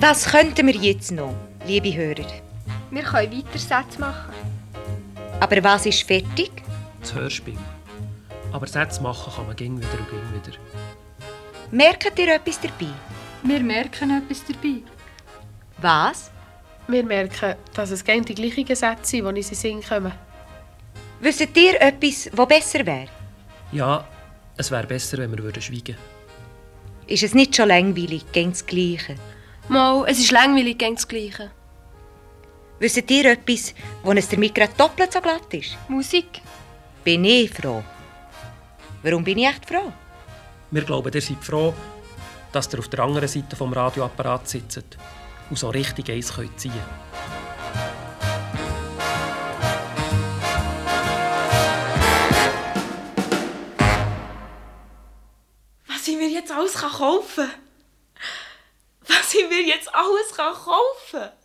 Was 0.02 0.24
könnten 0.24 0.66
wir 0.66 0.74
jetzt 0.74 1.12
noch, 1.12 1.32
liebe 1.64 1.94
Hörer? 1.94 2.26
Wir 2.90 3.04
können 3.04 3.30
weiter 3.30 3.56
Sätze 3.56 4.00
machen. 4.00 4.34
Aber 5.38 5.62
was 5.62 5.86
ist 5.86 6.02
fertig? 6.02 6.50
Das 7.00 7.14
Hörspiel. 7.14 7.56
Aber 8.50 8.66
Sätze 8.66 9.00
machen 9.00 9.32
kann 9.32 9.46
man 9.46 9.54
ging 9.54 9.78
wieder 9.78 9.92
und 9.92 10.10
ging 10.10 10.18
wieder. 10.34 10.58
Merkt 11.70 12.18
ihr 12.18 12.34
etwas 12.34 12.58
dabei? 12.60 12.90
Wir 13.44 13.60
merken 13.60 14.10
etwas 14.10 14.42
dabei. 14.44 14.82
Was? 15.78 16.32
Wir 16.88 17.04
merken, 17.04 17.54
dass 17.72 17.92
es 17.92 18.02
gerne 18.02 18.22
die 18.22 18.34
gleichen 18.34 18.74
Sätze 18.74 19.04
sind, 19.04 19.12
die 19.12 19.18
in 19.18 19.36
unseren 19.36 19.54
Sinn 19.54 19.82
kommen. 19.88 20.12
Wisst 21.20 21.56
ihr 21.56 21.80
etwas, 21.80 22.28
was 22.32 22.48
besser 22.48 22.84
wäre? 22.84 23.06
Ja, 23.70 24.04
es 24.56 24.68
wäre 24.68 24.88
besser, 24.88 25.18
wenn 25.18 25.30
wir 25.30 25.44
würden 25.44 25.62
schweigen 25.62 25.96
Ist 27.06 27.22
es 27.22 27.34
nicht 27.34 27.54
schon 27.54 27.68
langweilig, 27.68 28.24
gegen 28.32 28.50
das 28.50 28.66
Gleiche? 28.66 29.14
Mal, 29.68 30.04
es 30.08 30.18
ist 30.18 30.32
langweilig, 30.32 30.78
gegen 30.78 30.96
das 30.96 31.06
Gleiche. 31.06 31.50
Wisst 32.78 33.10
ihr 33.10 33.24
etwas, 33.26 33.74
wo 34.02 34.12
es 34.12 34.28
damit 34.28 34.54
gerade 34.54 34.72
doppelt 34.76 35.12
so 35.12 35.20
glatt 35.20 35.54
ist? 35.54 35.78
Musik. 35.88 36.42
Bin 37.04 37.24
ich 37.24 37.50
froh. 37.50 37.82
Warum 39.02 39.22
bin 39.22 39.38
ich 39.38 39.46
echt 39.46 39.66
froh? 39.66 39.92
Wir 40.70 40.82
glauben, 40.82 41.12
ihr 41.12 41.20
seid 41.20 41.44
froh, 41.44 41.74
dass 42.50 42.72
ihr 42.72 42.78
auf 42.80 42.88
der 42.88 43.00
anderen 43.00 43.28
Seite 43.28 43.54
vom 43.54 43.72
Radioapparat 43.72 44.48
sitzt 44.48 44.98
und 45.48 45.58
so 45.58 45.70
richtig 45.70 46.10
eins 46.10 46.34
könnt 46.34 46.58
ziehen 46.58 46.72
Was 55.86 56.08
ich 56.08 56.16
mir 56.16 56.28
jetzt 56.28 56.50
alles 56.50 56.74
kaufen 56.74 57.48
kann. 57.48 57.61
Was 59.08 59.34
ich 59.34 59.48
mir 59.48 59.62
jetzt 59.62 59.92
alles 59.94 60.34
kaufen 60.34 60.60
kann. 61.12 61.41